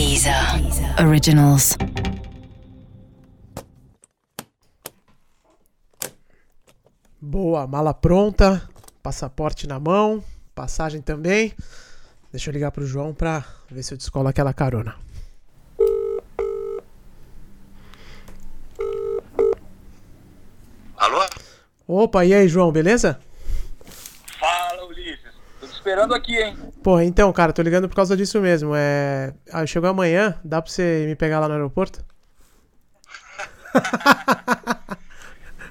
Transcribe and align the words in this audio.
Deezer 0.00 0.32
Originals. 1.06 1.76
Boa, 7.20 7.66
mala 7.66 7.92
pronta, 7.92 8.66
passaporte 9.02 9.66
na 9.66 9.78
mão, 9.78 10.24
passagem 10.54 11.02
também. 11.02 11.52
Deixa 12.32 12.48
eu 12.48 12.54
ligar 12.54 12.70
pro 12.70 12.86
João 12.86 13.12
pra 13.12 13.44
ver 13.70 13.82
se 13.82 13.92
eu 13.92 13.98
descolo 13.98 14.26
aquela 14.26 14.54
carona. 14.54 14.96
Alô? 20.96 21.28
Opa, 21.86 22.24
e 22.24 22.32
aí, 22.32 22.48
João, 22.48 22.72
beleza? 22.72 23.20
Fala, 24.38 24.82
Ulisses. 24.86 25.34
Tô 25.60 25.66
te 25.66 25.79
esperando 25.90 26.14
aqui, 26.14 26.36
hein? 26.36 26.56
Pô, 26.82 27.00
então, 27.00 27.32
cara, 27.32 27.52
tô 27.52 27.62
ligando 27.62 27.88
por 27.88 27.96
causa 27.96 28.16
disso 28.16 28.40
mesmo. 28.40 28.72
É. 28.74 29.34
Ah, 29.52 29.66
chegou 29.66 29.90
amanhã, 29.90 30.38
dá 30.44 30.62
pra 30.62 30.70
você 30.70 31.04
me 31.06 31.16
pegar 31.16 31.40
lá 31.40 31.48
no 31.48 31.54
aeroporto? 31.54 32.04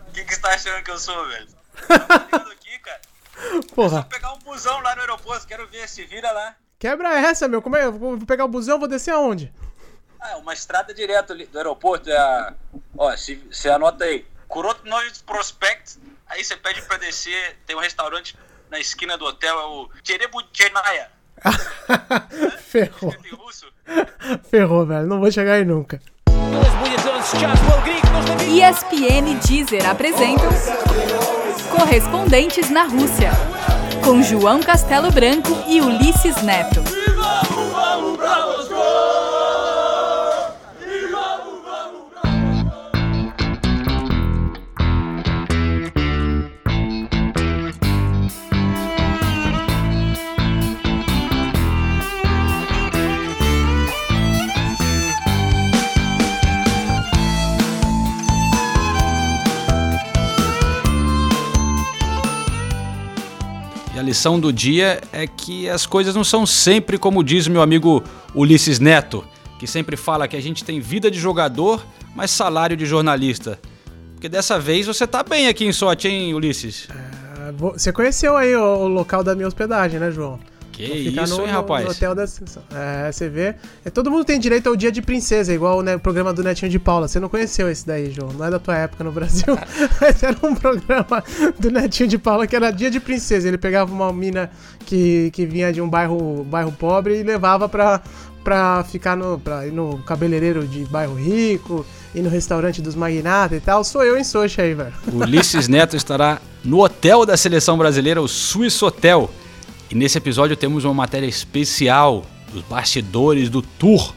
O 0.07 0.11
que, 0.11 0.23
que 0.25 0.35
você 0.35 0.41
tá 0.41 0.49
achando 0.49 0.83
que 0.83 0.91
eu 0.91 0.99
sou, 0.99 1.27
velho? 1.27 1.47
Tô 1.87 1.93
ligando 1.93 2.51
aqui, 2.51 2.79
cara. 2.79 3.01
Porra, 3.73 4.03
pegar 4.03 4.33
um 4.33 4.39
busão 4.39 4.81
lá 4.81 4.95
no 4.95 5.01
aeroporto, 5.01 5.47
quero 5.47 5.65
ver, 5.67 5.87
se 5.87 6.03
vira 6.05 6.29
lá. 6.31 6.55
quebra 6.77 7.17
essa, 7.17 7.47
meu. 7.47 7.61
Como 7.61 7.77
é? 7.77 7.85
Eu 7.85 7.93
vou 7.93 8.17
pegar 8.25 8.43
o 8.45 8.49
busão, 8.49 8.77
vou 8.77 8.87
descer 8.87 9.11
aonde? 9.11 9.53
Ah, 10.19 10.31
é 10.31 10.35
uma 10.35 10.53
estrada 10.53 10.93
direto 10.93 11.31
ali 11.31 11.45
do 11.45 11.57
aeroporto, 11.57 12.09
é 12.09 12.17
a... 12.17 12.53
Ó, 12.97 13.15
se, 13.15 13.35
você 13.49 13.69
anota 13.69 14.03
aí. 14.03 14.25
Kurotnoid 14.49 15.23
Prospect, 15.23 15.97
aí 16.27 16.43
você 16.43 16.57
pede 16.57 16.81
pra 16.81 16.97
descer, 16.97 17.55
tem 17.65 17.75
um 17.75 17.79
restaurante 17.79 18.35
na 18.69 18.79
esquina 18.79 19.17
do 19.17 19.25
hotel, 19.25 19.59
é 19.59 19.65
o 19.65 19.89
Cherebuchenaya. 20.03 21.09
Ferrou. 22.59 23.15
Ferrou, 24.49 24.85
velho. 24.85 25.07
Não 25.07 25.19
vou 25.19 25.31
chegar 25.31 25.53
aí 25.53 25.65
nunca. 25.65 26.01
ESPN 28.47 29.39
Deezer 29.45 29.89
apresentam 29.89 30.49
Correspondentes 31.69 32.69
na 32.69 32.83
Rússia, 32.83 33.31
com 34.03 34.21
João 34.21 34.59
Castelo 34.61 35.11
Branco 35.11 35.51
e 35.67 35.81
Ulisses 35.81 36.41
Neto. 36.41 36.98
Lição 64.09 64.39
do 64.39 64.51
dia 64.51 64.99
é 65.13 65.27
que 65.27 65.69
as 65.69 65.85
coisas 65.85 66.15
não 66.15 66.23
são 66.23 66.43
sempre 66.45 66.97
como 66.97 67.23
diz 67.23 67.47
meu 67.47 67.61
amigo 67.61 68.03
Ulisses 68.33 68.79
Neto, 68.79 69.23
que 69.59 69.67
sempre 69.67 69.95
fala 69.95 70.27
que 70.27 70.35
a 70.35 70.41
gente 70.41 70.63
tem 70.63 70.79
vida 70.79 71.11
de 71.11 71.19
jogador, 71.19 71.85
mas 72.15 72.31
salário 72.31 72.75
de 72.75 72.85
jornalista. 72.87 73.59
Porque 74.15 74.27
dessa 74.27 74.59
vez 74.59 74.87
você 74.87 75.05
tá 75.05 75.21
bem 75.23 75.47
aqui 75.47 75.63
em 75.63 75.71
Sochi, 75.71 76.07
hein, 76.07 76.33
Ulisses? 76.33 76.87
Vou- 77.55 77.73
Você 77.73 77.91
conheceu 77.93 78.35
aí 78.35 78.55
o, 78.55 78.61
o 78.61 78.87
local 78.87 79.23
da 79.23 79.35
minha 79.35 79.47
hospedagem, 79.47 79.99
né, 79.99 80.09
João? 80.11 80.39
Que 80.85 81.09
ficar 81.09 81.23
isso, 81.23 81.37
no, 81.37 81.45
hein, 81.45 81.51
rapaz? 81.51 81.83
No 81.83 81.91
hotel 81.91 82.15
da. 82.15 82.23
É, 82.23 83.11
você 83.11 83.27
vê. 83.27 83.55
É, 83.83 83.89
todo 83.89 84.09
mundo 84.09 84.23
tem 84.23 84.39
direito 84.39 84.69
ao 84.69 84.77
dia 84.77 84.89
de 84.89 85.01
princesa, 85.01 85.53
igual 85.53 85.81
né, 85.81 85.97
o 85.97 85.99
programa 85.99 86.31
do 86.31 86.41
Netinho 86.41 86.71
de 86.71 86.79
Paula. 86.79 87.05
Você 87.05 87.19
não 87.19 87.27
conheceu 87.27 87.69
esse 87.69 87.85
daí, 87.85 88.09
João. 88.11 88.31
Não 88.31 88.45
é 88.45 88.49
da 88.49 88.59
tua 88.59 88.77
época 88.77 89.03
no 89.03 89.11
Brasil. 89.11 89.57
Mas 89.99 90.23
era 90.23 90.37
um 90.41 90.55
programa 90.55 91.21
do 91.59 91.69
Netinho 91.69 92.07
de 92.07 92.17
Paula 92.17 92.47
que 92.47 92.55
era 92.55 92.71
dia 92.71 92.89
de 92.89 92.99
princesa. 92.99 93.45
Ele 93.45 93.57
pegava 93.57 93.91
uma 93.91 94.13
mina 94.13 94.49
que, 94.85 95.29
que 95.31 95.45
vinha 95.45 95.73
de 95.73 95.81
um 95.81 95.89
bairro, 95.89 96.45
bairro 96.45 96.71
pobre 96.71 97.19
e 97.19 97.23
levava 97.23 97.67
pra, 97.67 98.01
pra 98.41 98.81
ficar 98.85 99.17
no, 99.17 99.37
pra 99.37 99.67
ir 99.67 99.73
no 99.73 99.97
cabeleireiro 100.03 100.65
de 100.65 100.85
bairro 100.85 101.15
rico, 101.15 101.85
ir 102.15 102.21
no 102.21 102.29
restaurante 102.29 102.81
dos 102.81 102.95
magnatas 102.95 103.57
e 103.57 103.61
tal. 103.61 103.83
Sou 103.83 104.01
eu 104.01 104.17
em 104.17 104.23
Sochi 104.23 104.61
aí, 104.61 104.73
velho. 104.73 104.93
Ulisses 105.11 105.67
Neto 105.67 105.97
estará 105.97 106.39
no 106.63 106.81
hotel 106.81 107.25
da 107.25 107.35
seleção 107.35 107.77
brasileira, 107.77 108.21
o 108.21 108.29
Swiss 108.29 108.81
Hotel. 108.81 109.29
E 109.89 109.95
nesse 109.95 110.17
episódio 110.17 110.55
temos 110.55 110.85
uma 110.85 110.93
matéria 110.93 111.25
especial 111.27 112.23
dos 112.53 112.61
bastidores 112.63 113.49
do 113.49 113.61
tour 113.61 114.13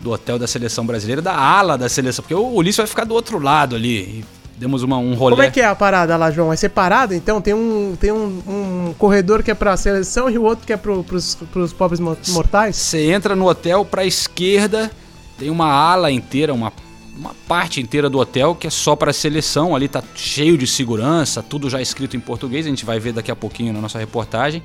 do 0.00 0.10
hotel 0.10 0.38
da 0.38 0.46
seleção 0.46 0.84
brasileira, 0.84 1.22
da 1.22 1.34
ala 1.34 1.78
da 1.78 1.88
seleção, 1.88 2.22
porque 2.22 2.34
o 2.34 2.54
Ulisses 2.54 2.78
vai 2.78 2.86
ficar 2.86 3.04
do 3.04 3.14
outro 3.14 3.38
lado 3.38 3.76
ali. 3.76 3.98
E 3.98 4.24
demos 4.58 4.82
uma, 4.82 4.96
um 4.98 5.14
rolê. 5.14 5.36
Como 5.36 5.42
é 5.46 5.50
que 5.50 5.60
é 5.60 5.66
a 5.66 5.74
parada 5.74 6.16
lá, 6.16 6.30
João? 6.30 6.52
É 6.52 6.56
separado? 6.56 7.14
Então 7.14 7.40
tem 7.40 7.54
um, 7.54 7.96
tem 8.00 8.10
um, 8.10 8.42
um 8.88 8.94
corredor 8.98 9.42
que 9.42 9.50
é 9.50 9.54
pra 9.54 9.76
seleção 9.76 10.28
e 10.28 10.36
o 10.38 10.42
outro 10.42 10.66
que 10.66 10.72
é 10.72 10.76
pro, 10.76 11.04
pros, 11.04 11.36
pros 11.52 11.72
pobres 11.72 12.00
mo- 12.00 12.16
mortais? 12.28 12.76
Você 12.76 13.12
entra 13.12 13.36
no 13.36 13.48
hotel 13.48 13.84
pra 13.84 14.04
esquerda, 14.04 14.90
tem 15.38 15.50
uma 15.50 15.66
ala 15.66 16.10
inteira, 16.10 16.52
uma, 16.52 16.72
uma 17.16 17.34
parte 17.46 17.80
inteira 17.80 18.10
do 18.10 18.18
hotel 18.18 18.54
que 18.56 18.66
é 18.66 18.70
só 18.70 18.96
pra 18.96 19.12
seleção. 19.12 19.74
Ali 19.74 19.86
tá 19.88 20.02
cheio 20.16 20.58
de 20.58 20.66
segurança, 20.66 21.42
tudo 21.42 21.70
já 21.70 21.80
escrito 21.80 22.16
em 22.16 22.20
português, 22.20 22.66
a 22.66 22.68
gente 22.68 22.84
vai 22.84 22.98
ver 22.98 23.12
daqui 23.12 23.30
a 23.30 23.36
pouquinho 23.36 23.72
na 23.72 23.80
nossa 23.80 23.98
reportagem. 24.00 24.62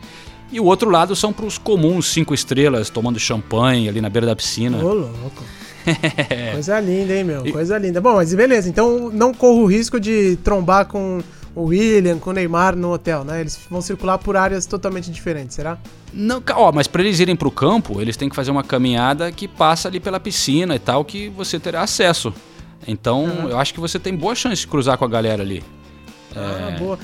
E 0.51 0.59
o 0.59 0.65
outro 0.65 0.89
lado 0.89 1.15
são 1.15 1.33
pros 1.33 1.57
comuns 1.57 2.07
cinco 2.07 2.33
estrelas, 2.33 2.89
tomando 2.89 3.19
champanhe 3.19 3.89
ali 3.89 3.99
na 3.99 4.09
beira 4.09 4.27
da 4.27 4.35
piscina. 4.35 4.77
Ô, 4.83 4.93
louco. 4.93 5.43
Coisa 6.53 6.79
linda, 6.79 7.13
hein, 7.13 7.23
meu? 7.23 7.51
Coisa 7.51 7.77
linda. 7.77 8.01
Bom, 8.01 8.15
mas 8.15 8.33
beleza, 8.33 8.69
então 8.69 9.09
não 9.09 9.33
corro 9.33 9.63
o 9.63 9.65
risco 9.65 9.99
de 9.99 10.37
trombar 10.37 10.85
com 10.85 11.21
o 11.55 11.65
William, 11.65 12.19
com 12.19 12.29
o 12.29 12.33
Neymar 12.33 12.75
no 12.75 12.93
hotel, 12.93 13.23
né? 13.23 13.41
Eles 13.41 13.59
vão 13.69 13.81
circular 13.81 14.17
por 14.17 14.37
áreas 14.37 14.65
totalmente 14.65 15.09
diferentes, 15.09 15.55
será? 15.55 15.77
Não, 16.13 16.41
ó, 16.55 16.71
mas 16.71 16.87
pra 16.87 17.01
eles 17.01 17.19
irem 17.19 17.35
pro 17.35 17.49
campo, 17.49 17.99
eles 18.01 18.15
têm 18.15 18.29
que 18.29 18.35
fazer 18.35 18.51
uma 18.51 18.63
caminhada 18.63 19.31
que 19.31 19.47
passa 19.47 19.87
ali 19.87 19.99
pela 19.99 20.19
piscina 20.19 20.75
e 20.75 20.79
tal, 20.79 21.03
que 21.03 21.29
você 21.29 21.59
terá 21.59 21.81
acesso. 21.81 22.33
Então, 22.87 23.49
eu 23.49 23.57
acho 23.57 23.73
que 23.73 23.79
você 23.79 23.97
tem 23.97 24.15
boa 24.15 24.35
chance 24.35 24.61
de 24.61 24.67
cruzar 24.67 24.97
com 24.97 25.05
a 25.05 25.07
galera 25.07 25.41
ali. 25.41 25.63
Ah, 26.35 26.75
boa. 26.77 26.99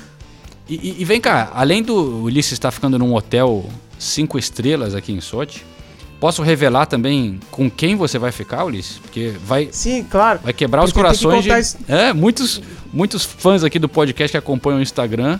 E, 0.68 0.96
e- 1.00 1.04
vem 1.04 1.20
cá, 1.20 1.50
além 1.54 1.82
do 1.82 2.22
Ulisses 2.24 2.52
estar 2.52 2.70
ficando 2.70 2.98
num 2.98 3.14
hotel 3.14 3.64
cinco 3.98 4.38
estrelas 4.38 4.94
aqui 4.94 5.12
em 5.12 5.20
Sochi, 5.20 5.62
posso 6.18 6.42
revelar 6.42 6.86
também 6.86 7.38
com 7.50 7.70
quem 7.70 7.96
você 7.96 8.18
vai 8.18 8.32
ficar, 8.32 8.64
Ulisses? 8.64 8.98
Porque 8.98 9.34
vai, 9.44 9.68
Sim, 9.70 10.04
claro. 10.04 10.40
vai 10.42 10.52
quebrar 10.52 10.82
os 10.82 10.92
Porque 10.92 11.00
que 11.06 11.06
corações 11.24 11.42
de. 11.42 11.48
contar 11.50 11.60
isso- 11.60 11.76
É, 11.86 12.12
muitos, 12.12 12.62
muitos 12.92 13.24
fãs 13.24 13.62
aqui 13.62 13.78
do 13.78 13.88
podcast 13.88 14.30
que 14.32 14.38
acompanham 14.38 14.78
o 14.78 14.82
Instagram 14.82 15.38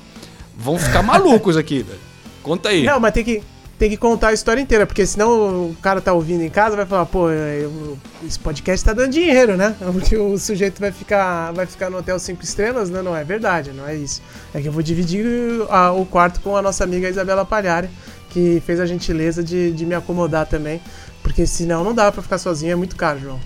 vão 0.57 0.79
ficar 0.79 1.03
malucos 1.03 1.57
aqui, 1.57 1.83
velho. 1.83 1.99
Conta 2.43 2.69
aí. 2.69 2.85
Não, 2.85 3.01
mas 3.01 3.15
tem 3.15 3.25
que, 3.25 3.43
tem 3.79 3.91
que 3.91 3.97
contar 3.97 4.29
a 4.29 4.33
história 4.33 4.61
inteira, 4.61 4.87
porque 4.87 5.05
senão 5.05 5.71
o 5.71 5.77
cara 5.83 6.01
tá 6.01 6.13
ouvindo 6.13 6.43
em 6.43 6.49
casa 6.51 6.77
vai 6.77 6.87
falar, 6.87 7.07
pô, 7.07 7.29
eu- 7.31 7.99
esse 8.27 8.39
podcast 8.39 8.85
tá 8.85 8.93
dando 8.93 9.11
dinheiro, 9.11 9.57
né? 9.57 9.75
Porque 9.93 10.17
o 10.17 10.39
sujeito 10.39 10.81
vai 10.81 10.93
ficar, 10.93 11.53
vai 11.53 11.67
ficar 11.67 11.91
no 11.91 11.99
hotel 11.99 12.19
5 12.19 12.43
estrelas, 12.45 12.89
né? 12.89 13.03
Não 13.03 13.15
é 13.17 13.25
verdade, 13.25 13.73
não 13.73 13.87
é 13.87 13.95
isso. 13.97 14.23
É 14.55 14.61
que 14.63 14.69
eu 14.69 14.73
vou 14.73 14.83
dividir 14.83 15.27
a- 15.69 15.91
o 15.93 16.07
quarto 16.07 16.41
com 16.41 16.57
a 16.57 16.63
nossa 16.63 16.85
amiga 16.85 17.09
Isabela 17.09 17.45
Palhari, 17.45 17.89
que 18.31 18.63
fez 18.65 18.79
a 18.81 18.87
gentileza 18.87 19.43
de, 19.43 19.73
de 19.73 19.85
me 19.85 19.95
acomodar 19.95 20.47
também, 20.47 20.81
porque 21.23 21.47
senão 21.47 21.83
não 21.85 21.93
dá 21.95 22.11
pra 22.13 22.23
ficar 22.23 22.39
sozinho, 22.39 22.73
é 22.73 22.77
muito 22.77 22.95
caro, 22.97 23.19
João. 23.21 23.41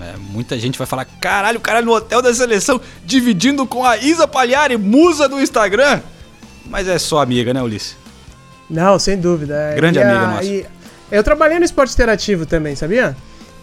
É, 0.00 0.14
muita 0.16 0.58
gente 0.58 0.76
vai 0.78 0.86
falar: 0.86 1.04
caralho, 1.20 1.58
o 1.58 1.60
cara 1.62 1.82
no 1.82 1.92
hotel 1.92 2.20
da 2.22 2.32
seleção 2.34 2.80
dividindo 3.04 3.66
com 3.66 3.84
a 3.84 3.96
Isa 3.96 4.28
Palhari, 4.28 4.76
musa 4.76 5.28
do 5.28 5.40
Instagram. 5.40 6.00
Mas 6.66 6.86
é 6.86 6.98
só 6.98 7.20
amiga, 7.20 7.52
né, 7.54 7.62
Ulisses? 7.62 7.96
Não, 8.70 8.98
sem 8.98 9.16
dúvida. 9.18 9.54
é. 9.54 9.74
Grande 9.76 9.98
E 9.98 10.02
a- 10.02 10.10
amiga 10.10 10.26
nossa. 10.34 10.44
e 10.44 10.66
eu 11.10 11.22
trabalhei 11.24 11.58
no 11.58 11.64
esporte 11.64 11.92
interativo 11.94 12.44
também, 12.46 12.74
sabia? 12.76 13.16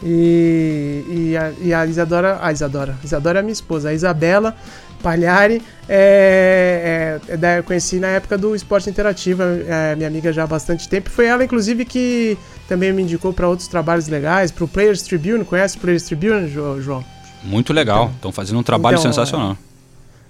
E, 0.03 1.03
e, 1.31 1.37
a, 1.37 1.51
e 1.61 1.73
a 1.73 1.85
Isadora. 1.85 2.39
A 2.41 2.51
Isadora. 2.51 2.95
Isadora 3.03 3.39
é 3.39 3.41
minha 3.41 3.53
esposa. 3.53 3.89
A 3.89 3.93
Isabela 3.93 4.55
Palhari. 5.01 5.61
É, 5.87 7.19
é, 7.27 7.33
é 7.33 7.37
da- 7.37 7.57
eu 7.57 7.63
conheci 7.63 7.99
na 7.99 8.07
época 8.07 8.37
do 8.37 8.55
esporte 8.55 8.89
interativo. 8.89 9.41
É 9.43 9.95
minha 9.95 10.07
amiga 10.07 10.31
já 10.33 10.43
há 10.43 10.47
bastante 10.47 10.87
tempo. 10.89 11.09
Foi 11.09 11.25
ela, 11.25 11.43
inclusive, 11.43 11.85
que 11.85 12.37
também 12.67 12.91
me 12.93 13.01
indicou 13.03 13.31
para 13.33 13.47
outros 13.47 13.67
trabalhos 13.67 14.07
legais. 14.07 14.51
Pro 14.51 14.67
Players 14.67 15.01
Tribune. 15.03 15.45
Conhece 15.45 15.77
o 15.77 15.79
Players 15.79 16.03
Tribune, 16.03 16.49
Jo- 16.49 16.81
João? 16.81 17.05
Muito 17.43 17.71
legal. 17.73 18.11
Estão 18.15 18.31
fazendo 18.31 18.59
um 18.59 18.63
trabalho 18.63 18.97
então, 18.97 19.11
sensacional. 19.11 19.57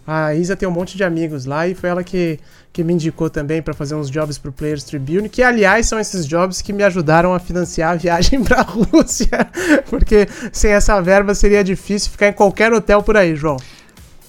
A 0.07 0.35
Isa 0.35 0.55
tem 0.55 0.69
um 0.69 0.71
monte 0.71 0.95
de 0.95 1.03
amigos 1.03 1.45
lá 1.45 1.67
e 1.67 1.73
foi 1.73 1.89
ela 1.89 2.03
que, 2.03 2.39
que 2.71 2.83
me 2.83 2.93
indicou 2.93 3.27
também 3.27 3.61
pra 3.61 3.73
fazer 3.73 3.95
uns 3.95 4.09
jobs 4.09 4.37
pro 4.37 4.51
Players 4.51 4.83
Tribune, 4.83 5.27
que 5.27 5.41
aliás 5.41 5.87
são 5.87 5.99
esses 5.99 6.27
jobs 6.27 6.61
que 6.61 6.71
me 6.71 6.83
ajudaram 6.83 7.33
a 7.33 7.39
financiar 7.39 7.93
a 7.93 7.95
viagem 7.97 8.43
pra 8.43 8.61
Rússia, 8.61 9.49
porque 9.89 10.27
sem 10.51 10.71
essa 10.71 11.01
verba 11.01 11.33
seria 11.33 11.63
difícil 11.63 12.11
ficar 12.11 12.27
em 12.27 12.33
qualquer 12.33 12.71
hotel 12.71 13.01
por 13.01 13.17
aí, 13.17 13.35
João. 13.35 13.57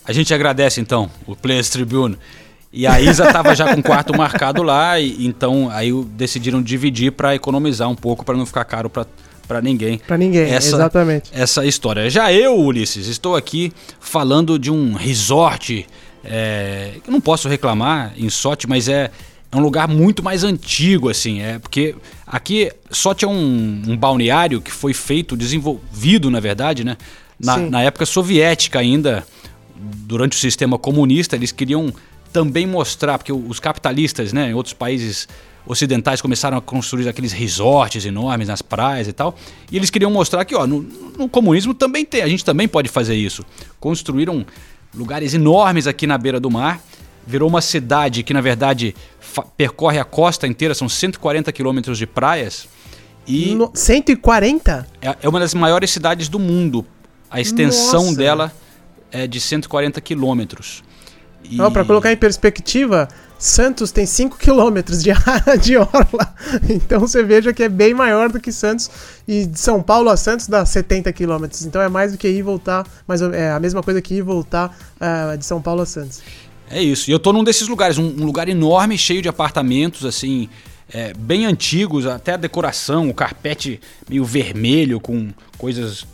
A 0.04 0.12
gente 0.12 0.32
agradece 0.32 0.80
então 0.80 1.10
o 1.26 1.36
Players 1.36 1.68
Tribune. 1.68 2.16
E 2.72 2.86
a 2.86 3.00
Isa 3.00 3.32
tava 3.32 3.54
já 3.54 3.72
com 3.72 3.80
o 3.80 3.82
quarto 3.82 4.16
marcado 4.16 4.62
lá, 4.62 5.00
e 5.00 5.26
então 5.26 5.70
aí 5.70 5.92
decidiram 6.10 6.62
dividir 6.62 7.12
para 7.12 7.34
economizar 7.34 7.88
um 7.88 7.94
pouco 7.94 8.24
para 8.24 8.36
não 8.36 8.44
ficar 8.44 8.64
caro 8.64 8.90
para 8.90 9.06
pra 9.46 9.60
ninguém. 9.62 9.98
Pra 9.98 10.18
ninguém, 10.18 10.50
essa, 10.50 10.76
exatamente. 10.76 11.30
Essa 11.32 11.64
história. 11.64 12.08
Já 12.10 12.32
eu, 12.32 12.56
Ulisses, 12.58 13.06
estou 13.06 13.36
aqui 13.36 13.72
falando 14.00 14.58
de 14.58 14.70
um 14.70 14.94
resort. 14.94 15.86
É, 16.24 16.92
eu 17.06 17.12
não 17.12 17.20
posso 17.20 17.48
reclamar 17.48 18.12
em 18.16 18.28
Sote, 18.28 18.68
mas 18.68 18.88
é, 18.88 19.10
é 19.50 19.56
um 19.56 19.60
lugar 19.60 19.88
muito 19.88 20.22
mais 20.22 20.44
antigo, 20.44 21.08
assim. 21.08 21.40
É 21.40 21.58
porque 21.58 21.94
aqui 22.26 22.70
Sote 22.90 23.24
é 23.24 23.28
um, 23.28 23.82
um 23.86 23.96
balneário 23.96 24.60
que 24.60 24.70
foi 24.70 24.92
feito, 24.92 25.36
desenvolvido, 25.36 26.30
na 26.30 26.40
verdade, 26.40 26.84
né? 26.84 26.96
Na, 27.38 27.58
na 27.58 27.82
época 27.82 28.06
soviética 28.06 28.78
ainda, 28.78 29.26
durante 29.76 30.36
o 30.36 30.40
sistema 30.40 30.78
comunista, 30.78 31.36
eles 31.36 31.52
queriam 31.52 31.92
também 32.32 32.66
mostrar, 32.66 33.18
porque 33.18 33.32
os 33.32 33.60
capitalistas, 33.60 34.32
né, 34.32 34.50
em 34.50 34.54
outros 34.54 34.74
países 34.74 35.28
ocidentais 35.66 36.20
começaram 36.22 36.56
a 36.56 36.60
construir 36.60 37.08
aqueles 37.08 37.32
resorts 37.32 38.04
enormes 38.06 38.48
nas 38.48 38.62
praias 38.62 39.08
e 39.08 39.12
tal, 39.12 39.34
e 39.70 39.76
eles 39.76 39.90
queriam 39.90 40.10
mostrar 40.10 40.44
que, 40.44 40.54
ó, 40.54 40.66
no, 40.66 40.82
no 41.18 41.28
comunismo 41.28 41.74
também 41.74 42.04
tem, 42.04 42.22
a 42.22 42.28
gente 42.28 42.44
também 42.44 42.68
pode 42.68 42.88
fazer 42.88 43.14
isso. 43.14 43.44
Construíram 43.80 44.46
lugares 44.94 45.34
enormes 45.34 45.86
aqui 45.86 46.06
na 46.06 46.16
beira 46.16 46.38
do 46.40 46.50
mar, 46.50 46.80
virou 47.26 47.48
uma 47.48 47.60
cidade 47.60 48.22
que, 48.22 48.32
na 48.32 48.40
verdade, 48.40 48.94
percorre 49.56 49.98
a 49.98 50.04
costa 50.04 50.46
inteira, 50.46 50.74
são 50.74 50.88
140 50.88 51.50
quilômetros 51.52 51.98
de 51.98 52.06
praias, 52.06 52.68
e 53.26 53.54
No- 53.56 53.72
140? 53.74 54.86
é 55.02 55.16
é 55.22 55.28
uma 55.28 55.40
das 55.40 55.52
maiores 55.52 55.90
cidades 55.90 56.28
do 56.28 56.38
mundo. 56.38 56.86
A 57.28 57.40
extensão 57.40 58.04
Nossa. 58.04 58.16
dela 58.16 58.52
é 59.10 59.26
de 59.26 59.40
140 59.40 60.00
quilômetros. 60.00 60.84
E- 61.50 61.60
Ó, 61.60 61.70
pra 61.70 61.84
colocar 61.84 62.12
em 62.12 62.16
perspectiva, 62.16 63.08
Santos 63.38 63.90
tem 63.92 64.06
5 64.06 64.38
quilômetros 64.40 65.02
de 65.02 65.10
área 65.10 65.56
de 65.60 65.76
orla. 65.76 66.34
Então 66.68 67.00
você 67.00 67.22
veja 67.22 67.52
que 67.52 67.62
é 67.62 67.68
bem 67.68 67.94
maior 67.94 68.30
do 68.30 68.40
que 68.40 68.50
Santos. 68.52 68.90
E 69.26 69.46
de 69.46 69.58
São 69.58 69.82
Paulo 69.82 70.08
a 70.08 70.16
Santos 70.16 70.46
dá 70.46 70.64
70 70.64 71.12
quilômetros. 71.12 71.64
Então 71.64 71.80
é 71.82 71.88
mais 71.88 72.12
do 72.12 72.18
que 72.18 72.28
ir 72.28 72.38
e 72.38 72.42
voltar. 72.42 72.86
Mas 73.06 73.20
é 73.22 73.50
a 73.50 73.60
mesma 73.60 73.82
coisa 73.82 74.00
que 74.00 74.14
ir 74.14 74.18
e 74.18 74.22
voltar 74.22 74.76
ah, 75.00 75.36
de 75.36 75.44
São 75.44 75.60
Paulo 75.60 75.82
a 75.82 75.86
Santos. 75.86 76.22
É 76.70 76.82
isso. 76.82 77.10
E 77.10 77.12
eu 77.12 77.18
tô 77.18 77.32
num 77.32 77.44
desses 77.44 77.68
lugares, 77.68 77.98
um, 77.98 78.04
um 78.06 78.24
lugar 78.24 78.48
enorme, 78.48 78.98
cheio 78.98 79.22
de 79.22 79.28
apartamentos, 79.28 80.04
assim, 80.04 80.48
é, 80.92 81.12
bem 81.14 81.46
antigos, 81.46 82.06
até 82.06 82.32
a 82.32 82.36
decoração, 82.36 83.08
o 83.08 83.14
carpete 83.14 83.80
meio 84.08 84.24
vermelho, 84.24 84.98
com 84.98 85.30
coisas, 85.58 86.04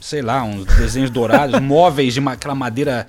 sei 0.00 0.22
lá, 0.22 0.44
uns 0.44 0.64
desenhos 0.64 1.10
dourados, 1.10 1.58
móveis 1.62 2.14
de 2.14 2.20
uma, 2.20 2.32
aquela 2.32 2.54
madeira 2.54 3.06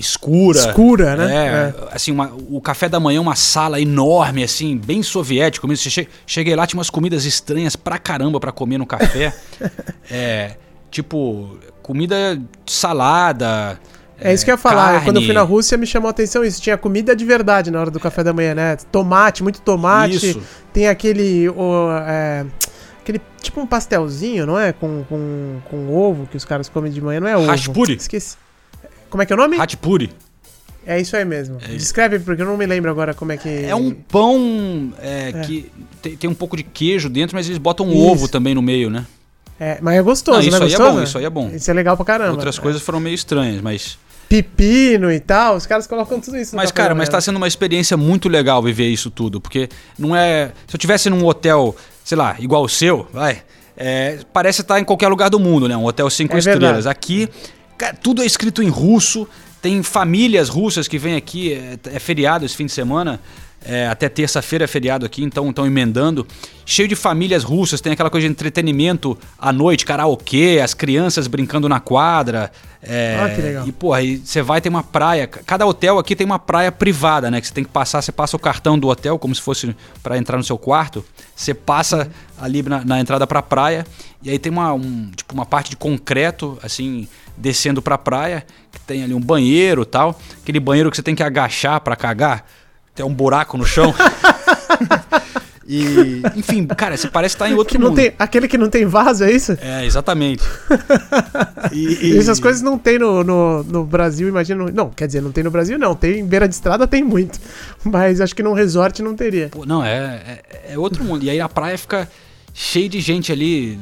escura. 0.00 0.58
Escura, 0.58 1.14
né? 1.16 1.34
É, 1.46 1.74
assim, 1.92 2.10
uma- 2.10 2.32
o 2.48 2.60
café 2.60 2.88
da 2.88 2.98
manhã, 2.98 3.20
uma 3.20 3.36
sala 3.36 3.80
enorme, 3.80 4.42
assim, 4.42 4.76
bem 4.76 5.02
soviético. 5.02 5.68
mesmo. 5.68 5.90
Che- 5.90 6.08
cheguei 6.26 6.56
lá, 6.56 6.66
tinha 6.66 6.78
umas 6.78 6.90
comidas 6.90 7.24
estranhas 7.24 7.76
pra 7.76 7.98
caramba 7.98 8.40
pra 8.40 8.50
comer 8.50 8.78
no 8.78 8.86
café. 8.86 9.32
é, 10.10 10.56
tipo, 10.90 11.58
comida 11.82 12.40
salada. 12.66 13.78
É 14.22 14.34
isso 14.34 14.44
que 14.44 14.50
eu 14.50 14.54
ia 14.54 14.58
falar. 14.58 14.92
carne. 14.92 15.04
Quando 15.04 15.16
eu 15.16 15.22
fui 15.22 15.32
na 15.32 15.42
Rússia, 15.42 15.78
me 15.78 15.86
chamou 15.86 16.08
a 16.08 16.10
atenção 16.10 16.44
isso. 16.44 16.60
Tinha 16.60 16.76
comida 16.76 17.16
de 17.16 17.24
verdade 17.24 17.70
na 17.70 17.80
hora 17.80 17.90
do 17.90 17.98
café 17.98 18.22
da 18.22 18.32
manhã, 18.32 18.54
né? 18.54 18.76
Tomate, 18.92 19.42
muito 19.42 19.60
tomate. 19.62 20.16
Isso. 20.16 20.42
Tem 20.72 20.88
aquele. 20.88 21.48
o, 21.48 21.88
é, 22.06 22.44
aquele 23.00 23.20
tipo 23.40 23.60
um 23.62 23.66
pastelzinho, 23.66 24.44
não 24.46 24.58
é? 24.58 24.72
Com, 24.72 25.04
com, 25.08 25.56
com 25.70 25.94
ovo 25.96 26.26
que 26.26 26.36
os 26.36 26.44
caras 26.44 26.68
comem 26.68 26.92
de 26.92 27.00
manhã, 27.00 27.20
não 27.20 27.28
é 27.28 27.36
ovo? 27.36 27.46
Hashpuri. 27.46 27.94
Esqueci. 27.94 28.36
Como 29.10 29.22
é 29.22 29.26
que 29.26 29.32
é 29.32 29.36
o 29.36 29.38
nome? 29.38 29.58
Hatpuri. 29.60 30.10
É 30.86 30.98
isso 30.98 31.14
aí 31.14 31.24
mesmo. 31.26 31.58
Descreve, 31.58 32.18
porque 32.20 32.40
eu 32.40 32.46
não 32.46 32.56
me 32.56 32.64
lembro 32.64 32.90
agora 32.90 33.12
como 33.12 33.32
é 33.32 33.36
que. 33.36 33.48
É 33.48 33.74
um 33.74 33.90
pão 33.90 34.92
é, 35.02 35.32
que 35.44 35.70
tem, 36.00 36.16
tem 36.16 36.30
um 36.30 36.34
pouco 36.34 36.56
de 36.56 36.62
queijo 36.62 37.08
dentro, 37.10 37.36
mas 37.36 37.46
eles 37.46 37.58
botam 37.58 37.86
um 37.86 37.90
Isso. 37.92 37.98
ovo 38.12 38.28
também 38.28 38.54
no 38.54 38.62
meio, 38.62 38.88
né? 38.88 39.04
É, 39.58 39.78
mas 39.82 39.94
é 39.98 40.02
gostoso, 40.02 40.38
Não, 40.38 40.48
isso 40.48 40.50
né? 40.58 40.64
aí 40.64 40.72
é 40.72 40.76
gostoso? 40.76 40.96
bom, 40.96 41.02
isso 41.02 41.18
aí 41.18 41.24
é 41.26 41.30
bom. 41.30 41.50
Isso 41.54 41.70
é 41.70 41.74
legal 41.74 41.94
pra 41.96 42.06
caramba. 42.06 42.32
Outras 42.32 42.56
É. 42.58 42.60
coisas 42.62 42.80
foram 42.80 42.98
meio 42.98 43.14
estranhas, 43.14 43.60
mas. 43.60 43.98
Pepino 44.26 45.10
e 45.12 45.18
tal, 45.20 45.56
os 45.56 45.66
caras 45.66 45.86
colocam 45.86 46.18
tudo 46.20 46.38
isso 46.38 46.52
no 46.54 46.62
Mas, 46.62 46.70
cara, 46.70 46.94
mas 46.94 47.08
tá 47.08 47.20
sendo 47.20 47.36
uma 47.36 47.48
experiência 47.48 47.96
muito 47.96 48.28
legal 48.28 48.62
viver 48.62 48.88
isso 48.88 49.10
tudo. 49.10 49.40
Porque 49.40 49.68
não 49.98 50.14
é. 50.16 50.52
Se 50.66 50.76
eu 50.76 50.78
tivesse 50.78 51.10
num 51.10 51.26
hotel, 51.26 51.76
sei 52.04 52.16
lá, 52.16 52.36
igual 52.38 52.62
o 52.62 52.68
seu, 52.68 53.06
vai. 53.12 53.42
é, 53.76 54.20
parece 54.32 54.62
estar 54.62 54.78
em 54.80 54.84
qualquer 54.84 55.08
lugar 55.08 55.28
do 55.28 55.38
mundo, 55.40 55.68
né? 55.68 55.76
Um 55.76 55.84
hotel 55.84 56.08
cinco 56.08 56.36
É 56.36 56.38
estrelas. 56.38 56.86
Aqui, 56.86 57.28
cara, 57.80 57.96
tudo 57.96 58.22
é 58.22 58.26
escrito 58.26 58.62
em 58.62 58.68
russo. 58.68 59.26
Tem 59.62 59.82
famílias 59.82 60.48
russas 60.48 60.86
que 60.86 60.98
vêm 60.98 61.16
aqui, 61.16 61.52
é, 61.52 61.78
é 61.96 61.98
feriado 61.98 62.44
esse 62.44 62.54
fim 62.56 62.66
de 62.66 62.72
semana. 62.72 63.18
é, 63.62 63.86
até 63.88 64.08
terça-feira 64.08 64.64
é 64.64 64.66
feriado 64.66 65.04
aqui, 65.04 65.22
então 65.22 65.50
estão 65.50 65.66
emendando. 65.66 66.26
Cheio 66.64 66.88
de 66.88 66.96
famílias 66.96 67.42
russas, 67.44 67.78
tem 67.80 67.92
aquela 67.92 68.08
coisa 68.08 68.26
de 68.26 68.30
entretenimento 68.32 69.18
à 69.38 69.52
noite, 69.52 69.84
karaokê, 69.84 70.60
as 70.64 70.72
crianças 70.72 71.26
brincando 71.26 71.68
na 71.68 71.78
quadra. 71.78 72.50
é, 72.82 73.18
Ah, 73.22 73.28
que 73.28 73.42
legal. 73.42 73.68
E, 73.68 73.72
porra, 73.72 73.98
aí 73.98 74.16
você 74.16 74.40
vai 74.40 74.62
tem 74.62 74.70
uma 74.70 74.82
praia. 74.82 75.26
Cada 75.26 75.66
hotel 75.66 75.98
aqui 75.98 76.16
tem 76.16 76.24
uma 76.24 76.38
praia 76.38 76.72
privada, 76.72 77.30
né? 77.30 77.38
Que 77.38 77.48
você 77.48 77.52
tem 77.52 77.64
que 77.64 77.70
passar, 77.70 78.00
você 78.00 78.12
passa 78.12 78.34
o 78.34 78.40
cartão 78.40 78.78
do 78.78 78.88
hotel 78.88 79.18
como 79.18 79.34
se 79.34 79.42
fosse 79.42 79.76
pra 80.02 80.16
entrar 80.16 80.38
no 80.38 80.44
seu 80.44 80.56
quarto. 80.56 81.04
Você 81.36 81.52
passa 81.52 82.10
ali 82.40 82.62
na, 82.62 82.82
na 82.82 82.98
entrada 82.98 83.26
pra 83.26 83.42
praia 83.42 83.84
e 84.22 84.30
aí 84.30 84.38
tem 84.38 84.50
uma, 84.50 84.72
um, 84.72 85.10
tipo, 85.14 85.34
uma 85.34 85.44
parte 85.44 85.68
de 85.68 85.76
concreto, 85.76 86.58
assim, 86.62 87.06
descendo 87.40 87.80
pra 87.82 87.96
praia, 87.98 88.44
que 88.70 88.78
tem 88.80 89.02
ali 89.02 89.14
um 89.14 89.20
banheiro 89.20 89.82
e 89.82 89.86
tal. 89.86 90.18
Aquele 90.42 90.60
banheiro 90.60 90.90
que 90.90 90.96
você 90.96 91.02
tem 91.02 91.14
que 91.14 91.22
agachar 91.22 91.80
pra 91.80 91.96
cagar. 91.96 92.44
Tem 92.94 93.04
um 93.06 93.14
buraco 93.14 93.56
no 93.56 93.64
chão. 93.64 93.94
e, 95.66 96.22
enfim, 96.36 96.66
cara, 96.66 96.96
você 96.96 97.06
parece 97.08 97.34
estar 97.36 97.48
em 97.48 97.54
outro 97.54 97.72
Que 97.72 97.78
não 97.78 97.88
mundo. 97.90 97.96
tem, 97.96 98.12
aquele 98.18 98.48
que 98.48 98.58
não 98.58 98.68
tem 98.68 98.84
vaso, 98.86 99.22
é 99.24 99.30
isso? 99.30 99.56
É, 99.60 99.84
exatamente. 99.84 100.42
E- 101.72 102.08
e- 102.14 102.18
Essas 102.18 102.40
coisas 102.40 102.62
não 102.62 102.76
tem 102.76 102.98
no, 102.98 103.22
no, 103.22 103.62
no 103.62 103.84
Brasil, 103.84 104.26
imagino. 104.28 104.70
Não, 104.72 104.90
quer 104.90 105.06
dizer, 105.06 105.20
não 105.22 105.30
tem 105.30 105.44
no 105.44 105.50
Brasil, 105.52 105.78
não. 105.78 105.94
Tem 105.94 106.18
em 106.18 106.26
beira 106.26 106.48
de 106.48 106.54
estrada, 106.54 106.86
tem 106.86 107.04
muito. 107.04 107.38
Mas 107.84 108.20
acho 108.20 108.34
que 108.34 108.42
num 108.42 108.54
resort 108.54 109.00
não 109.02 109.14
teria. 109.14 109.48
Pô, 109.50 109.64
não, 109.64 109.84
é, 109.84 110.42
é, 110.68 110.72
é 110.72 110.78
outro 110.78 111.04
mundo. 111.04 111.22
E 111.24 111.30
aí 111.30 111.40
a 111.40 111.48
praia 111.48 111.78
fica 111.78 112.08
cheia 112.52 112.88
de 112.88 112.98
gente 113.00 113.30
ali 113.30 113.78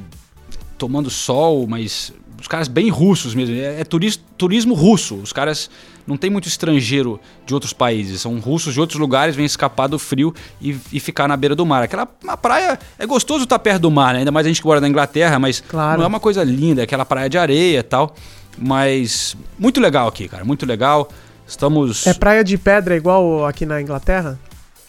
tomando 0.76 1.08
sol, 1.08 1.66
mas 1.66 2.12
os 2.40 2.46
caras 2.46 2.68
bem 2.68 2.88
russos 2.88 3.34
mesmo. 3.34 3.54
É, 3.56 3.80
é 3.80 3.84
turis- 3.84 4.20
turismo 4.36 4.74
russo. 4.74 5.16
Os 5.16 5.32
caras 5.32 5.68
não 6.06 6.16
tem 6.16 6.30
muito 6.30 6.46
estrangeiro 6.48 7.20
de 7.44 7.52
outros 7.52 7.72
países. 7.72 8.20
São 8.20 8.38
russos 8.38 8.72
de 8.74 8.80
outros 8.80 8.98
lugares, 8.98 9.34
vêm 9.36 9.44
escapar 9.44 9.88
do 9.88 9.98
frio 9.98 10.34
e, 10.60 10.76
e 10.92 11.00
ficar 11.00 11.26
na 11.28 11.36
beira 11.36 11.54
do 11.56 11.66
mar. 11.66 11.82
Aquela 11.82 12.08
a 12.26 12.36
praia 12.36 12.78
é 12.98 13.06
gostoso 13.06 13.44
estar 13.44 13.58
perto 13.58 13.82
do 13.82 13.90
mar, 13.90 14.12
né? 14.14 14.20
Ainda 14.20 14.30
mais 14.30 14.46
a 14.46 14.48
gente 14.48 14.60
que 14.60 14.66
mora 14.66 14.80
na 14.80 14.88
Inglaterra, 14.88 15.38
mas 15.38 15.60
Claro. 15.68 15.98
não 15.98 16.04
é 16.04 16.08
uma 16.08 16.20
coisa 16.20 16.42
linda, 16.44 16.80
é 16.82 16.84
aquela 16.84 17.04
praia 17.04 17.28
de 17.28 17.36
areia 17.36 17.80
e 17.80 17.82
tal. 17.82 18.14
Mas 18.56 19.36
muito 19.58 19.80
legal 19.80 20.08
aqui, 20.08 20.28
cara. 20.28 20.44
Muito 20.44 20.66
legal. 20.66 21.08
Estamos. 21.46 22.06
É 22.06 22.12
praia 22.14 22.42
de 22.44 22.58
pedra 22.58 22.96
igual 22.96 23.46
aqui 23.46 23.64
na 23.64 23.80
Inglaterra? 23.80 24.38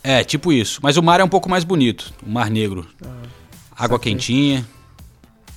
É, 0.04 0.24
tipo 0.24 0.52
isso. 0.54 0.80
Mas 0.82 0.98
o 0.98 1.04
mar 1.04 1.20
é 1.20 1.24
um 1.24 1.28
pouco 1.30 1.50
mais 1.50 1.64
bonito. 1.64 2.14
O 2.26 2.30
Mar 2.30 2.50
Negro. 2.50 2.88
Água 3.76 3.98
saquei. 3.98 4.14
quentinha. 4.14 4.66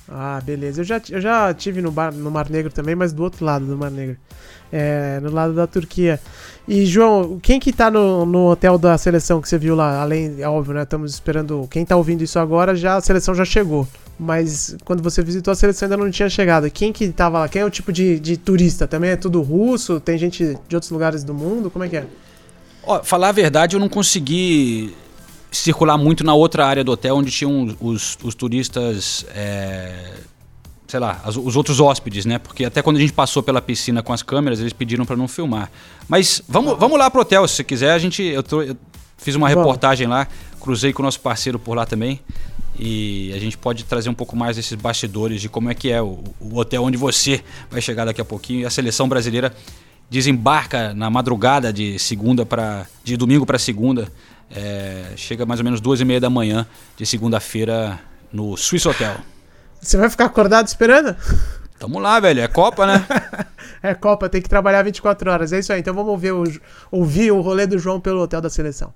Ah, 0.09 0.41
beleza. 0.43 0.81
Eu 0.81 0.85
já, 0.85 1.01
eu 1.09 1.21
já 1.21 1.53
tive 1.53 1.81
no, 1.81 1.91
bar, 1.91 2.13
no 2.13 2.29
Mar 2.29 2.49
Negro 2.49 2.71
também, 2.71 2.95
mas 2.95 3.13
do 3.13 3.23
outro 3.23 3.45
lado 3.45 3.65
do 3.65 3.77
Mar 3.77 3.91
Negro. 3.91 4.17
É, 4.71 5.19
no 5.21 5.31
lado 5.31 5.53
da 5.53 5.67
Turquia. 5.67 6.19
E, 6.67 6.85
João, 6.85 7.39
quem 7.39 7.59
que 7.59 7.71
tá 7.71 7.91
no, 7.91 8.25
no 8.25 8.49
hotel 8.49 8.77
da 8.77 8.97
seleção 8.97 9.39
que 9.41 9.47
você 9.47 9.57
viu 9.57 9.75
lá? 9.75 10.01
Além, 10.01 10.35
é 10.39 10.47
óbvio, 10.47 10.73
né? 10.73 10.83
Estamos 10.83 11.13
esperando. 11.13 11.67
Quem 11.69 11.85
tá 11.85 11.95
ouvindo 11.95 12.23
isso 12.23 12.39
agora, 12.39 12.75
já 12.75 12.95
a 12.95 13.01
seleção 13.01 13.35
já 13.35 13.45
chegou. 13.45 13.87
Mas 14.19 14.75
quando 14.83 15.01
você 15.01 15.21
visitou 15.21 15.51
a 15.51 15.55
seleção 15.55 15.85
ainda 15.87 15.97
não 15.97 16.09
tinha 16.09 16.29
chegado. 16.29 16.69
Quem 16.69 16.91
que 16.91 17.07
tava 17.09 17.39
lá? 17.39 17.47
Quem 17.47 17.61
é 17.61 17.65
o 17.65 17.69
tipo 17.69 17.91
de, 17.91 18.19
de 18.19 18.37
turista? 18.37 18.87
Também 18.87 19.11
é 19.11 19.15
tudo 19.15 19.41
russo? 19.41 19.99
Tem 19.99 20.17
gente 20.17 20.57
de 20.67 20.75
outros 20.75 20.91
lugares 20.91 21.23
do 21.23 21.33
mundo? 21.33 21.69
Como 21.69 21.83
é 21.85 21.89
que 21.89 21.97
é? 21.97 22.05
Ó, 22.85 23.01
falar 23.03 23.29
a 23.29 23.31
verdade, 23.31 23.75
eu 23.75 23.79
não 23.79 23.89
consegui 23.89 24.93
circular 25.57 25.97
muito 25.97 26.23
na 26.23 26.33
outra 26.33 26.65
área 26.65 26.83
do 26.83 26.91
hotel 26.91 27.15
onde 27.17 27.31
tinham 27.31 27.75
os, 27.79 28.17
os 28.23 28.35
turistas. 28.35 29.25
é, 29.35 30.13
sei 30.87 30.99
lá, 30.99 31.21
as- 31.23 31.35
os 31.37 31.55
outros 31.55 31.79
hóspedes, 31.79 32.23
né? 32.25 32.37
Porque 32.37 32.65
até 32.65 32.81
quando 32.81 32.97
a 32.97 32.99
gente 32.99 33.13
passou 33.13 33.41
pela 33.41 33.59
piscina 33.61 34.03
com 34.03 34.13
as 34.13 34.21
câmeras, 34.21 34.59
eles 34.59 34.73
pediram 34.73 35.05
pra 35.05 35.15
não 35.15 35.27
filmar. 35.27 35.71
Mas 36.07 36.41
vamos, 36.47 36.77
vamos 36.77 36.99
lá 36.99 37.09
pro 37.09 37.21
hotel, 37.21 37.47
se 37.47 37.55
você 37.55 37.63
quiser. 37.63 37.91
A 37.93 37.97
gente. 37.99 38.21
Eu, 38.21 38.43
tô- 38.43 38.61
eu 38.61 38.75
fiz 39.17 39.33
uma 39.35 39.47
Vamos. 39.49 39.63
reportagem 39.63 40.05
lá, 40.07 40.27
cruzei 40.59 40.93
com 40.93 41.01
o 41.01 41.05
nosso 41.05 41.19
parceiro 41.19 41.57
por 41.57 41.75
lá 41.75 41.85
também. 41.85 42.19
E 42.77 43.31
a 43.35 43.39
gente 43.39 43.57
pode 43.57 43.83
trazer 43.85 44.09
um 44.09 44.13
pouco 44.13 44.35
mais 44.35 44.55
desses 44.55 44.73
bastidores 44.73 45.39
de 45.41 45.47
como 45.49 45.69
é 45.69 45.73
que 45.75 45.91
é 45.91 46.01
o, 46.01 46.23
o 46.39 46.57
hotel 46.57 46.83
onde 46.83 46.97
você 46.97 47.43
vai 47.71 47.79
chegar 47.81 48.05
daqui 48.05 48.19
a 48.21 48.25
pouquinho. 48.25 48.61
E 48.61 48.65
a 48.65 48.69
seleção 48.69 49.07
brasileira 49.07 49.53
desembarca 50.09 50.93
na 50.93 51.09
madrugada 51.09 51.71
de 51.73 51.97
segunda 51.97 52.45
para 52.45 52.85
de 53.03 53.17
domingo 53.17 53.45
para 53.45 53.57
segunda. 53.57 54.11
É, 54.51 55.13
chega 55.15 55.45
mais 55.45 55.59
ou 55.59 55.63
menos 55.63 55.81
duas 55.81 55.99
e 55.99 56.05
meia 56.05 56.19
da 56.19 56.29
manhã 56.29 56.65
de 56.95 57.05
segunda-feira 57.05 57.99
no 58.31 58.55
Swiss 58.57 58.85
Hotel. 58.85 59.15
Você 59.81 59.97
vai 59.97 60.09
ficar 60.09 60.25
acordado 60.25 60.67
esperando? 60.67 61.15
Tamo 61.77 61.99
lá, 61.99 62.19
velho. 62.19 62.41
É 62.41 62.47
Copa, 62.47 62.87
né? 62.87 63.05
É 63.85 63.93
Copa, 63.93 64.29
tem 64.29 64.41
que 64.41 64.47
trabalhar 64.47 64.81
24 64.81 65.29
horas. 65.29 65.51
É 65.51 65.59
isso 65.59 65.73
aí. 65.73 65.81
Então 65.81 65.93
vamos 65.93 66.09
ouvir 66.09 66.31
o, 66.31 66.45
ouvir 66.89 67.31
o 67.31 67.41
rolê 67.41 67.67
do 67.67 67.77
João 67.77 67.99
pelo 67.99 68.21
hotel 68.21 68.39
da 68.39 68.49
seleção. 68.49 68.93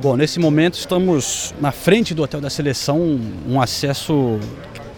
Bom, 0.00 0.16
nesse 0.16 0.38
momento 0.38 0.78
estamos 0.78 1.54
na 1.60 1.72
frente 1.72 2.14
do 2.14 2.22
Hotel 2.22 2.40
da 2.40 2.48
Seleção, 2.48 3.20
um 3.46 3.60
acesso 3.60 4.38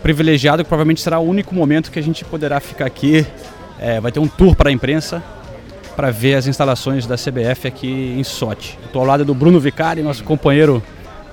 privilegiado 0.02 0.62
que 0.62 0.68
provavelmente 0.68 1.00
será 1.00 1.18
o 1.18 1.22
único 1.22 1.54
momento 1.54 1.90
que 1.90 1.98
a 1.98 2.02
gente 2.02 2.24
poderá 2.24 2.60
ficar 2.60 2.84
aqui. 2.84 3.26
É, 3.80 4.00
vai 4.00 4.10
ter 4.12 4.20
um 4.20 4.28
tour 4.28 4.54
para 4.56 4.70
a 4.70 4.72
imprensa 4.72 5.22
para 5.96 6.10
ver 6.10 6.34
as 6.34 6.46
instalações 6.46 7.06
da 7.06 7.16
CBF 7.16 7.66
aqui 7.66 8.14
em 8.18 8.22
Sochi. 8.24 8.78
Estou 8.84 9.00
ao 9.02 9.06
lado 9.06 9.24
do 9.24 9.34
Bruno 9.34 9.58
Vicari, 9.58 10.02
nosso 10.02 10.22
companheiro 10.24 10.82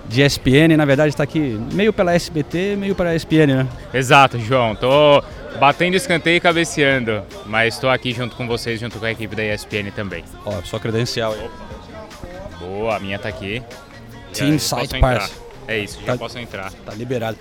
de 0.08 0.22
ESPN, 0.22 0.75
na 0.78 0.86
verdade 0.86 1.10
está 1.10 1.24
aqui 1.24 1.60
meio 1.74 1.92
pela 1.92 2.14
SBT, 2.14 2.75
meio 2.75 2.94
para 2.96 3.10
a 3.12 3.16
ESPN, 3.16 3.48
né? 3.48 3.68
Exato, 3.94 4.40
João. 4.40 4.75
Tô 4.75 5.24
batendo 5.60 5.96
escanteio 5.96 6.38
e 6.38 6.40
cabeceando, 6.40 7.24
mas 7.46 7.75
estou 7.75 7.90
aqui 7.90 8.12
junto 8.14 8.36
com 8.36 8.46
vocês, 8.48 8.80
junto 8.80 9.00
com 9.00 9.06
a 9.06 9.12
equipe 9.12 9.36
da 9.36 9.44
ESPN 9.44 9.92
também. 9.96 10.24
Ó, 10.46 10.62
sua 10.64 10.80
credencial 10.80 11.34
aí. 11.34 11.50
Boa, 12.60 12.96
a 12.96 13.00
minha 13.00 13.18
tá 13.20 13.30
aqui. 13.30 13.62
Team 14.34 14.56
entrar. 14.56 15.00
Pass. 15.00 15.32
É 15.68 15.80
isso, 15.80 16.00
já 16.06 16.14
Tá- 16.14 16.18
posso 16.18 16.38
entrar. 16.38 16.72
Tá 16.86 16.94
liberado. 16.94 17.38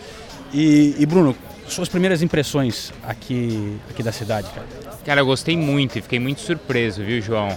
E, 0.52 0.94
e, 0.98 1.04
Bruno, 1.06 1.36
suas 1.66 1.88
primeiras 1.88 2.22
impressões 2.22 2.92
aqui, 3.02 3.76
aqui 3.90 4.02
da 4.02 4.12
cidade, 4.12 4.48
cara? 4.54 4.66
Cara, 5.04 5.20
eu 5.20 5.26
gostei 5.26 5.56
muito 5.56 5.98
e 5.98 6.02
fiquei 6.02 6.18
muito 6.18 6.40
surpreso, 6.40 7.02
viu, 7.04 7.20
João? 7.20 7.48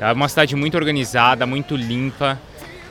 É 0.00 0.10
uma 0.12 0.28
cidade 0.28 0.56
muito 0.56 0.76
organizada, 0.76 1.46
muito 1.46 1.76
limpa. 1.76 2.38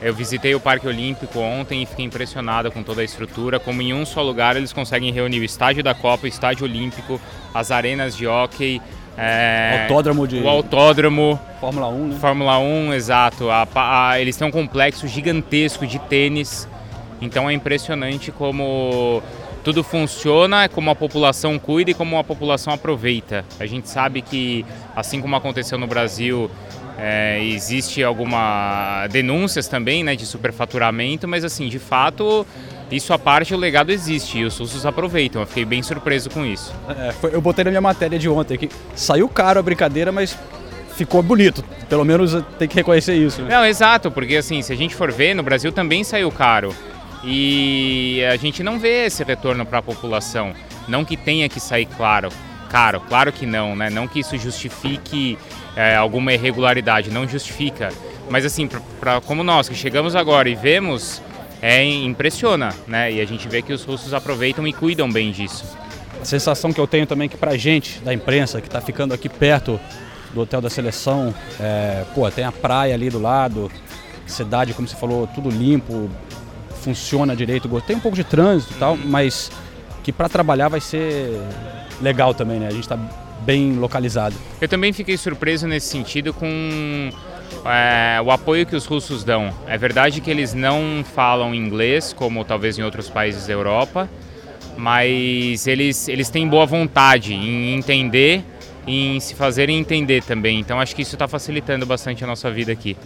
Eu 0.00 0.14
visitei 0.14 0.54
o 0.54 0.60
Parque 0.60 0.86
Olímpico 0.86 1.38
ontem 1.40 1.82
e 1.82 1.86
fiquei 1.86 2.04
impressionado 2.04 2.70
com 2.70 2.82
toda 2.82 3.00
a 3.00 3.04
estrutura. 3.04 3.58
Como 3.58 3.80
em 3.82 3.94
um 3.94 4.04
só 4.04 4.22
lugar 4.22 4.56
eles 4.56 4.72
conseguem 4.72 5.10
reunir 5.12 5.40
o 5.40 5.44
estádio 5.44 5.82
da 5.82 5.94
Copa, 5.94 6.24
o 6.24 6.28
estádio 6.28 6.64
Olímpico, 6.64 7.20
as 7.54 7.70
arenas 7.70 8.14
de 8.16 8.26
hóquei, 8.26 8.80
é, 9.16 9.80
Autódromo 9.88 10.26
de 10.28 10.38
o 10.40 10.48
autódromo, 10.48 11.40
Fórmula 11.60 11.88
1, 11.88 12.06
né? 12.08 12.16
Fórmula 12.20 12.58
1, 12.58 12.92
exato. 12.92 13.48
A 13.50 13.66
a- 13.74 14.20
eles 14.20 14.36
têm 14.36 14.46
um 14.46 14.50
complexo 14.50 15.08
gigantesco 15.08 15.86
de 15.86 15.98
tênis. 15.98 16.68
Então 17.20 17.48
é 17.48 17.54
impressionante 17.54 18.30
como 18.30 19.22
tudo 19.66 19.82
funciona, 19.82 20.68
como 20.68 20.92
a 20.92 20.94
população 20.94 21.58
cuida 21.58 21.90
e 21.90 21.94
como 21.94 22.16
a 22.16 22.22
população 22.22 22.72
aproveita. 22.72 23.44
A 23.58 23.66
gente 23.66 23.88
sabe 23.88 24.22
que, 24.22 24.64
assim 24.94 25.20
como 25.20 25.34
aconteceu 25.34 25.76
no 25.76 25.88
Brasil, 25.88 26.48
é, 26.96 27.42
existe 27.42 28.00
alguma 28.04 29.08
denúncias 29.10 29.66
também 29.66 30.04
né, 30.04 30.14
de 30.14 30.24
superfaturamento, 30.24 31.26
mas 31.26 31.44
assim, 31.44 31.68
de 31.68 31.80
fato, 31.80 32.46
isso 32.92 33.12
à 33.12 33.18
parte, 33.18 33.54
o 33.54 33.56
legado 33.56 33.90
existe 33.90 34.38
e 34.38 34.44
os 34.44 34.56
russos 34.56 34.86
aproveitam. 34.86 35.42
Eu 35.42 35.48
fiquei 35.48 35.64
bem 35.64 35.82
surpreso 35.82 36.30
com 36.30 36.46
isso. 36.46 36.72
É, 36.88 37.10
foi- 37.10 37.34
eu 37.34 37.40
botei 37.40 37.64
na 37.64 37.70
minha 37.72 37.80
matéria 37.80 38.20
de 38.20 38.28
ontem 38.28 38.56
que 38.56 38.70
saiu 38.94 39.28
caro 39.28 39.58
a 39.58 39.62
brincadeira, 39.64 40.12
mas 40.12 40.38
ficou 40.94 41.24
bonito. 41.24 41.64
Pelo 41.88 42.04
menos 42.04 42.40
tem 42.56 42.68
que 42.68 42.76
reconhecer 42.76 43.16
isso. 43.16 43.42
Né? 43.42 43.48
Não, 43.50 43.64
exato, 43.66 44.12
porque 44.12 44.36
assim, 44.36 44.62
se 44.62 44.72
a 44.72 44.76
gente 44.76 44.94
for 44.94 45.10
ver, 45.10 45.34
no 45.34 45.42
Brasil 45.42 45.72
também 45.72 46.04
saiu 46.04 46.30
caro. 46.30 46.72
E 47.24 48.22
a 48.30 48.36
gente 48.36 48.62
não 48.62 48.78
vê 48.78 49.06
esse 49.06 49.22
retorno 49.24 49.64
para 49.66 49.78
a 49.78 49.82
população. 49.82 50.52
Não 50.88 51.04
que 51.04 51.16
tenha 51.16 51.48
que 51.48 51.58
sair 51.58 51.86
claro, 51.86 52.28
caro, 52.70 53.00
claro 53.08 53.32
que 53.32 53.44
não, 53.46 53.74
né? 53.74 53.90
Não 53.90 54.06
que 54.06 54.20
isso 54.20 54.36
justifique 54.38 55.38
é, 55.74 55.96
alguma 55.96 56.32
irregularidade, 56.32 57.10
não 57.10 57.26
justifica. 57.26 57.90
Mas 58.30 58.44
assim, 58.44 58.68
pra- 59.00 59.20
como 59.20 59.42
nós 59.42 59.68
que 59.68 59.74
chegamos 59.74 60.14
agora 60.14 60.48
e 60.48 60.54
vemos, 60.54 61.20
é, 61.60 61.84
impressiona, 61.84 62.72
né? 62.86 63.12
E 63.12 63.20
a 63.20 63.24
gente 63.24 63.48
vê 63.48 63.62
que 63.62 63.72
os 63.72 63.84
russos 63.84 64.14
aproveitam 64.14 64.66
e 64.66 64.72
cuidam 64.72 65.10
bem 65.10 65.30
disso. 65.32 65.64
A 66.20 66.24
sensação 66.24 66.72
que 66.72 66.80
eu 66.80 66.86
tenho 66.86 67.06
também 67.06 67.26
é 67.26 67.28
que 67.28 67.36
pra 67.36 67.56
gente, 67.56 68.00
da 68.00 68.12
imprensa, 68.14 68.60
que 68.60 68.70
tá 68.70 68.80
ficando 68.80 69.12
aqui 69.14 69.28
perto 69.28 69.78
do 70.32 70.40
Hotel 70.42 70.60
da 70.60 70.70
Seleção, 70.70 71.34
é, 71.60 72.04
pô, 72.14 72.30
tem 72.30 72.44
a 72.44 72.52
praia 72.52 72.94
ali 72.94 73.10
do 73.10 73.18
lado, 73.20 73.70
cidade, 74.26 74.74
como 74.74 74.86
você 74.88 74.96
falou, 74.96 75.26
tudo 75.28 75.48
limpo, 75.50 76.10
funciona 76.86 77.34
direito, 77.34 77.68
tem 77.80 77.96
um 77.96 78.00
pouco 78.00 78.16
de 78.16 78.22
trânsito 78.22 78.72
e 78.72 78.76
tal, 78.76 78.96
mas 78.96 79.50
que 80.04 80.12
para 80.12 80.28
trabalhar 80.28 80.68
vai 80.68 80.80
ser 80.80 81.36
legal 82.00 82.32
também, 82.32 82.60
né? 82.60 82.68
A 82.68 82.70
gente 82.70 82.88
tá 82.88 82.96
bem 83.40 83.76
localizado. 83.76 84.36
Eu 84.60 84.68
também 84.68 84.92
fiquei 84.92 85.16
surpreso 85.16 85.66
nesse 85.66 85.88
sentido 85.88 86.32
com 86.32 87.10
é, 87.64 88.20
o 88.24 88.30
apoio 88.30 88.64
que 88.64 88.76
os 88.76 88.86
russos 88.86 89.24
dão. 89.24 89.52
É 89.66 89.76
verdade 89.76 90.20
que 90.20 90.30
eles 90.30 90.54
não 90.54 91.04
falam 91.14 91.52
inglês, 91.52 92.12
como 92.12 92.44
talvez 92.44 92.78
em 92.78 92.84
outros 92.84 93.10
países 93.10 93.48
da 93.48 93.52
Europa, 93.52 94.08
mas 94.76 95.66
eles, 95.66 96.06
eles 96.06 96.30
têm 96.30 96.46
boa 96.46 96.66
vontade 96.66 97.34
em 97.34 97.74
entender 97.74 98.44
em 98.86 99.18
se 99.18 99.34
fazerem 99.34 99.76
entender 99.76 100.22
também. 100.22 100.60
Então 100.60 100.78
acho 100.78 100.94
que 100.94 101.02
isso 101.02 101.16
está 101.16 101.26
facilitando 101.26 101.84
bastante 101.84 102.22
a 102.22 102.26
nossa 102.28 102.48
vida 102.48 102.70
aqui. 102.70 102.96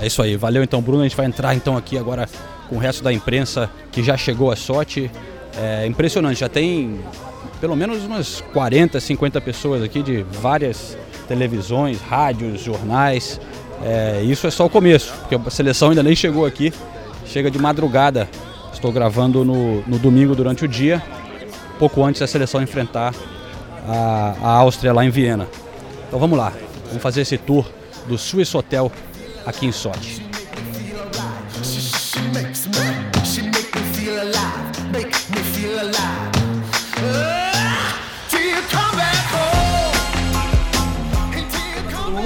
É 0.00 0.06
isso 0.08 0.20
aí, 0.20 0.36
valeu 0.36 0.64
então 0.64 0.82
Bruno, 0.82 1.02
a 1.02 1.04
gente 1.04 1.16
vai 1.16 1.26
entrar 1.26 1.54
então 1.54 1.76
aqui 1.76 1.96
agora 1.96 2.28
com 2.68 2.76
o 2.76 2.78
resto 2.78 3.02
da 3.02 3.12
imprensa 3.12 3.70
que 3.90 4.02
já 4.02 4.16
chegou 4.16 4.50
a 4.50 4.56
sorte. 4.56 5.10
É 5.56 5.86
impressionante, 5.86 6.40
já 6.40 6.48
tem 6.48 7.00
pelo 7.60 7.74
menos 7.74 8.04
umas 8.04 8.40
40, 8.52 9.00
50 9.00 9.40
pessoas 9.40 9.82
aqui 9.82 10.02
de 10.02 10.22
várias 10.22 10.96
televisões, 11.26 12.00
rádios, 12.00 12.62
jornais. 12.62 13.40
É, 13.82 14.22
isso 14.22 14.46
é 14.46 14.50
só 14.50 14.66
o 14.66 14.70
começo, 14.70 15.12
porque 15.20 15.34
a 15.34 15.50
seleção 15.50 15.90
ainda 15.90 16.02
nem 16.02 16.14
chegou 16.14 16.46
aqui, 16.46 16.72
chega 17.26 17.50
de 17.50 17.58
madrugada. 17.58 18.28
Estou 18.72 18.92
gravando 18.92 19.44
no, 19.44 19.82
no 19.82 19.98
domingo 19.98 20.36
durante 20.36 20.64
o 20.64 20.68
dia, 20.68 21.02
pouco 21.78 22.04
antes 22.04 22.20
da 22.20 22.26
seleção 22.26 22.62
enfrentar 22.62 23.12
a, 23.88 24.34
a 24.40 24.50
Áustria 24.50 24.92
lá 24.92 25.04
em 25.04 25.10
Viena. 25.10 25.48
Então 26.06 26.18
vamos 26.18 26.38
lá, 26.38 26.52
vamos 26.86 27.02
fazer 27.02 27.22
esse 27.22 27.36
tour 27.36 27.66
do 28.06 28.16
Swiss 28.16 28.54
Hotel 28.54 28.92
aqui 29.44 29.66
em 29.66 29.72
Sochi. 29.72 30.27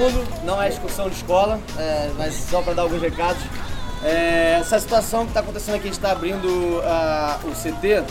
Mundo, 0.03 0.27
não 0.43 0.61
é 0.61 0.67
excursão 0.69 1.09
de 1.09 1.15
escola, 1.15 1.59
é, 1.77 2.09
mas 2.17 2.33
só 2.35 2.61
para 2.61 2.73
dar 2.73 2.81
alguns 2.83 3.01
recados. 3.01 3.41
É, 4.03 4.57
essa 4.59 4.79
situação 4.79 5.21
que 5.21 5.29
está 5.29 5.39
acontecendo 5.39 5.75
aqui, 5.75 5.83
a 5.83 5.87
gente 5.87 5.93
está 5.93 6.11
abrindo 6.11 6.81
ah, 6.83 7.39
o 7.45 7.51
CT, 7.51 8.03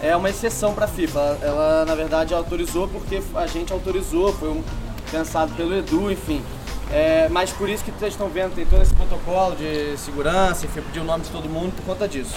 é 0.00 0.14
uma 0.16 0.30
exceção 0.30 0.72
para 0.72 0.84
a 0.84 0.88
FIFA. 0.88 1.18
Ela, 1.18 1.38
ela, 1.42 1.84
na 1.84 1.94
verdade, 1.94 2.32
autorizou 2.32 2.86
porque 2.88 3.20
a 3.34 3.46
gente 3.46 3.72
autorizou, 3.72 4.32
foi 4.32 4.50
um- 4.50 4.62
pensado 5.10 5.52
pelo 5.54 5.76
Edu, 5.76 6.10
enfim. 6.10 6.42
É, 6.90 7.26
mas 7.30 7.50
por 7.50 7.68
isso 7.68 7.82
que 7.84 7.90
vocês 7.90 8.12
estão 8.12 8.28
vendo, 8.28 8.54
tem 8.54 8.64
todo 8.66 8.82
esse 8.82 8.94
protocolo 8.94 9.56
de 9.56 9.96
segurança, 9.98 10.64
enfim, 10.66 10.80
pedir 10.82 11.00
o 11.00 11.04
nome 11.04 11.24
de 11.24 11.30
todo 11.30 11.48
mundo 11.48 11.72
por 11.76 11.84
conta 11.84 12.06
disso. 12.06 12.34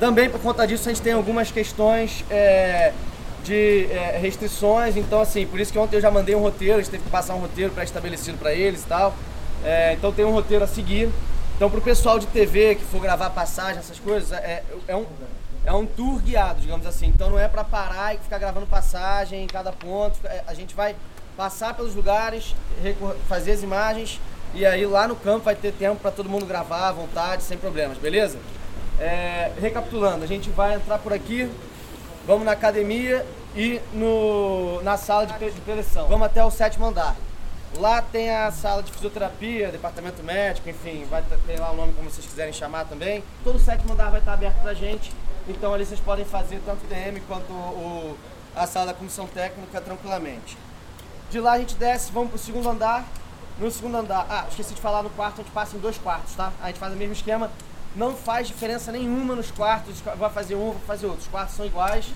Também 0.00 0.28
por 0.28 0.40
conta 0.40 0.66
disso 0.66 0.88
a 0.88 0.92
gente 0.92 1.02
tem 1.02 1.12
algumas 1.12 1.50
questões 1.50 2.24
é, 2.30 2.92
de 3.44 3.86
é, 3.90 4.18
restrições, 4.18 4.96
então 4.96 5.20
assim, 5.20 5.46
por 5.46 5.58
isso 5.58 5.72
que 5.72 5.78
ontem 5.78 5.96
eu 5.96 6.00
já 6.00 6.10
mandei 6.10 6.34
um 6.34 6.40
roteiro, 6.40 6.74
a 6.74 6.82
gente 6.82 6.90
teve 6.90 7.04
que 7.04 7.10
passar 7.10 7.34
um 7.34 7.38
roteiro 7.38 7.72
pré-estabelecido 7.72 8.38
para 8.38 8.52
eles 8.52 8.82
e 8.82 8.86
tal. 8.86 9.14
É, 9.64 9.94
então 9.94 10.12
tem 10.12 10.24
um 10.24 10.32
roteiro 10.32 10.64
a 10.64 10.66
seguir. 10.66 11.10
Então 11.56 11.70
pro 11.70 11.80
pessoal 11.80 12.18
de 12.18 12.26
TV 12.26 12.74
que 12.76 12.84
for 12.84 13.00
gravar 13.00 13.30
passagem, 13.30 13.78
essas 13.78 13.98
coisas, 13.98 14.32
é, 14.32 14.62
é 14.88 14.96
um, 14.96 15.06
é 15.64 15.72
um 15.72 15.86
tour 15.86 16.20
guiado, 16.20 16.60
digamos 16.60 16.86
assim. 16.86 17.06
Então 17.06 17.30
não 17.30 17.38
é 17.38 17.48
para 17.48 17.64
parar 17.64 18.14
e 18.14 18.18
ficar 18.18 18.38
gravando 18.38 18.66
passagem 18.66 19.44
em 19.44 19.46
cada 19.46 19.72
ponto. 19.72 20.18
É, 20.24 20.42
A 20.46 20.54
gente 20.54 20.74
vai 20.74 20.96
passar 21.36 21.74
pelos 21.74 21.94
lugares, 21.94 22.54
fazer 23.28 23.52
as 23.52 23.62
imagens 23.62 24.20
e 24.54 24.66
aí 24.66 24.84
lá 24.84 25.08
no 25.08 25.16
campo 25.16 25.46
vai 25.46 25.54
ter 25.54 25.72
tempo 25.72 25.96
para 26.00 26.10
todo 26.10 26.28
mundo 26.28 26.44
gravar 26.44 26.88
à 26.88 26.92
vontade, 26.92 27.42
sem 27.42 27.56
problemas, 27.56 27.96
beleza? 27.96 28.36
É, 29.00 29.50
recapitulando, 29.60 30.22
a 30.22 30.26
gente 30.26 30.50
vai 30.50 30.74
entrar 30.74 30.98
por 30.98 31.12
aqui, 31.12 31.50
vamos 32.26 32.44
na 32.44 32.52
academia 32.52 33.24
e 33.54 33.80
no, 33.92 34.82
na 34.82 34.96
sala 34.96 35.26
de, 35.26 35.50
de 35.50 35.60
preleção. 35.60 36.08
Vamos 36.08 36.26
até 36.26 36.44
o 36.44 36.50
sétimo 36.50 36.86
andar. 36.86 37.16
Lá 37.78 38.02
tem 38.02 38.30
a 38.30 38.50
sala 38.50 38.82
de 38.82 38.92
fisioterapia, 38.92 39.72
departamento 39.72 40.22
médico, 40.22 40.68
enfim, 40.68 41.06
vai 41.08 41.22
ter 41.22 41.38
tem 41.46 41.56
lá 41.56 41.70
o 41.70 41.76
nome 41.76 41.94
como 41.94 42.10
vocês 42.10 42.26
quiserem 42.26 42.52
chamar 42.52 42.84
também. 42.84 43.24
Todo 43.42 43.56
o 43.56 43.58
sétimo 43.58 43.94
andar 43.94 44.10
vai 44.10 44.20
estar 44.20 44.34
aberto 44.34 44.60
pra 44.60 44.74
gente, 44.74 45.10
então 45.48 45.72
ali 45.72 45.86
vocês 45.86 46.00
podem 46.00 46.24
fazer 46.24 46.60
tanto 46.66 46.86
TM 46.86 47.18
quanto 47.26 47.50
o, 47.50 48.16
a 48.54 48.66
sala 48.66 48.86
da 48.86 48.94
comissão 48.94 49.26
técnica 49.26 49.80
tranquilamente. 49.80 50.58
De 51.30 51.40
lá 51.40 51.52
a 51.52 51.58
gente 51.58 51.74
desce, 51.76 52.12
vamos 52.12 52.28
pro 52.30 52.38
segundo 52.38 52.68
andar. 52.68 53.06
No 53.58 53.70
segundo 53.70 53.96
andar, 53.96 54.26
ah, 54.28 54.46
esqueci 54.50 54.74
de 54.74 54.80
falar 54.80 55.02
no 55.02 55.10
quarto, 55.10 55.40
a 55.40 55.44
gente 55.44 55.52
passa 55.52 55.76
em 55.76 55.80
dois 55.80 55.96
quartos, 55.96 56.34
tá? 56.34 56.52
A 56.62 56.66
gente 56.68 56.78
faz 56.78 56.92
o 56.92 56.96
mesmo 56.96 57.14
esquema. 57.14 57.50
Não 57.94 58.14
faz 58.14 58.46
diferença 58.48 58.90
nenhuma 58.90 59.34
nos 59.34 59.50
quartos, 59.50 60.00
vai 60.00 60.30
fazer 60.30 60.54
um, 60.54 60.70
vai 60.70 60.80
fazer 60.86 61.06
outro. 61.06 61.20
Os 61.20 61.28
quartos 61.28 61.56
são 61.56 61.66
iguais, 61.66 62.06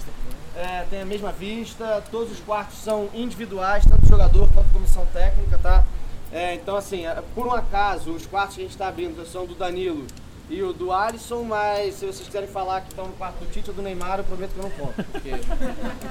é, 0.56 0.86
tem 0.88 1.02
a 1.02 1.04
mesma 1.04 1.30
vista, 1.30 2.02
todos 2.10 2.32
os 2.32 2.40
quartos 2.40 2.78
são 2.78 3.10
individuais, 3.12 3.84
tanto 3.84 4.06
jogador 4.06 4.48
quanto 4.54 4.72
comissão 4.72 5.06
técnica, 5.12 5.58
tá? 5.58 5.84
É, 6.32 6.54
então, 6.54 6.76
assim, 6.76 7.06
é, 7.06 7.22
por 7.34 7.46
um 7.46 7.52
acaso, 7.52 8.10
os 8.10 8.26
quartos 8.26 8.56
que 8.56 8.62
a 8.62 8.64
gente 8.64 8.72
está 8.72 8.88
abrindo 8.88 9.24
são 9.26 9.44
do 9.44 9.54
Danilo 9.54 10.06
e 10.48 10.62
o 10.62 10.72
do 10.72 10.92
Alisson, 10.92 11.42
mas 11.42 11.96
se 11.96 12.06
vocês 12.06 12.26
quiserem 12.26 12.48
falar 12.48 12.80
que 12.80 12.88
estão 12.88 13.06
no 13.06 13.12
quarto 13.12 13.36
do 13.40 13.50
Tite 13.50 13.68
ou 13.68 13.76
do 13.76 13.82
Neymar, 13.82 14.18
eu 14.18 14.24
prometo 14.24 14.52
que 14.52 14.58
eu 14.58 14.62
não 14.62 14.70
conto, 14.70 15.04
porque 15.12 15.30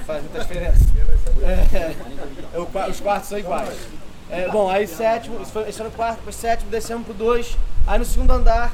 faz 0.05 0.21
muita 0.21 0.39
diferença. 0.41 0.85
É, 1.41 2.89
os 2.89 2.99
quartos 2.99 3.29
são 3.29 3.39
iguais. 3.39 3.77
É, 4.29 4.47
bom, 4.49 4.69
aí 4.69 4.87
sétimo, 4.87 5.41
isso 5.41 5.51
foi, 5.51 5.69
isso 5.69 5.77
foi 5.77 5.87
no 5.87 5.91
quarto, 5.93 6.17
depois 6.17 6.35
sétimo, 6.35 6.69
descemos 6.69 7.05
pro 7.05 7.13
dois. 7.13 7.57
Aí 7.87 7.97
no 7.97 8.05
segundo 8.05 8.31
andar 8.31 8.71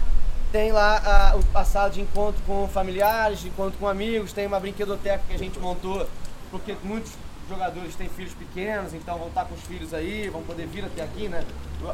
tem 0.51 0.71
lá 0.71 1.33
a, 1.53 1.59
a 1.59 1.65
sala 1.65 1.89
de 1.89 2.01
encontro 2.01 2.41
com 2.45 2.67
familiares, 2.67 3.39
de 3.39 3.47
encontro 3.47 3.79
com 3.79 3.87
amigos, 3.87 4.33
tem 4.33 4.45
uma 4.45 4.59
brinquedoteca 4.59 5.23
que 5.27 5.33
a 5.33 5.37
gente 5.37 5.59
montou, 5.59 6.07
porque 6.49 6.75
muitos 6.83 7.13
jogadores 7.49 7.95
têm 7.95 8.07
filhos 8.09 8.33
pequenos, 8.33 8.93
então 8.93 9.17
vão 9.17 9.27
estar 9.27 9.45
com 9.45 9.55
os 9.55 9.61
filhos 9.61 9.93
aí, 9.93 10.29
vão 10.29 10.41
poder 10.43 10.67
vir 10.67 10.85
até 10.85 11.03
aqui, 11.03 11.27
né? 11.27 11.43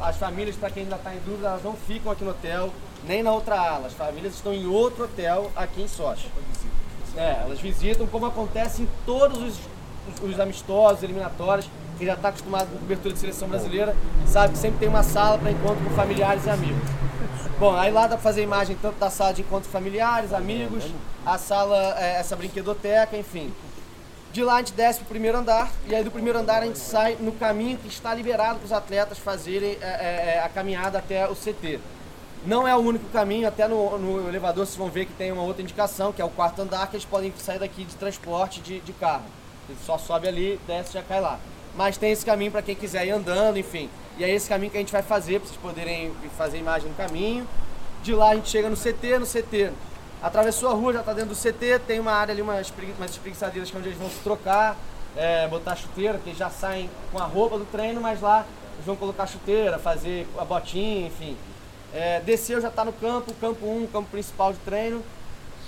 As 0.00 0.16
famílias, 0.16 0.56
para 0.56 0.70
quem 0.70 0.84
ainda 0.84 0.96
está 0.96 1.14
em 1.14 1.18
dúvida, 1.20 1.48
elas 1.48 1.62
não 1.62 1.74
ficam 1.74 2.12
aqui 2.12 2.24
no 2.24 2.30
hotel, 2.30 2.72
nem 3.04 3.22
na 3.22 3.32
outra 3.32 3.58
ala. 3.58 3.86
As 3.86 3.94
famílias 3.94 4.34
estão 4.34 4.52
em 4.52 4.66
outro 4.66 5.04
hotel 5.04 5.50
aqui 5.56 5.82
em 5.82 5.88
Sochi. 5.88 6.28
É, 7.16 7.40
elas 7.44 7.58
visitam 7.60 8.06
como 8.06 8.26
acontece 8.26 8.82
em 8.82 8.88
todos 9.04 9.38
os, 9.38 9.58
os, 10.08 10.30
os 10.30 10.40
amistosos, 10.40 11.02
eliminatórios. 11.02 11.68
Quem 11.98 12.06
já 12.06 12.14
está 12.14 12.28
acostumado 12.28 12.68
com 12.70 12.78
cobertura 12.78 13.12
de 13.12 13.18
seleção 13.18 13.48
brasileira 13.48 13.96
sabe 14.24 14.52
que 14.52 14.58
sempre 14.58 14.78
tem 14.78 14.88
uma 14.88 15.02
sala 15.02 15.36
para 15.36 15.50
encontro 15.50 15.82
com 15.84 15.90
familiares 15.90 16.46
e 16.46 16.50
amigos. 16.50 16.88
Bom, 17.58 17.74
aí 17.74 17.90
lá 17.90 18.02
dá 18.02 18.10
pra 18.10 18.18
fazer 18.18 18.42
imagem 18.42 18.78
tanto 18.80 19.00
da 19.00 19.10
sala 19.10 19.34
de 19.34 19.42
encontros 19.42 19.72
familiares, 19.72 20.32
amigos, 20.32 20.84
a 21.26 21.36
sala, 21.36 21.96
é, 21.98 22.20
essa 22.20 22.36
brinquedoteca, 22.36 23.16
enfim. 23.16 23.52
De 24.32 24.44
lá 24.44 24.54
a 24.54 24.58
gente 24.58 24.74
desce 24.74 25.00
pro 25.00 25.08
primeiro 25.08 25.38
andar 25.38 25.72
e 25.88 25.94
aí 25.94 26.04
do 26.04 26.10
primeiro 26.10 26.38
andar 26.38 26.62
a 26.62 26.66
gente 26.66 26.78
sai 26.78 27.16
no 27.18 27.32
caminho 27.32 27.76
que 27.78 27.88
está 27.88 28.14
liberado 28.14 28.60
para 28.60 28.66
os 28.66 28.72
atletas 28.72 29.18
fazerem 29.18 29.76
é, 29.80 30.36
é, 30.36 30.42
a 30.44 30.48
caminhada 30.48 30.98
até 30.98 31.28
o 31.28 31.34
CT. 31.34 31.80
Não 32.46 32.68
é 32.68 32.76
o 32.76 32.78
único 32.78 33.06
caminho, 33.06 33.48
até 33.48 33.66
no, 33.66 33.98
no 33.98 34.28
elevador 34.28 34.64
vocês 34.64 34.76
vão 34.76 34.88
ver 34.88 35.06
que 35.06 35.12
tem 35.14 35.32
uma 35.32 35.42
outra 35.42 35.62
indicação, 35.62 36.12
que 36.12 36.22
é 36.22 36.24
o 36.24 36.30
quarto 36.30 36.62
andar, 36.62 36.86
que 36.86 36.94
eles 36.94 37.04
podem 37.04 37.32
sair 37.38 37.58
daqui 37.58 37.84
de 37.84 37.96
transporte 37.96 38.60
de, 38.60 38.78
de 38.78 38.92
carro. 38.92 39.24
Ele 39.68 39.78
só 39.84 39.98
sobe 39.98 40.28
ali, 40.28 40.60
desce 40.64 40.90
e 40.90 40.92
já 40.94 41.02
cai 41.02 41.20
lá. 41.20 41.40
Mas 41.78 41.96
tem 41.96 42.10
esse 42.10 42.26
caminho 42.26 42.50
para 42.50 42.60
quem 42.60 42.74
quiser 42.74 43.06
ir 43.06 43.12
andando, 43.12 43.56
enfim. 43.56 43.88
E 44.18 44.24
é 44.24 44.28
esse 44.28 44.48
caminho 44.48 44.68
que 44.68 44.76
a 44.76 44.80
gente 44.80 44.90
vai 44.90 45.00
fazer, 45.00 45.38
para 45.38 45.46
vocês 45.48 45.60
poderem 45.60 46.12
fazer 46.36 46.58
imagem 46.58 46.88
no 46.88 46.94
caminho. 46.96 47.46
De 48.02 48.12
lá 48.12 48.30
a 48.30 48.34
gente 48.34 48.48
chega 48.48 48.68
no 48.68 48.76
CT, 48.76 49.16
no 49.20 49.24
CT. 49.24 49.70
Atravessou 50.20 50.70
a 50.70 50.72
rua, 50.72 50.92
já 50.92 50.98
está 50.98 51.12
dentro 51.12 51.30
do 51.30 51.36
CT, 51.36 51.78
tem 51.86 52.00
uma 52.00 52.10
área 52.10 52.32
ali, 52.32 52.42
umas, 52.42 52.72
umas 52.98 53.12
espreguiçadeiras 53.12 53.70
que 53.70 53.76
é 53.76 53.78
onde 53.78 53.90
eles 53.90 53.98
vão 53.98 54.10
se 54.10 54.18
trocar, 54.24 54.76
é, 55.16 55.46
botar 55.46 55.76
chuteira, 55.76 56.18
que 56.18 56.34
já 56.34 56.50
saem 56.50 56.90
com 57.12 57.18
a 57.20 57.24
roupa 57.26 57.56
do 57.56 57.64
treino, 57.64 58.00
mas 58.00 58.20
lá 58.20 58.44
eles 58.74 58.84
vão 58.84 58.96
colocar 58.96 59.28
chuteira, 59.28 59.78
fazer 59.78 60.26
a 60.36 60.44
botinha, 60.44 61.06
enfim. 61.06 61.36
É, 61.94 62.18
desceu, 62.18 62.60
já 62.60 62.70
está 62.70 62.84
no 62.84 62.92
campo, 62.92 63.32
campo 63.34 63.64
1, 63.64 63.86
campo 63.86 64.10
principal 64.10 64.52
de 64.52 64.58
treino. 64.58 65.00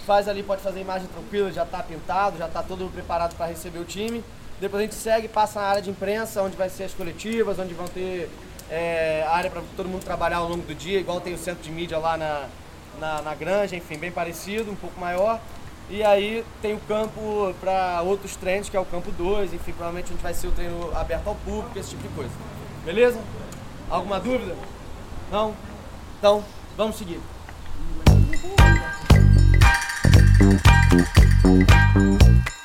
Faz 0.05 0.27
ali, 0.27 0.43
pode 0.43 0.61
fazer 0.61 0.81
imagem 0.81 1.07
tranquila, 1.07 1.53
já 1.53 1.63
está 1.63 1.81
pintado, 1.85 2.37
já 2.37 2.47
está 2.47 2.65
todo 2.65 2.91
preparado 2.93 3.37
para 3.37 3.47
receber 3.47 3.79
o 3.79 3.85
time. 3.85 4.25
Depois 4.61 4.83
a 4.83 4.85
gente 4.85 4.95
segue, 4.95 5.27
passa 5.27 5.59
na 5.59 5.67
área 5.67 5.81
de 5.81 5.89
imprensa, 5.89 6.43
onde 6.43 6.55
vai 6.55 6.69
ser 6.69 6.85
as 6.85 6.93
coletivas, 6.93 7.59
onde 7.59 7.73
vão 7.73 7.89
ter 7.89 8.29
é, 8.71 9.25
área 9.27 9.51
para 9.51 9.63
todo 9.75 9.89
mundo 9.89 10.05
trabalhar 10.05 10.37
ao 10.37 10.49
longo 10.49 10.63
do 10.63 10.75
dia, 10.75 11.01
igual 11.01 11.19
tem 11.19 11.33
o 11.33 11.39
centro 11.39 11.63
de 11.63 11.71
mídia 11.71 11.97
lá 11.97 12.19
na, 12.19 12.47
na, 13.01 13.23
na 13.23 13.35
granja, 13.35 13.75
enfim, 13.75 13.97
bem 13.97 14.13
parecido, 14.13 14.71
um 14.71 14.77
pouco 14.77 15.01
maior. 15.01 15.41
E 15.89 16.05
aí 16.05 16.45
tem 16.61 16.75
o 16.75 16.81
campo 16.81 17.55
para 17.59 18.03
outros 18.03 18.37
treinos, 18.37 18.69
que 18.69 18.77
é 18.77 18.81
o 18.81 18.85
campo 18.85 19.11
2, 19.11 19.55
enfim, 19.55 19.73
provavelmente 19.73 20.13
onde 20.13 20.23
vai 20.23 20.35
ser 20.35 20.49
o 20.49 20.53
treino 20.53 20.95
aberto 20.95 21.27
ao 21.27 21.35
público, 21.37 21.79
esse 21.79 21.91
tipo 21.91 22.03
de 22.03 22.15
coisa. 22.15 22.31
Beleza? 22.85 23.19
Alguma 23.89 24.21
dúvida? 24.21 24.55
Não? 25.33 25.55
Então, 26.19 26.45
vamos 26.77 26.97
seguir. 26.97 27.19
Está 31.59 32.60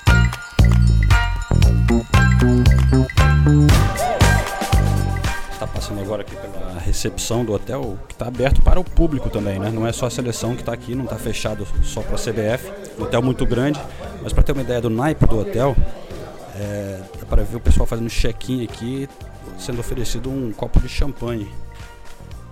agora 6.06 6.22
aqui 6.22 6.36
pela 6.36 6.80
recepção 6.80 7.44
do 7.44 7.52
hotel, 7.52 7.98
que 8.08 8.14
está 8.14 8.28
aberto 8.28 8.62
para 8.62 8.80
o 8.80 8.84
público 8.84 9.30
também, 9.30 9.60
né? 9.60 9.72
Não 9.72 9.88
é 9.88 9.92
só 9.92 10.06
a 10.06 10.10
seleção 10.10 10.54
que 10.56 10.62
está 10.62 10.72
aqui, 10.72 10.94
não 10.94 11.04
está 11.04 11.18
fechado 11.18 11.68
só 11.84 12.02
para 12.02 12.16
a 12.16 12.20
CBF. 12.20 12.72
Um 13.00 13.04
hotel 13.04 13.22
muito 13.24 13.46
grande, 13.46 13.82
mas 14.22 14.32
para 14.32 14.44
ter 14.44 14.52
uma 14.52 14.62
ideia 14.62 14.80
do 14.80 14.90
naipe 14.90 15.26
do 15.26 15.40
hotel, 15.40 15.76
é, 16.56 17.02
dá 17.20 17.26
para 17.26 17.44
ver 17.44 17.58
o 17.58 17.60
pessoal 17.60 17.88
fazendo 17.88 18.10
check-in 18.10 18.64
aqui, 18.64 19.10
sendo 19.58 19.80
oferecido 19.80 20.30
um 20.30 20.52
copo 20.54 20.80
de 20.80 20.88
champanhe 20.88 21.52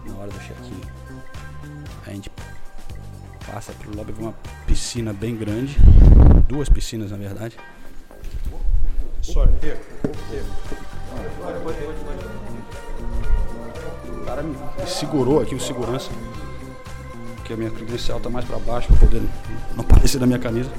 na 0.06 0.16
hora 0.16 0.32
do 0.32 0.40
check-in. 0.40 0.82
A 2.08 2.10
gente 2.10 2.32
passa 3.52 3.72
pelo 3.74 3.96
lobby, 3.96 4.14
uma 4.18 4.34
piscina 4.66 5.14
bem 5.14 5.36
grande, 5.36 5.78
duas 6.48 6.70
piscinas 6.70 7.12
na 7.12 7.18
verdade. 7.18 7.56
O 14.24 14.26
cara 14.26 14.42
me 14.42 14.56
segurou 14.88 15.42
aqui, 15.42 15.54
o 15.54 15.60
segurança. 15.60 16.10
Porque 17.36 17.52
a 17.52 17.58
minha 17.58 17.70
credencial 17.70 18.22
tá 18.22 18.30
mais 18.30 18.46
pra 18.46 18.58
baixo 18.58 18.88
pra 18.88 18.96
poder 18.96 19.22
não 19.76 19.84
aparecer 19.84 20.18
na 20.18 20.26
minha 20.26 20.40
camisa. 20.40 20.72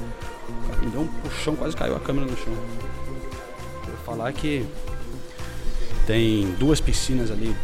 O 0.49 0.67
cara 0.67 0.81
me 0.81 0.89
deu 0.89 1.01
um 1.01 1.07
puxão, 1.07 1.55
quase 1.55 1.75
caiu 1.75 1.95
a 1.95 1.99
câmera 1.99 2.25
no 2.25 2.35
chão. 2.35 2.51
Vou 3.85 3.97
falar 4.03 4.33
que 4.33 4.65
tem 6.07 6.55
duas 6.55 6.81
piscinas 6.81 7.29
ali, 7.29 7.55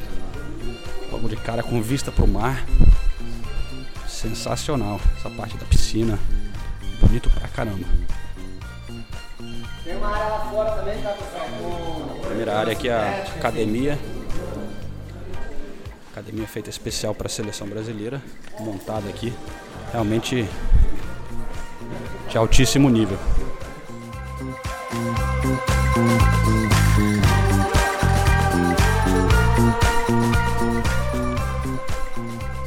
logo 1.11 1.27
de 1.27 1.35
cara 1.35 1.63
com 1.63 1.81
vista 1.81 2.11
pro 2.11 2.27
mar. 2.27 2.63
Sensacional 4.07 5.01
essa 5.17 5.31
parte 5.31 5.57
da 5.57 5.65
piscina. 5.65 6.19
Bonito 6.99 7.27
pra 7.31 7.47
caramba. 7.47 7.87
Tem 9.83 9.97
uma 9.97 10.09
área 10.09 10.27
lá 10.27 10.39
fora 10.51 10.71
também, 10.73 11.01
tá, 11.01 11.09
pessoal? 11.09 12.19
Primeira 12.21 12.59
área 12.59 12.73
aqui 12.73 12.87
é 12.87 12.93
a 12.93 13.23
academia. 13.35 13.97
Academia 16.21 16.47
feita 16.47 16.69
especial 16.69 17.15
para 17.15 17.25
a 17.25 17.29
seleção 17.29 17.67
brasileira, 17.67 18.21
montada 18.59 19.09
aqui, 19.09 19.33
realmente 19.91 20.47
de 22.29 22.37
altíssimo 22.37 22.87
nível. 22.91 23.17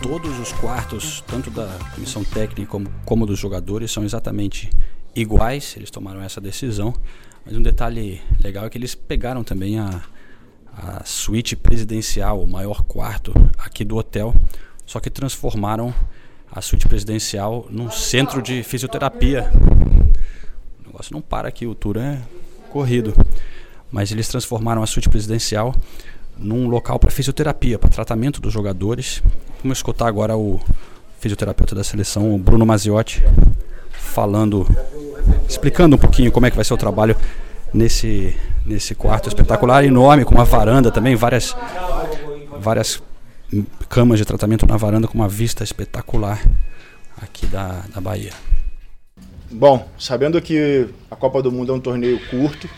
Todos 0.03 0.37
os 0.41 0.51
quartos, 0.55 1.23
tanto 1.25 1.49
da 1.49 1.79
comissão 1.95 2.25
técnica 2.25 2.69
como, 2.69 2.93
como 3.05 3.25
dos 3.25 3.39
jogadores, 3.39 3.93
são 3.93 4.03
exatamente 4.03 4.69
iguais. 5.15 5.77
Eles 5.77 5.93
tomaram 5.93 6.21
essa 6.21 6.41
decisão. 6.41 6.93
Mas 7.47 7.57
um 7.57 7.63
detalhe 7.63 8.21
legal 8.43 8.67
é 8.67 8.69
que 8.69 8.77
eles 8.77 8.97
pegaram 8.97 9.45
também 9.45 9.79
a, 9.79 10.03
a 10.77 11.05
suíte 11.05 11.57
presidencial, 11.57 12.43
o 12.43 12.47
maior 12.47 12.83
quarto 12.83 13.33
aqui 13.59 13.85
do 13.85 13.97
hotel, 13.97 14.35
só 14.87 15.01
que 15.01 15.11
transformaram 15.11 15.95
a 16.51 16.61
suíte 16.61 16.87
presidencial 16.87 17.67
num 17.71 17.91
centro 17.91 18.43
de 18.43 18.63
fisioterapia. 18.63 19.51
O 20.81 20.87
negócio 20.87 21.13
não 21.13 21.21
para 21.21 21.49
aqui, 21.49 21.67
o 21.67 21.75
tour 21.75 21.97
é 21.97 22.21
corrido. 22.71 23.15
Mas 23.91 24.11
eles 24.11 24.29
transformaram 24.29 24.83
a 24.83 24.87
suíte 24.87 25.09
presidencial 25.09 25.75
num 26.37 26.69
local 26.69 26.99
para 26.99 27.11
fisioterapia, 27.11 27.79
para 27.79 27.89
tratamento 27.89 28.41
dos 28.41 28.53
jogadores. 28.53 29.23
Vamos 29.63 29.79
escutar 29.79 30.07
agora 30.07 30.37
o 30.37 30.61
fisioterapeuta 31.19 31.75
da 31.75 31.85
seleção, 31.85 32.39
Bruno 32.39 32.67
Maziotti, 32.67 33.23
falando, 33.91 34.67
explicando 35.49 35.97
um 35.97 35.99
pouquinho 35.99 36.31
como 36.31 36.47
é 36.47 36.51
que 36.51 36.57
vai 36.57 36.65
ser 36.65 36.75
o 36.75 36.77
trabalho 36.77 37.17
nesse, 37.75 38.37
nesse 38.65 38.95
quarto 38.95 39.29
espetacular, 39.29 39.85
enorme, 39.85 40.25
com 40.25 40.35
uma 40.35 40.45
varanda 40.45 40.91
também, 40.91 41.17
várias, 41.17 41.57
várias 42.59 43.03
camas 43.89 44.19
de 44.19 44.25
tratamento 44.25 44.67
na 44.67 44.77
varanda 44.77 45.09
com 45.09 45.15
uma 45.15 45.29
vista 45.29 45.65
espetacular 45.65 46.41
aqui 47.21 47.47
da, 47.47 47.83
da 47.93 48.01
Bahia. 48.01 48.33
Bom, 49.51 49.89
sabendo 49.99 50.41
que 50.41 50.89
a 51.11 51.17
Copa 51.17 51.43
do 51.43 51.53
Mundo 51.53 51.73
é 51.73 51.77
um 51.77 51.81
torneio 51.81 52.19
curto 52.29 52.69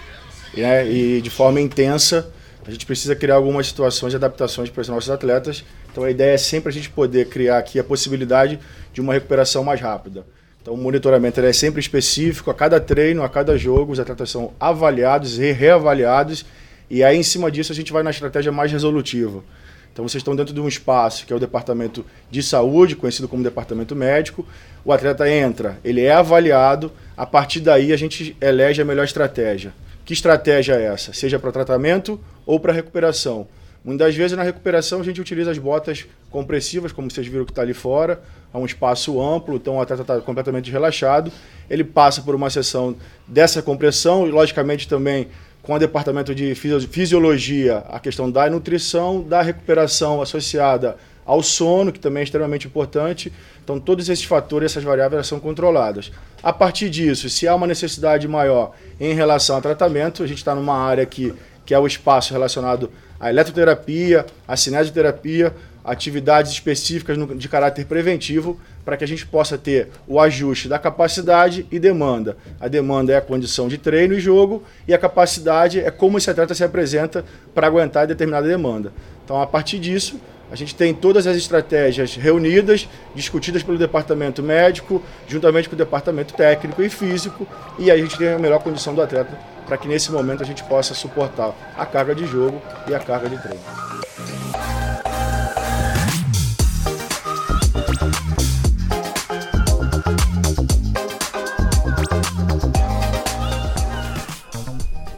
né, 0.56 0.86
e 0.90 1.20
de 1.20 1.30
forma 1.30 1.60
intensa, 1.60 2.30
a 2.66 2.70
gente 2.70 2.84
precisa 2.84 3.14
criar 3.14 3.36
algumas 3.36 3.68
situações 3.68 4.12
e 4.12 4.16
adaptações 4.16 4.70
para 4.70 4.80
os 4.80 4.88
nossos 4.88 5.08
atletas. 5.08 5.64
Então 5.90 6.04
a 6.04 6.10
ideia 6.10 6.34
é 6.34 6.38
sempre 6.38 6.68
a 6.68 6.72
gente 6.72 6.90
poder 6.90 7.28
criar 7.28 7.58
aqui 7.58 7.78
a 7.78 7.84
possibilidade 7.84 8.58
de 8.92 9.00
uma 9.00 9.14
recuperação 9.14 9.62
mais 9.62 9.80
rápida. 9.80 10.26
Então 10.66 10.74
o 10.74 10.76
monitoramento 10.76 11.40
é 11.40 11.52
sempre 11.52 11.78
específico, 11.78 12.50
a 12.50 12.54
cada 12.54 12.80
treino, 12.80 13.22
a 13.22 13.28
cada 13.28 13.56
jogo, 13.56 13.92
os 13.92 14.00
atletas 14.00 14.28
são 14.28 14.52
avaliados 14.58 15.38
e 15.38 15.52
reavaliados, 15.52 16.44
e 16.90 17.04
aí 17.04 17.16
em 17.16 17.22
cima 17.22 17.52
disso 17.52 17.70
a 17.70 17.74
gente 17.74 17.92
vai 17.92 18.02
na 18.02 18.10
estratégia 18.10 18.50
mais 18.50 18.72
resolutiva. 18.72 19.44
Então 19.92 20.08
vocês 20.08 20.22
estão 20.22 20.34
dentro 20.34 20.52
de 20.52 20.60
um 20.60 20.66
espaço 20.66 21.24
que 21.24 21.32
é 21.32 21.36
o 21.36 21.38
departamento 21.38 22.04
de 22.28 22.42
saúde, 22.42 22.96
conhecido 22.96 23.28
como 23.28 23.44
departamento 23.44 23.94
médico. 23.94 24.44
O 24.84 24.92
atleta 24.92 25.30
entra, 25.30 25.78
ele 25.84 26.02
é 26.02 26.12
avaliado, 26.12 26.90
a 27.16 27.24
partir 27.24 27.60
daí 27.60 27.92
a 27.92 27.96
gente 27.96 28.36
elege 28.40 28.82
a 28.82 28.84
melhor 28.84 29.04
estratégia. 29.04 29.72
Que 30.04 30.14
estratégia 30.14 30.74
é 30.74 30.86
essa? 30.86 31.12
Seja 31.12 31.38
para 31.38 31.52
tratamento 31.52 32.18
ou 32.44 32.58
para 32.58 32.72
recuperação. 32.72 33.46
Muitas 33.86 34.16
vezes 34.16 34.36
na 34.36 34.42
recuperação 34.42 35.00
a 35.00 35.04
gente 35.04 35.20
utiliza 35.20 35.48
as 35.48 35.58
botas 35.58 36.06
compressivas, 36.28 36.90
como 36.90 37.08
vocês 37.08 37.24
viram 37.24 37.44
que 37.44 37.52
está 37.52 37.62
ali 37.62 37.72
fora, 37.72 38.20
há 38.52 38.58
um 38.58 38.66
espaço 38.66 39.22
amplo, 39.22 39.54
então 39.54 39.76
o 39.76 39.80
atleta 39.80 40.02
está 40.02 40.20
completamente 40.20 40.72
relaxado. 40.72 41.30
Ele 41.70 41.84
passa 41.84 42.20
por 42.20 42.34
uma 42.34 42.50
sessão 42.50 42.96
dessa 43.28 43.62
compressão 43.62 44.26
e, 44.26 44.32
logicamente, 44.32 44.88
também 44.88 45.28
com 45.62 45.72
o 45.72 45.78
departamento 45.78 46.34
de 46.34 46.52
fisio- 46.56 46.88
fisiologia, 46.88 47.84
a 47.88 48.00
questão 48.00 48.28
da 48.28 48.50
nutrição, 48.50 49.22
da 49.22 49.40
recuperação 49.40 50.20
associada 50.20 50.96
ao 51.24 51.40
sono, 51.40 51.92
que 51.92 52.00
também 52.00 52.22
é 52.22 52.24
extremamente 52.24 52.66
importante. 52.66 53.32
Então, 53.62 53.78
todos 53.78 54.08
esses 54.08 54.24
fatores, 54.24 54.72
essas 54.72 54.82
variáveis 54.82 55.28
são 55.28 55.38
controladas. 55.38 56.10
A 56.42 56.52
partir 56.52 56.90
disso, 56.90 57.30
se 57.30 57.46
há 57.46 57.54
uma 57.54 57.68
necessidade 57.68 58.26
maior 58.26 58.72
em 58.98 59.14
relação 59.14 59.54
ao 59.54 59.62
tratamento, 59.62 60.24
a 60.24 60.26
gente 60.26 60.38
está 60.38 60.56
numa 60.56 60.76
área 60.76 61.04
aqui 61.04 61.32
que 61.64 61.74
é 61.74 61.78
o 61.78 61.86
espaço 61.86 62.32
relacionado 62.32 62.90
à 63.18 63.30
eletroterapia, 63.30 64.26
à 64.46 64.56
cinesioterapia, 64.56 65.52
atividades 65.84 66.50
específicas 66.50 67.16
de 67.38 67.48
caráter 67.48 67.86
preventivo, 67.86 68.58
para 68.84 68.96
que 68.96 69.04
a 69.04 69.08
gente 69.08 69.24
possa 69.24 69.56
ter 69.56 69.88
o 70.06 70.20
ajuste 70.20 70.68
da 70.68 70.78
capacidade 70.78 71.66
e 71.70 71.78
demanda. 71.78 72.36
A 72.60 72.66
demanda 72.66 73.12
é 73.12 73.16
a 73.16 73.20
condição 73.20 73.68
de 73.68 73.78
treino 73.78 74.14
e 74.14 74.20
jogo, 74.20 74.64
e 74.86 74.92
a 74.92 74.98
capacidade 74.98 75.80
é 75.80 75.90
como 75.90 76.18
esse 76.18 76.28
atleta 76.28 76.54
se 76.54 76.64
apresenta 76.64 77.24
para 77.54 77.66
aguentar 77.68 78.06
determinada 78.06 78.48
demanda. 78.48 78.92
Então, 79.24 79.40
a 79.40 79.46
partir 79.46 79.78
disso, 79.78 80.20
a 80.50 80.56
gente 80.56 80.74
tem 80.74 80.94
todas 80.94 81.26
as 81.26 81.36
estratégias 81.36 82.14
reunidas, 82.14 82.88
discutidas 83.14 83.62
pelo 83.62 83.78
departamento 83.78 84.42
médico, 84.42 85.02
juntamente 85.26 85.68
com 85.68 85.74
o 85.74 85.78
departamento 85.78 86.34
técnico 86.34 86.82
e 86.82 86.88
físico, 86.88 87.46
e 87.78 87.90
aí 87.90 88.00
a 88.00 88.02
gente 88.02 88.18
tem 88.18 88.28
a 88.28 88.38
melhor 88.38 88.60
condição 88.60 88.94
do 88.94 89.02
atleta 89.02 89.55
para 89.66 89.76
que 89.76 89.88
nesse 89.88 90.12
momento 90.12 90.42
a 90.42 90.46
gente 90.46 90.62
possa 90.64 90.94
suportar 90.94 91.52
a 91.76 91.84
carga 91.84 92.14
de 92.14 92.24
jogo 92.26 92.62
e 92.86 92.94
a 92.94 93.00
carga 93.00 93.28
de 93.28 93.36
treino. 93.36 93.60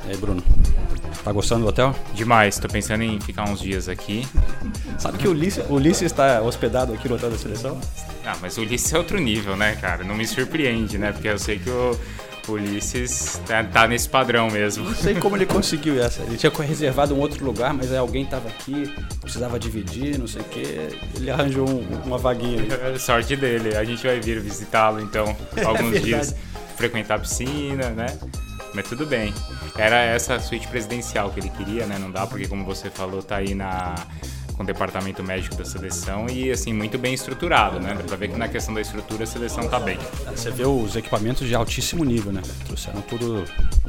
E 0.06 0.11
aí, 0.11 0.16
Bruno? 0.16 0.42
Tá 1.22 1.30
gostando 1.30 1.64
do 1.64 1.68
hotel? 1.68 1.94
Demais, 2.14 2.58
tô 2.58 2.68
pensando 2.68 3.02
em 3.02 3.20
ficar 3.20 3.44
uns 3.44 3.61
dias 3.61 3.87
aqui. 3.87 4.26
Sabe 4.98 5.18
que 5.18 5.28
o 5.28 5.32
Ulisses, 5.32 5.62
o 5.68 5.74
Ulisses 5.74 6.02
está 6.02 6.40
hospedado 6.40 6.94
aqui 6.94 7.06
no 7.06 7.16
hotel 7.16 7.30
da 7.30 7.37
seleção? 7.37 7.78
Ah, 8.24 8.37
mas 8.40 8.56
o 8.56 8.62
Ulisses 8.62 8.92
é 8.94 8.98
outro 8.98 9.18
nível, 9.18 9.56
né, 9.56 9.76
cara? 9.76 10.04
Não 10.04 10.14
me 10.14 10.26
surpreende, 10.26 10.96
né? 10.96 11.12
Porque 11.12 11.28
eu 11.28 11.38
sei 11.38 11.58
que 11.58 11.68
o 11.68 11.94
o 12.28 12.28
Ulisses 12.52 13.40
tá, 13.46 13.62
tá 13.64 13.87
nesse 13.88 14.08
padrão 14.08 14.48
mesmo. 14.50 14.84
Não 14.84 14.94
sei 14.94 15.14
como 15.14 15.37
ele 15.37 15.46
conseguiu 15.46 16.02
essa. 16.02 16.22
Ele 16.22 16.37
tinha 16.37 16.52
reservado 16.62 17.14
um 17.14 17.18
outro 17.18 17.44
lugar, 17.44 17.72
mas 17.74 17.90
aí 17.92 17.98
alguém 17.98 18.24
tava 18.24 18.48
aqui, 18.48 18.92
precisava 19.20 19.58
dividir, 19.58 20.18
não 20.18 20.26
sei 20.26 20.40
o 20.42 20.44
quê. 20.44 20.88
Ele 21.16 21.30
arranjou 21.30 21.68
um- 21.68 21.87
uma 22.04 22.18
vaguinha. 22.18 22.62
ali. 22.62 22.98
Sorte 23.00 23.37
dele. 23.37 23.76
A 23.76 23.84
gente 23.84 24.06
vai 24.06 24.20
vir 24.20 24.40
visitá-lo, 24.40 25.00
então, 25.00 25.37
alguns 25.64 25.90
verdade. 25.90 26.04
dias. 26.04 26.34
Frequentar 26.76 27.16
a 27.16 27.18
piscina, 27.18 27.90
né? 27.90 28.06
Mas 28.74 28.87
tudo 28.88 29.04
bem. 29.06 29.32
Era 29.76 29.96
essa 30.02 30.38
suíte 30.38 30.68
presidencial 30.68 31.30
que 31.30 31.40
ele 31.40 31.48
queria, 31.50 31.87
né? 31.87 31.98
Não 31.98 32.11
dá, 32.11 32.26
porque 32.26 32.46
como 32.46 32.64
você 32.64 32.90
falou, 32.90 33.22
tá 33.22 33.37
aí 33.37 33.54
na 33.54 33.94
com 34.59 34.64
o 34.64 34.66
departamento 34.66 35.23
médico 35.23 35.55
da 35.55 35.64
seleção 35.64 36.27
e 36.29 36.51
assim 36.51 36.73
muito 36.73 36.99
bem 36.99 37.14
estruturado, 37.14 37.79
né? 37.79 37.94
Dá 37.94 38.03
pra 38.03 38.16
ver 38.16 38.29
que 38.29 38.37
na 38.37 38.49
questão 38.49 38.75
da 38.75 38.81
estrutura 38.81 39.23
a 39.23 39.27
seleção 39.27 39.68
tá 39.68 39.79
bem. 39.79 39.97
Você 40.35 40.51
vê 40.51 40.66
os 40.66 40.97
equipamentos 40.97 41.47
de 41.47 41.55
altíssimo 41.55 42.05
nível, 42.05 42.33
né? 42.33 42.42
Trouxeram 42.66 43.01
tudo 43.03 43.44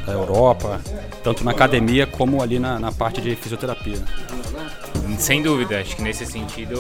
da 0.06 0.14
Europa, 0.14 0.80
tanto 1.24 1.44
na 1.44 1.52
academia 1.52 2.06
como 2.06 2.42
ali 2.42 2.60
na, 2.60 2.78
na 2.78 2.92
parte 2.92 3.20
de 3.20 3.36
fisioterapia. 3.36 3.98
Sem 5.18 5.42
dúvida, 5.42 5.82
acho 5.82 5.96
que 5.96 6.04
nesse 6.04 6.24
sentido, 6.24 6.78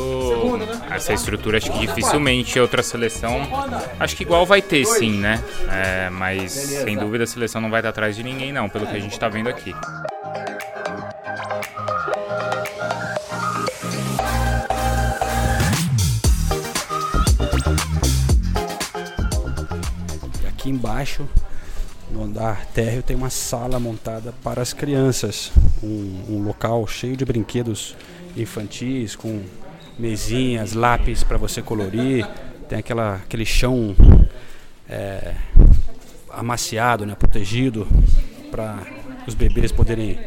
essa 0.91 1.11
estrutura 1.11 1.57
acho 1.57 1.71
que 1.71 1.79
dificilmente 1.79 2.59
outra 2.59 2.83
seleção, 2.83 3.41
acho 3.99 4.15
que 4.15 4.21
igual 4.21 4.45
vai 4.45 4.61
ter 4.61 4.85
sim, 4.85 5.17
né? 5.17 5.43
É, 5.67 6.09
mas 6.11 6.51
sem 6.51 6.95
dúvida 6.95 7.23
a 7.23 7.27
seleção 7.27 7.59
não 7.59 7.71
vai 7.71 7.79
estar 7.79 7.89
atrás 7.89 8.15
de 8.15 8.21
ninguém 8.21 8.53
não, 8.53 8.69
pelo 8.69 8.85
que 8.85 8.95
a 8.95 8.99
gente 8.99 9.19
tá 9.19 9.27
vendo 9.27 9.49
aqui. 9.49 9.73
Embaixo, 20.99 21.25
no 22.11 22.23
andar 22.23 22.65
térreo, 22.65 23.01
tem 23.01 23.15
uma 23.15 23.29
sala 23.29 23.79
montada 23.79 24.33
para 24.43 24.61
as 24.61 24.73
crianças. 24.73 25.49
Um, 25.81 26.23
um 26.27 26.43
local 26.43 26.85
cheio 26.87 27.15
de 27.15 27.23
brinquedos 27.23 27.95
infantis, 28.35 29.15
com 29.15 29.41
mesinhas, 29.97 30.73
lápis 30.73 31.23
para 31.23 31.37
você 31.37 31.61
colorir. 31.61 32.27
Tem 32.67 32.79
aquela, 32.79 33.15
aquele 33.15 33.45
chão 33.45 33.95
é, 34.89 35.35
amaciado, 36.31 37.05
né, 37.05 37.15
protegido, 37.15 37.87
para 38.51 38.85
os 39.25 39.33
bebês 39.33 39.71
poderem 39.71 40.19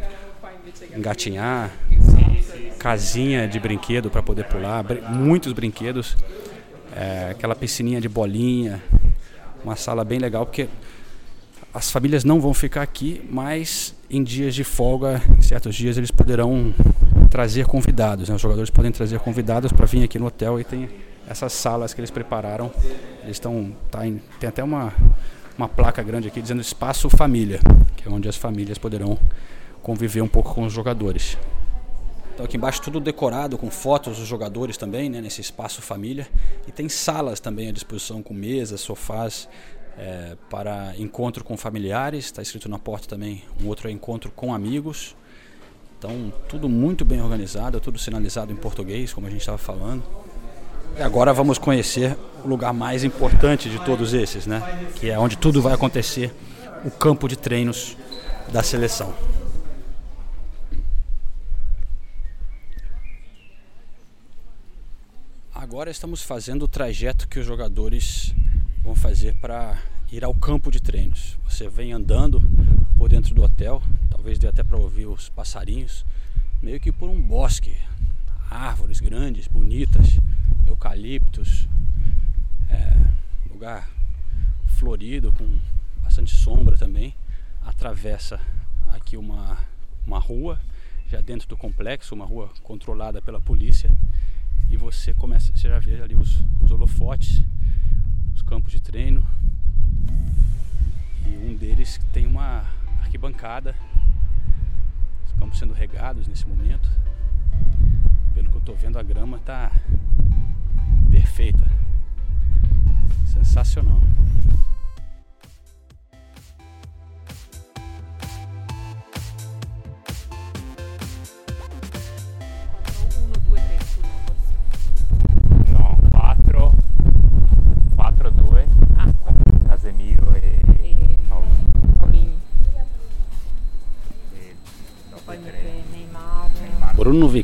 engatinhar. 0.97 1.71
Casinha 2.79 3.47
de 3.47 3.61
brinquedo 3.61 4.09
para 4.09 4.23
poder 4.23 4.45
pular, 4.45 4.83
brin- 4.83 5.03
muitos 5.03 5.53
brinquedos. 5.53 6.17
É, 6.97 7.29
aquela 7.31 7.55
piscininha 7.55 8.01
de 8.01 8.09
bolinha, 8.09 8.83
uma 9.65 9.77
sala 9.77 10.05
bem 10.05 10.19
legal, 10.19 10.45
porque 10.47 10.69
as 11.73 11.91
famílias 11.91 12.25
não 12.25 12.41
vão 12.41 12.53
ficar 12.53 12.83
aqui, 12.83 13.27
mas 13.31 13.95
em 14.11 14.23
dias 14.23 14.55
de 14.55 14.63
folga, 14.65 15.23
em 15.39 15.43
certos 15.43 15.75
dias, 15.75 15.97
eles 15.97 16.11
poderão 16.11 16.75
trazer 17.31 17.67
convidados. 17.67 18.29
né? 18.29 18.35
Os 18.35 18.43
jogadores 18.43 18.69
podem 18.71 18.93
trazer 18.93 19.19
convidados 19.21 19.73
para 19.73 19.87
vir 19.87 20.05
aqui 20.05 20.19
no 20.19 20.27
hotel 20.27 20.61
e 20.61 20.65
tem 20.65 20.89
essas 21.27 21.53
salas 21.53 21.95
que 21.95 22.01
eles 22.01 22.11
prepararam. 22.11 22.71
Eles 23.23 23.37
estão. 23.37 23.73
Tá 23.91 24.07
em- 24.07 24.21
tem 24.39 24.49
até 24.49 24.63
uma, 24.63 24.93
uma 25.57 25.69
placa 25.69 26.03
grande 26.03 26.29
aqui 26.29 26.43
dizendo 26.43 26.61
Espaço 26.61 27.09
Família, 27.09 27.59
que 27.97 28.07
é 28.07 28.13
onde 28.13 28.29
as 28.29 28.37
famílias 28.37 28.77
poderão 28.77 29.19
conviver 29.83 30.21
um 30.21 30.29
pouco 30.29 30.53
com 30.55 30.65
os 30.65 30.73
jogadores. 30.73 31.39
Então 32.35 32.47
aqui 32.47 32.57
embaixo 32.57 32.81
tudo 32.81 32.99
decorado 32.99 33.59
com 33.59 33.71
fotos 33.71 34.19
dos 34.19 34.27
jogadores 34.27 34.77
também, 34.77 35.11
né, 35.11 35.21
nesse 35.21 35.41
espaço 35.41 35.83
família. 35.83 36.27
E 36.67 36.73
tem 36.73 36.89
salas 36.89 37.41
também 37.41 37.69
à 37.69 37.73
disposição 37.73 38.23
com 38.23 38.33
mesas, 38.33 38.81
sofás 38.81 39.49
eh, 39.99 40.37
para 40.49 40.95
encontro 40.99 41.45
com 41.45 41.57
familiares. 41.57 42.27
Está 42.27 42.41
escrito 42.41 42.69
na 42.69 42.79
porta 42.79 43.07
também 43.07 43.43
um 43.63 43.69
outro 43.69 43.89
é 43.89 43.91
encontro 43.91 44.31
com 44.35 44.55
amigos. 44.55 45.15
Então 45.99 46.33
tudo 46.49 46.69
muito 46.69 47.05
bem 47.05 47.21
organizado, 47.21 47.79
tudo 47.81 47.99
sinalizado 47.99 48.53
em 48.53 48.57
português, 48.57 49.13
como 49.13 49.27
a 49.27 49.31
gente 49.31 49.41
estava 49.41 49.59
falando. 49.59 50.03
E 50.99 51.03
agora 51.03 51.33
vamos 51.33 51.59
conhecer 51.59 52.17
o 52.45 52.49
lugar 52.49 52.73
mais 52.73 53.05
importante 53.05 53.71
de 53.71 53.79
todos 53.79 54.13
esses, 54.13 54.47
né? 54.47 54.89
Que 54.97 55.11
é 55.11 55.19
onde 55.19 55.39
tudo 55.39 55.63
vai 55.63 55.73
acontecer, 55.73 56.33
o 56.85 56.91
campo 56.91 57.29
de 57.29 57.37
treinos 57.37 57.97
da 58.53 58.63
seleção. 58.63 59.15
Agora 65.73 65.91
estamos 65.91 66.23
fazendo 66.23 66.65
o 66.65 66.69
trajeto 66.69 67.27
que 67.27 67.39
os 67.39 67.47
jogadores 67.47 68.35
vão 68.83 68.95
fazer 68.95 69.35
para 69.37 69.83
ir 70.13 70.23
ao 70.23 70.35
campo 70.35 70.71
de 70.71 70.79
treinos. 70.79 71.39
Você 71.49 71.67
vem 71.67 71.95
andando 71.95 72.43
por 72.95 73.09
dentro 73.09 73.35
do 73.35 73.43
hotel, 73.43 73.83
talvez 74.11 74.39
dê 74.39 74.47
até 74.47 74.63
para 74.63 74.77
ouvir 74.77 75.07
os 75.07 75.31
passarinhos, 75.31 76.05
meio 76.61 76.79
que 76.79 76.93
por 76.93 77.09
um 77.09 77.19
bosque, 77.19 77.75
árvores 78.51 79.01
grandes, 79.01 79.49
bonitas, 79.49 80.09
eucaliptos, 80.67 81.67
é, 82.69 82.95
lugar 83.51 83.89
florido 84.79 85.33
com 85.33 85.59
bastante 86.03 86.35
sombra 86.35 86.77
também. 86.77 87.15
Atravessa 87.65 88.39
aqui 88.89 89.17
uma, 89.17 89.57
uma 90.07 90.19
rua, 90.19 90.61
já 91.09 91.23
dentro 91.23 91.49
do 91.49 91.57
complexo, 91.57 92.15
uma 92.15 92.27
rua 92.27 92.51
controlada 92.63 93.23
pela 93.23 93.41
polícia 93.41 93.91
e 94.71 94.77
você 94.77 95.13
começa, 95.15 95.53
você 95.55 95.69
já 95.69 95.79
vê 95.79 96.01
ali 96.03 96.15
os, 96.15 96.45
os 96.61 96.71
holofotes, 96.71 97.43
os 98.35 98.43
campos 98.43 98.73
de 98.73 98.81
treino 98.81 99.27
e 101.27 101.37
um 101.51 101.57
deles 101.57 102.01
tem 102.13 102.27
uma 102.27 102.65
arquibancada, 103.01 103.75
os 105.27 105.33
campos 105.33 105.59
sendo 105.59 105.73
regados 105.73 106.27
nesse 106.27 106.47
momento. 106.49 106.89
Pelo 108.35 108.49
que 108.49 108.57
eu 108.57 108.61
estou 108.61 108.77
vendo, 108.77 108.99
a 108.99 109.03
grama 109.03 109.37
está 109.37 109.71
perfeita, 111.11 111.67
sensacional. 113.27 114.01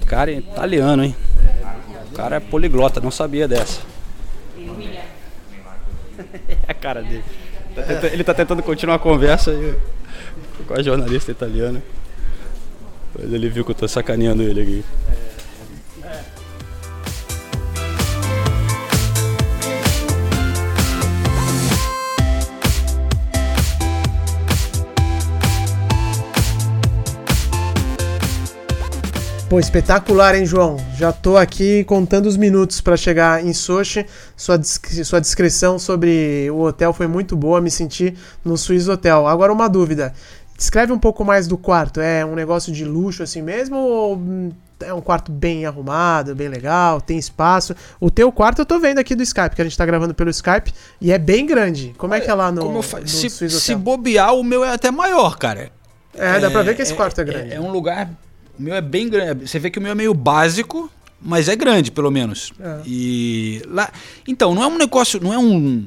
Vicari 0.09 0.33
é 0.33 0.39
italiano, 0.39 1.05
hein? 1.05 1.15
O 2.11 2.15
cara 2.15 2.37
é 2.37 2.41
poliglota, 2.41 2.99
não 2.99 3.11
sabia 3.11 3.47
dessa. 3.47 3.83
É 6.67 6.73
a 6.73 6.75
cara 6.75 7.01
dele. 7.01 7.23
Tá 7.75 8.09
Ele 8.09 8.25
tá 8.25 8.35
tentando 8.35 8.61
continuar 8.63 8.97
a 8.97 8.99
conversa 8.99 9.53
com 10.67 10.75
a 10.75 10.83
jornalista 10.83 11.31
italiana. 11.31 11.81
Mas 13.15 13.33
ele 13.33 13.49
viu 13.49 13.65
que 13.65 13.71
eu 13.71 13.75
tô 13.75 13.87
sacaneando 13.87 14.43
ele 14.43 14.61
aqui. 14.61 14.85
Pô, 29.49 29.59
espetacular, 29.59 30.35
hein, 30.35 30.45
João? 30.45 30.77
Já 30.95 31.11
tô 31.11 31.39
aqui 31.39 31.83
contando 31.85 32.27
os 32.27 32.37
minutos 32.37 32.83
pra 32.83 32.99
chegar 32.99 33.43
em 33.43 33.55
Sochi. 33.55 34.05
Sua, 34.37 34.63
sua 34.63 35.21
descrição 35.23 35.79
sobre 35.79 36.51
o 36.51 36.61
hotel 36.61 36.93
foi 36.93 37.07
muito 37.07 37.35
boa, 37.35 37.59
me 37.59 37.71
senti 37.71 38.15
no 38.45 38.59
Swiss 38.59 38.89
Hotel. 38.89 39.27
Agora, 39.27 39.51
uma 39.51 39.67
dúvida. 39.67 40.13
Descreve 40.55 40.93
um 40.93 40.99
pouco 40.99 41.25
mais 41.25 41.47
do 41.47 41.57
quarto. 41.57 41.99
É 41.99 42.27
um 42.27 42.35
negócio 42.35 42.71
de 42.71 42.85
luxo 42.85 43.23
assim 43.23 43.41
mesmo 43.41 43.79
ou 43.79 44.17
hum, 44.17 44.53
é 44.81 44.93
um 44.93 45.01
quarto 45.01 45.33
bem 45.33 45.65
arrumado, 45.65 46.35
bem 46.35 46.49
legal, 46.49 47.01
tem 47.01 47.17
espaço? 47.17 47.75
O 47.99 48.11
teu 48.11 48.31
quarto 48.31 48.61
eu 48.61 48.67
tô 48.67 48.79
vendo 48.79 48.99
aqui 48.99 49.15
do 49.15 49.23
Skype, 49.23 49.57
que 49.57 49.63
a 49.63 49.65
gente 49.65 49.79
tá 49.79 49.87
gravando 49.87 50.13
pelo 50.13 50.29
Skype, 50.29 50.75
e 51.01 51.11
é 51.11 51.17
bem 51.17 51.47
grande. 51.47 51.95
Como 51.97 52.13
é 52.13 52.21
que 52.21 52.31
é 52.31 52.35
lá 52.35 52.53
no, 52.53 52.61
Como 52.61 52.81
no 52.81 53.09
se, 53.09 53.31
se 53.31 53.75
bobear, 53.75 54.35
o 54.35 54.45
meu 54.45 54.63
é 54.63 54.75
até 54.75 54.91
maior, 54.91 55.39
cara. 55.39 55.71
É, 56.15 56.39
dá 56.39 56.51
pra 56.51 56.63
ver 56.63 56.77
que 56.77 56.83
esse 56.83 56.93
quarto 56.93 57.19
é 57.21 57.25
grande. 57.25 57.55
É, 57.55 57.61
um 57.61 57.71
lugar. 57.71 58.11
O 58.59 58.63
meu 58.63 58.75
é 58.75 58.81
bem 58.81 59.09
grande. 59.09 59.47
Você 59.49 59.59
vê 59.59 59.71
que 59.71 59.79
o 59.79 59.83
meu 59.83 59.93
é 59.93 59.95
meio 59.95 60.13
básico, 60.15 60.91
mas 61.21 61.49
é 61.49 61.57
grande, 61.57 61.91
pelo 61.91 62.11
menos. 62.11 62.53
É. 62.59 62.81
E 62.87 63.63
lá. 63.67 63.91
Então, 64.27 64.55
não 64.55 64.63
é 64.63 64.67
um 64.67 64.77
negócio. 64.77 65.21
Não 65.23 65.33
é 65.33 65.39
um, 65.39 65.87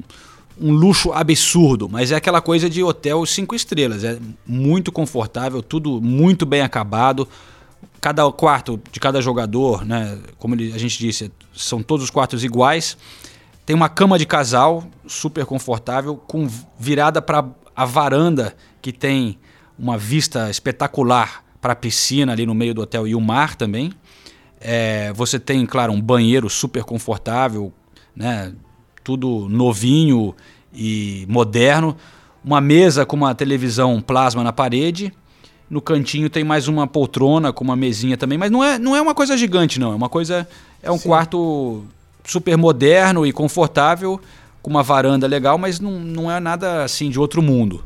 um 0.60 0.72
luxo 0.72 1.12
absurdo, 1.12 1.88
mas 1.88 2.10
é 2.12 2.16
aquela 2.16 2.40
coisa 2.40 2.68
de 2.70 2.82
hotel 2.82 3.24
cinco 3.26 3.54
estrelas. 3.54 4.04
É 4.04 4.18
muito 4.46 4.90
confortável, 4.90 5.62
tudo 5.62 6.00
muito 6.00 6.46
bem 6.46 6.62
acabado. 6.62 7.28
Cada 8.00 8.30
quarto 8.32 8.80
de 8.90 8.98
cada 8.98 9.20
jogador, 9.20 9.84
né? 9.84 10.18
Como 10.38 10.54
ele- 10.54 10.72
a 10.72 10.78
gente 10.78 10.98
disse, 10.98 11.30
são 11.54 11.82
todos 11.82 12.04
os 12.04 12.10
quartos 12.10 12.42
iguais. 12.42 12.96
Tem 13.64 13.76
uma 13.76 13.88
cama 13.88 14.18
de 14.18 14.26
casal 14.26 14.84
super 15.06 15.46
confortável, 15.46 16.16
com 16.16 16.48
virada 16.78 17.22
para 17.22 17.44
a 17.76 17.84
varanda, 17.84 18.56
que 18.80 18.92
tem 18.92 19.38
uma 19.78 19.96
vista 19.96 20.50
espetacular 20.50 21.44
para 21.62 21.74
a 21.74 21.76
piscina 21.76 22.32
ali 22.32 22.44
no 22.44 22.54
meio 22.54 22.74
do 22.74 22.82
hotel 22.82 23.06
e 23.06 23.14
o 23.14 23.20
mar 23.20 23.54
também. 23.54 23.92
É, 24.60 25.12
você 25.12 25.38
tem, 25.38 25.64
claro, 25.64 25.92
um 25.92 26.00
banheiro 26.00 26.50
super 26.50 26.82
confortável, 26.82 27.72
né? 28.14 28.52
tudo 29.04 29.48
novinho 29.48 30.34
e 30.74 31.24
moderno. 31.28 31.96
Uma 32.44 32.60
mesa 32.60 33.06
com 33.06 33.16
uma 33.16 33.32
televisão 33.34 34.00
plasma 34.00 34.42
na 34.42 34.52
parede. 34.52 35.12
No 35.70 35.80
cantinho 35.80 36.28
tem 36.28 36.42
mais 36.42 36.66
uma 36.66 36.86
poltrona 36.86 37.52
com 37.52 37.62
uma 37.62 37.76
mesinha 37.76 38.16
também, 38.16 38.36
mas 38.36 38.50
não 38.50 38.62
é, 38.62 38.78
não 38.78 38.96
é 38.96 39.00
uma 39.00 39.14
coisa 39.14 39.36
gigante, 39.36 39.78
não. 39.78 39.92
É 39.92 39.94
uma 39.94 40.08
coisa. 40.08 40.46
É 40.82 40.90
um 40.90 40.98
quarto 40.98 41.84
super 42.24 42.56
moderno 42.58 43.24
e 43.24 43.32
confortável, 43.32 44.20
com 44.60 44.68
uma 44.68 44.82
varanda 44.82 45.28
legal, 45.28 45.56
mas 45.56 45.78
não, 45.78 45.92
não 45.92 46.30
é 46.30 46.40
nada 46.40 46.82
assim 46.82 47.08
de 47.08 47.18
outro 47.18 47.40
mundo. 47.40 47.84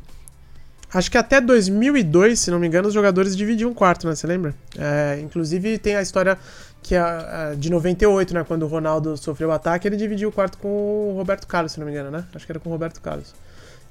Acho 0.97 1.11
que 1.11 1.19
até 1.19 1.43
2002, 1.43 2.41
se 2.41 2.51
não 2.51 2.59
me 2.59 2.67
engano, 2.67 2.89
os 2.89 2.95
jogadores 2.95 3.37
dividiam 3.37 3.71
um 3.71 3.75
quarto, 3.75 4.09
né? 4.09 4.15
Você 4.15 4.27
lembra? 4.27 4.55
É, 4.79 5.21
inclusive 5.23 5.77
tem 5.77 5.95
a 5.95 6.01
história 6.01 6.39
que 6.83 6.95
é, 6.95 6.99
é, 6.99 7.55
de 7.55 7.69
98, 7.69 8.33
né? 8.33 8.43
Quando 8.49 8.63
o 8.63 8.67
Ronaldo 8.67 9.15
sofreu 9.15 9.51
o 9.51 9.53
ataque, 9.53 9.87
ele 9.87 9.97
dividiu 9.97 10.31
o 10.31 10.33
quarto 10.33 10.57
com 10.57 10.69
o 10.69 11.15
Roberto 11.15 11.47
Carlos, 11.47 11.73
se 11.73 11.79
não 11.79 11.85
me 11.85 11.93
engano, 11.93 12.11
né? 12.11 12.25
Acho 12.35 12.47
que 12.47 12.53
era 12.53 12.59
com 12.59 12.71
o 12.71 12.73
Roberto 12.73 13.03
Carlos. 13.03 13.35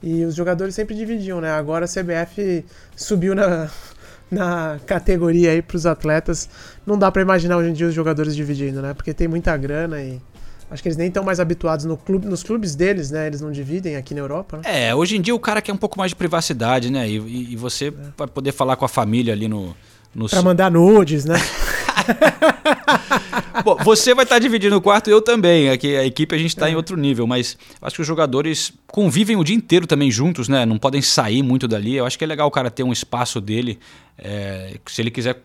E 0.01 0.25
os 0.25 0.33
jogadores 0.33 0.73
sempre 0.73 0.95
dividiam, 0.95 1.39
né? 1.39 1.51
Agora 1.51 1.85
a 1.85 1.87
CBF 1.87 2.65
subiu 2.95 3.35
na, 3.35 3.69
na 4.31 4.79
categoria 4.87 5.51
aí 5.51 5.61
pros 5.61 5.85
atletas. 5.85 6.49
Não 6.87 6.97
dá 6.97 7.11
pra 7.11 7.21
imaginar 7.21 7.57
hoje 7.57 7.69
em 7.69 7.73
dia 7.73 7.85
os 7.85 7.93
jogadores 7.93 8.35
dividindo, 8.35 8.81
né? 8.81 8.95
Porque 8.95 9.13
tem 9.13 9.27
muita 9.27 9.55
grana 9.55 10.01
e. 10.01 10.19
Acho 10.69 10.81
que 10.81 10.89
eles 10.89 10.97
nem 10.97 11.07
estão 11.07 11.23
mais 11.23 11.39
habituados 11.39 11.85
no 11.85 11.95
clube, 11.95 12.25
nos 12.27 12.43
clubes 12.43 12.75
deles, 12.75 13.11
né? 13.11 13.27
Eles 13.27 13.39
não 13.39 13.51
dividem 13.51 13.95
aqui 13.95 14.13
na 14.13 14.19
Europa, 14.21 14.57
né? 14.57 14.87
É, 14.89 14.95
hoje 14.95 15.15
em 15.15 15.21
dia 15.21 15.33
o 15.35 15.39
cara 15.39 15.61
quer 15.61 15.71
um 15.71 15.77
pouco 15.77 15.97
mais 15.97 16.09
de 16.09 16.15
privacidade, 16.15 16.91
né? 16.91 17.07
E, 17.07 17.53
e- 17.53 17.55
você 17.55 17.93
vai 18.17 18.27
poder 18.27 18.51
falar 18.51 18.75
com 18.75 18.83
a 18.85 18.89
família 18.89 19.33
ali 19.33 19.47
no. 19.47 19.75
no 20.13 20.27
Pra 20.27 20.41
mandar 20.41 20.71
nudes, 20.71 21.23
né? 21.25 21.35
Bom, 23.63 23.77
você 23.83 24.13
vai 24.13 24.23
estar 24.25 24.39
dividindo 24.39 24.75
o 24.75 24.81
quarto, 24.81 25.09
eu 25.09 25.21
também. 25.21 25.69
Aqui 25.69 25.95
a 25.95 26.05
equipe 26.05 26.35
a 26.35 26.37
gente 26.37 26.49
está 26.49 26.69
em 26.69 26.75
outro 26.75 26.97
nível, 26.97 27.25
mas 27.25 27.57
acho 27.81 27.95
que 27.95 28.01
os 28.01 28.07
jogadores 28.07 28.71
convivem 28.87 29.35
o 29.35 29.43
dia 29.43 29.55
inteiro 29.55 29.87
também 29.87 30.11
juntos, 30.11 30.47
né? 30.49 30.65
Não 30.65 30.77
podem 30.77 31.01
sair 31.01 31.41
muito 31.41 31.67
dali. 31.67 31.95
Eu 31.95 32.05
acho 32.05 32.17
que 32.17 32.23
é 32.23 32.27
legal 32.27 32.47
o 32.47 32.51
cara 32.51 32.69
ter 32.69 32.83
um 32.83 32.91
espaço 32.91 33.39
dele. 33.41 33.79
é, 34.17 34.77
se 34.87 35.01
ele 35.01 35.11
quiser 35.11 35.41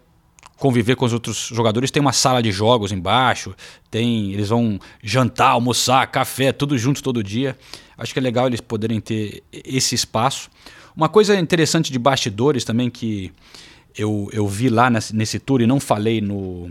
conviver 0.61 0.94
com 0.94 1.05
os 1.07 1.12
outros 1.12 1.49
jogadores, 1.53 1.90
tem 1.90 2.01
uma 2.01 2.12
sala 2.12 2.40
de 2.42 2.53
jogos 2.53 2.92
embaixo, 2.92 3.55
tem, 3.90 4.33
eles 4.33 4.51
vão 4.51 4.79
jantar, 5.03 5.49
almoçar, 5.53 6.07
café, 6.09 6.53
tudo 6.53 6.77
junto 6.79 7.03
todo 7.03 7.25
dia. 7.25 7.57
Acho 7.99 8.12
que 8.12 8.18
é 8.18 8.23
legal 8.23 8.46
eles 8.46 8.61
poderem 8.61 9.01
ter 9.01 9.42
esse 9.53 9.94
espaço. 9.94 10.51
Uma 10.94 11.09
coisa 11.09 11.35
interessante 11.38 11.90
de 11.90 11.99
bastidores 11.99 12.62
também 12.62 12.90
que 12.90 13.33
eu, 13.96 14.29
eu 14.33 14.46
vi 14.46 14.68
lá 14.68 14.90
nesse, 14.90 15.16
nesse 15.16 15.38
tour 15.38 15.61
e 15.62 15.66
não 15.66 15.81
falei 15.81 16.20
no, 16.20 16.70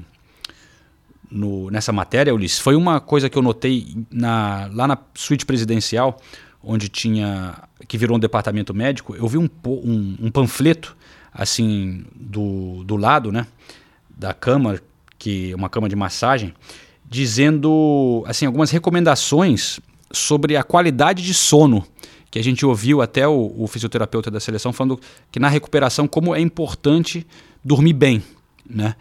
no- 1.32 1.70
nessa 1.70 1.92
matéria, 1.92 2.34
Ulisses, 2.34 2.60
foi 2.60 2.76
uma 2.76 3.00
coisa 3.00 3.30
que 3.30 3.38
eu 3.38 3.42
notei 3.42 3.96
na- 4.12 4.70
lá 4.74 4.88
na 4.88 4.98
suíte 5.14 5.46
presidencial, 5.46 6.20
onde 6.64 6.90
tinha. 6.90 7.56
que 7.88 7.98
virou 7.98 8.18
um 8.18 8.20
departamento 8.20 8.74
médico, 8.74 9.16
eu 9.16 9.28
vi 9.28 9.38
um, 9.38 9.50
um- 9.66 10.18
um 10.24 10.30
panfleto, 10.32 10.96
assim, 11.34 12.06
do, 12.16 12.84
do 12.84 12.96
lado, 12.96 13.32
né? 13.32 13.48
Da 14.10 14.34
cama, 14.34 14.80
que 15.18 15.52
é 15.52 15.56
uma 15.56 15.70
cama 15.70 15.88
de 15.88 15.96
massagem, 15.96 16.54
dizendo 17.08 18.24
assim, 18.28 18.46
algumas 18.46 18.72
recomendações 18.72 19.80
sobre 20.12 20.56
a 20.58 20.64
qualidade 20.64 21.24
de 21.24 21.34
sono. 21.34 21.86
Que 22.32 22.38
a 22.38 22.44
gente 22.44 22.66
ouviu 22.66 23.02
até 23.02 23.28
o, 23.28 23.54
o 23.58 23.68
fisioterapeuta 23.68 24.30
da 24.30 24.40
seleção 24.40 24.72
falando 24.72 25.00
que 25.32 25.40
na 25.40 25.50
recuperação, 25.50 26.08
como 26.08 26.36
é 26.36 26.40
importante 26.40 27.26
dormir 27.64 27.94
bem, 27.94 28.24
né? 28.70 28.96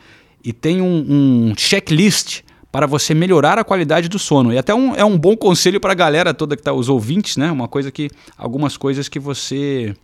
e 0.49 0.53
tem 0.53 0.81
um, 0.81 1.05
um 1.51 1.55
checklist 1.57 2.43
para 2.71 2.87
você 2.87 3.15
melhorar 3.15 3.59
a 3.59 3.65
qualidade 3.65 4.09
do 4.09 4.19
sono. 4.19 4.53
E 4.53 4.59
até 4.59 4.75
um, 4.75 4.95
é 4.95 5.05
um 5.05 5.19
bom 5.19 5.37
conselho 5.37 5.81
para 5.81 5.93
a 5.93 5.95
galera 5.95 6.35
toda 6.35 6.57
que 6.57 6.61
está, 6.61 6.73
os 6.73 6.89
ouvintes, 6.89 7.37
né? 7.37 7.51
Uma 7.51 7.69
coisa 7.69 7.91
que. 7.91 8.11
Algumas 8.37 8.77
coisas 8.77 9.09
que 9.09 9.19
você 9.19 9.95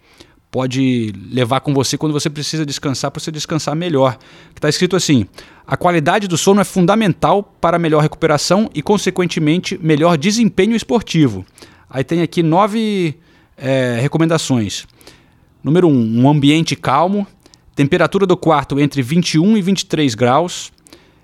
pode 0.55 1.13
levar 1.33 1.59
com 1.63 1.75
você 1.75 1.99
quando 1.99 2.13
você 2.13 2.31
precisa 2.31 2.65
descansar 2.65 3.11
para 3.11 3.21
você 3.21 3.33
descansar 3.33 3.75
melhor. 3.75 4.17
Está 4.55 4.69
escrito 4.69 4.95
assim: 4.95 5.27
a 5.67 5.77
qualidade 5.77 6.29
do 6.29 6.39
sono 6.39 6.61
é 6.61 6.65
fundamental 6.65 7.43
para 7.61 7.77
melhor 7.77 8.01
recuperação 8.01 8.71
e, 8.73 8.81
consequentemente, 8.81 9.77
melhor 9.83 10.17
desempenho 10.17 10.77
esportivo. 10.77 11.45
Aí 11.91 12.05
tem 12.05 12.23
aqui 12.23 12.41
nove 12.41 13.19
eh, 13.59 13.99
recomendações. 14.01 14.87
Número 15.61 15.89
1, 15.89 15.91
um, 15.91 16.23
um 16.23 16.29
ambiente 16.31 16.77
calmo, 16.77 17.27
temperatura 17.75 18.25
do 18.25 18.37
quarto 18.37 18.79
entre 18.79 19.03
21 19.03 19.57
e 19.57 19.61
23 19.61 20.15
graus, 20.15 20.73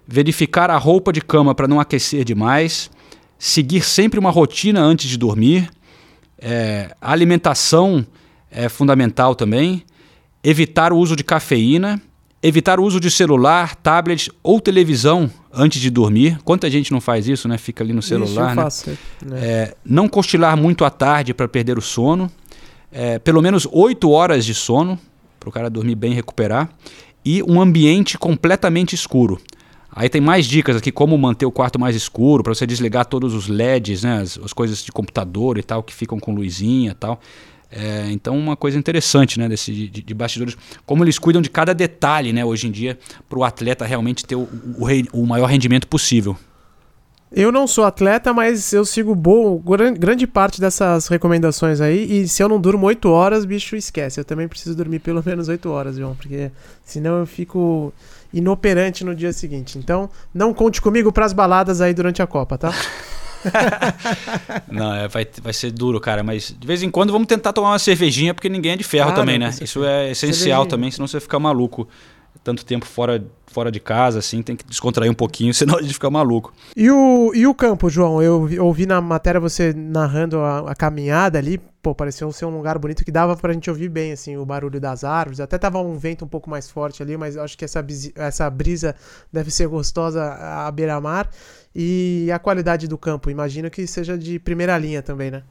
verificar 0.08 0.70
a 0.70 0.76
roupa 0.76 1.12
de 1.12 1.20
cama 1.20 1.54
para 1.54 1.68
não 1.68 1.78
aquecer 1.78 2.24
demais, 2.24 2.90
seguir 3.38 3.82
sempre 3.82 4.18
uma 4.18 4.32
rotina 4.32 4.80
antes 4.80 5.08
de 5.08 5.16
dormir, 5.16 5.70
é, 6.36 6.96
alimentação 7.00 8.04
é 8.50 8.68
fundamental 8.68 9.34
também, 9.34 9.84
evitar 10.42 10.92
o 10.92 10.98
uso 10.98 11.14
de 11.14 11.22
cafeína, 11.22 12.00
evitar 12.42 12.80
o 12.80 12.84
uso 12.84 12.98
de 12.98 13.10
celular, 13.10 13.76
tablet 13.76 14.30
ou 14.42 14.60
televisão 14.60 15.30
antes 15.52 15.80
de 15.80 15.90
dormir. 15.90 16.38
Quanta 16.44 16.70
gente 16.70 16.90
não 16.92 17.00
faz 17.00 17.28
isso, 17.28 17.46
né? 17.46 17.58
Fica 17.58 17.84
ali 17.84 17.92
no 17.92 18.02
celular, 18.02 18.56
né? 18.56 18.62
faço. 18.62 18.90
né? 19.24 19.40
É, 19.40 19.74
não 19.84 20.08
cochilar 20.08 20.56
muito 20.56 20.84
à 20.84 20.90
tarde 20.90 21.34
para 21.34 21.46
perder 21.46 21.78
o 21.78 21.82
sono. 21.82 22.30
É, 22.92 23.18
pelo 23.18 23.40
menos 23.40 23.68
8 23.70 24.10
horas 24.10 24.44
de 24.44 24.54
sono 24.54 24.98
para 25.38 25.48
o 25.48 25.52
cara 25.52 25.70
dormir 25.70 25.94
bem 25.94 26.12
e 26.12 26.14
recuperar. 26.14 26.70
E 27.24 27.42
um 27.42 27.60
ambiente 27.60 28.16
completamente 28.16 28.94
escuro. 28.94 29.40
Aí 29.92 30.08
tem 30.08 30.20
mais 30.20 30.46
dicas 30.46 30.76
aqui, 30.76 30.92
como 30.92 31.18
manter 31.18 31.46
o 31.46 31.50
quarto 31.50 31.78
mais 31.78 31.96
escuro, 31.96 32.44
para 32.44 32.54
você 32.54 32.66
desligar 32.66 33.04
todos 33.06 33.34
os 33.34 33.48
LEDs, 33.48 34.04
né, 34.04 34.20
as, 34.20 34.38
as 34.38 34.52
coisas 34.52 34.84
de 34.84 34.92
computador 34.92 35.58
e 35.58 35.62
tal, 35.62 35.82
que 35.82 35.92
ficam 35.92 36.18
com 36.20 36.32
luzinha 36.32 36.92
e 36.92 36.94
tal. 36.94 37.20
É, 37.72 38.08
então, 38.10 38.36
uma 38.36 38.56
coisa 38.56 38.76
interessante 38.76 39.38
né, 39.38 39.48
desse, 39.48 39.72
de, 39.72 40.02
de 40.02 40.14
bastidores, 40.14 40.56
como 40.84 41.04
eles 41.04 41.18
cuidam 41.18 41.40
de 41.40 41.48
cada 41.48 41.72
detalhe 41.72 42.32
né, 42.32 42.44
hoje 42.44 42.66
em 42.66 42.70
dia, 42.70 42.98
para 43.28 43.38
o 43.38 43.44
atleta 43.44 43.84
realmente 43.84 44.26
ter 44.26 44.34
o, 44.34 44.48
o, 44.78 44.84
rei- 44.84 45.06
o 45.12 45.24
maior 45.24 45.46
rendimento 45.46 45.86
possível. 45.86 46.36
Eu 47.32 47.52
não 47.52 47.68
sou 47.68 47.84
atleta, 47.84 48.34
mas 48.34 48.72
eu 48.72 48.84
sigo 48.84 49.14
bo- 49.14 49.60
gran- 49.60 49.94
grande 49.94 50.26
parte 50.26 50.60
dessas 50.60 51.06
recomendações 51.06 51.80
aí. 51.80 52.22
E 52.22 52.26
se 52.28 52.42
eu 52.42 52.48
não 52.48 52.60
durmo 52.60 52.86
8 52.86 53.08
horas, 53.08 53.44
bicho, 53.44 53.76
esquece. 53.76 54.18
Eu 54.18 54.24
também 54.24 54.48
preciso 54.48 54.74
dormir 54.74 54.98
pelo 54.98 55.22
menos 55.24 55.46
8 55.48 55.70
horas, 55.70 55.94
João, 55.96 56.16
porque 56.16 56.50
senão 56.84 57.20
eu 57.20 57.26
fico 57.26 57.92
inoperante 58.34 59.04
no 59.04 59.14
dia 59.14 59.32
seguinte. 59.32 59.78
Então, 59.78 60.10
não 60.34 60.52
conte 60.52 60.82
comigo 60.82 61.12
pras 61.12 61.32
baladas 61.32 61.80
aí 61.80 61.94
durante 61.94 62.20
a 62.20 62.26
Copa, 62.26 62.58
tá? 62.58 62.74
Não, 64.70 64.94
é, 64.94 65.08
vai, 65.08 65.26
vai 65.42 65.52
ser 65.52 65.70
duro, 65.70 66.00
cara, 66.00 66.22
mas 66.22 66.54
de 66.58 66.66
vez 66.66 66.82
em 66.82 66.90
quando 66.90 67.12
vamos 67.12 67.26
tentar 67.28 67.52
tomar 67.52 67.70
uma 67.70 67.78
cervejinha, 67.78 68.34
porque 68.34 68.48
ninguém 68.48 68.72
é 68.72 68.76
de 68.76 68.84
ferro 68.84 69.10
Ah, 69.10 69.14
também, 69.14 69.38
né? 69.38 69.50
Isso 69.60 69.84
é 69.84 70.10
essencial 70.10 70.36
Cervejinha. 70.62 70.66
também, 70.66 70.90
senão 70.90 71.06
você 71.06 71.20
fica 71.20 71.38
maluco 71.38 71.88
tanto 72.42 72.64
tempo 72.64 72.86
fora, 72.86 73.22
fora 73.46 73.70
de 73.70 73.78
casa, 73.80 74.18
assim, 74.20 74.42
tem 74.42 74.56
que 74.56 74.64
descontrair 74.64 75.10
um 75.10 75.14
pouquinho, 75.14 75.52
senão 75.54 75.76
a 75.78 75.82
gente 75.82 75.94
fica 75.94 76.08
maluco. 76.10 76.52
E 76.76 76.90
o, 76.90 77.32
e 77.34 77.46
o 77.46 77.54
campo, 77.54 77.88
João? 77.90 78.22
Eu 78.22 78.46
vi- 78.46 78.58
ouvi 78.60 78.86
na 78.86 79.00
matéria 79.00 79.40
você 79.40 79.72
narrando 79.74 80.38
a, 80.40 80.70
a 80.70 80.74
caminhada 80.74 81.38
ali. 81.38 81.60
Pô, 81.82 81.94
pareceu 81.94 82.30
ser 82.30 82.44
um 82.44 82.54
lugar 82.54 82.78
bonito 82.78 83.02
que 83.04 83.10
dava 83.10 83.34
pra 83.36 83.52
gente 83.54 83.70
ouvir 83.70 83.88
bem, 83.88 84.12
assim, 84.12 84.36
o 84.36 84.44
barulho 84.44 84.78
das 84.78 85.02
árvores. 85.02 85.40
Até 85.40 85.56
tava 85.56 85.78
um 85.80 85.96
vento 85.96 86.24
um 86.26 86.28
pouco 86.28 86.50
mais 86.50 86.70
forte 86.70 87.02
ali, 87.02 87.16
mas 87.16 87.36
eu 87.36 87.42
acho 87.42 87.56
que 87.56 87.64
essa, 87.64 87.82
essa 88.16 88.50
brisa 88.50 88.94
deve 89.32 89.50
ser 89.50 89.66
gostosa 89.66 90.22
à 90.22 90.70
beira-mar. 90.70 91.30
E 91.74 92.30
a 92.32 92.38
qualidade 92.38 92.86
do 92.88 92.98
campo, 92.98 93.30
imagino 93.30 93.70
que 93.70 93.86
seja 93.86 94.18
de 94.18 94.38
primeira 94.38 94.76
linha 94.76 95.02
também, 95.02 95.30
né? 95.30 95.42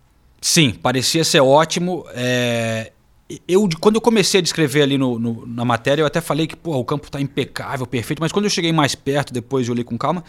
Sim, 0.41 0.71
parecia 0.71 1.23
ser 1.23 1.39
ótimo. 1.41 2.05
é, 2.13 2.91
Eu, 3.47 3.69
quando 3.79 3.95
eu 3.95 4.01
comecei 4.01 4.39
a 4.39 4.43
descrever 4.43 4.81
ali 4.81 4.97
no, 4.97 5.19
no- 5.19 5.45
na 5.45 5.63
matéria, 5.63 6.01
eu 6.01 6.05
até 6.07 6.19
falei 6.19 6.47
que 6.47 6.55
pô, 6.55 6.75
o 6.77 6.83
campo 6.85 7.11
tá 7.11 7.21
impecável, 7.21 7.85
perfeito, 7.85 8.19
mas 8.21 8.31
quando 8.31 8.45
eu 8.45 8.49
cheguei 8.49 8.71
mais 8.73 8.95
perto, 8.95 9.31
depois 9.31 9.67
eu 9.67 9.73
olhei 9.73 9.83
com 9.83 9.97
calma, 9.97 10.23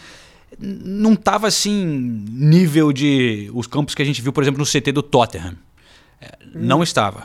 não 0.59 1.15
tava 1.15 1.47
assim, 1.47 1.83
nível 1.83 2.91
de 2.93 3.49
os 3.53 3.65
campos 3.65 3.95
que 3.95 4.01
a 4.01 4.05
gente 4.05 4.21
viu, 4.21 4.31
por 4.31 4.43
exemplo, 4.43 4.59
no 4.59 4.65
CT 4.65 4.91
do 4.91 5.01
Tottenham. 5.01 5.55
É, 6.21 6.37
Não 6.53 6.83
estava. 6.83 7.23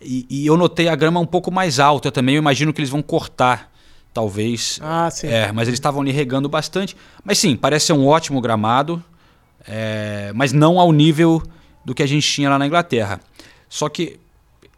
E, 0.00 0.26
e 0.30 0.46
eu 0.46 0.56
notei 0.56 0.86
a 0.88 0.94
grama 0.94 1.18
um 1.18 1.26
pouco 1.26 1.50
mais 1.50 1.80
alta 1.80 2.12
também, 2.12 2.36
eu 2.36 2.38
imagino 2.40 2.72
que 2.72 2.80
eles 2.80 2.90
vão 2.90 3.02
cortar, 3.02 3.72
talvez. 4.14 4.78
Ah, 4.82 5.10
sim. 5.10 5.26
É, 5.26 5.50
mas 5.50 5.66
eles 5.66 5.78
estavam 5.78 6.02
ali 6.02 6.12
regando 6.12 6.48
bastante. 6.48 6.96
Mas 7.24 7.38
sim, 7.38 7.56
parece 7.56 7.86
ser 7.86 7.92
um 7.94 8.06
ótimo 8.06 8.40
gramado, 8.40 9.02
é, 9.66 10.30
mas 10.34 10.52
não 10.52 10.78
ao 10.78 10.92
nível 10.92 11.42
do 11.84 11.94
que 11.94 12.02
a 12.02 12.06
gente 12.06 12.30
tinha 12.30 12.48
lá 12.50 12.58
na 12.58 12.66
Inglaterra. 12.66 13.20
Só 13.68 13.88
que, 13.88 14.20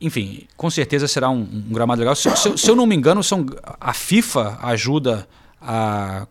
enfim, 0.01 0.47
com 0.57 0.71
certeza 0.71 1.09
será 1.09 1.29
um, 1.31 1.41
um 1.41 1.73
gramado 1.73 2.01
legal. 2.01 2.15
Se, 2.15 2.35
se 2.37 2.49
eu- 2.49 2.57
se 2.59 2.71
eu 2.71 2.77
não 2.77 2.87
me 2.87 2.95
engano, 2.95 3.23
são, 3.23 3.45
a 3.81 3.93
FIFA 3.93 4.59
ajuda 4.63 5.27
a 5.61 6.27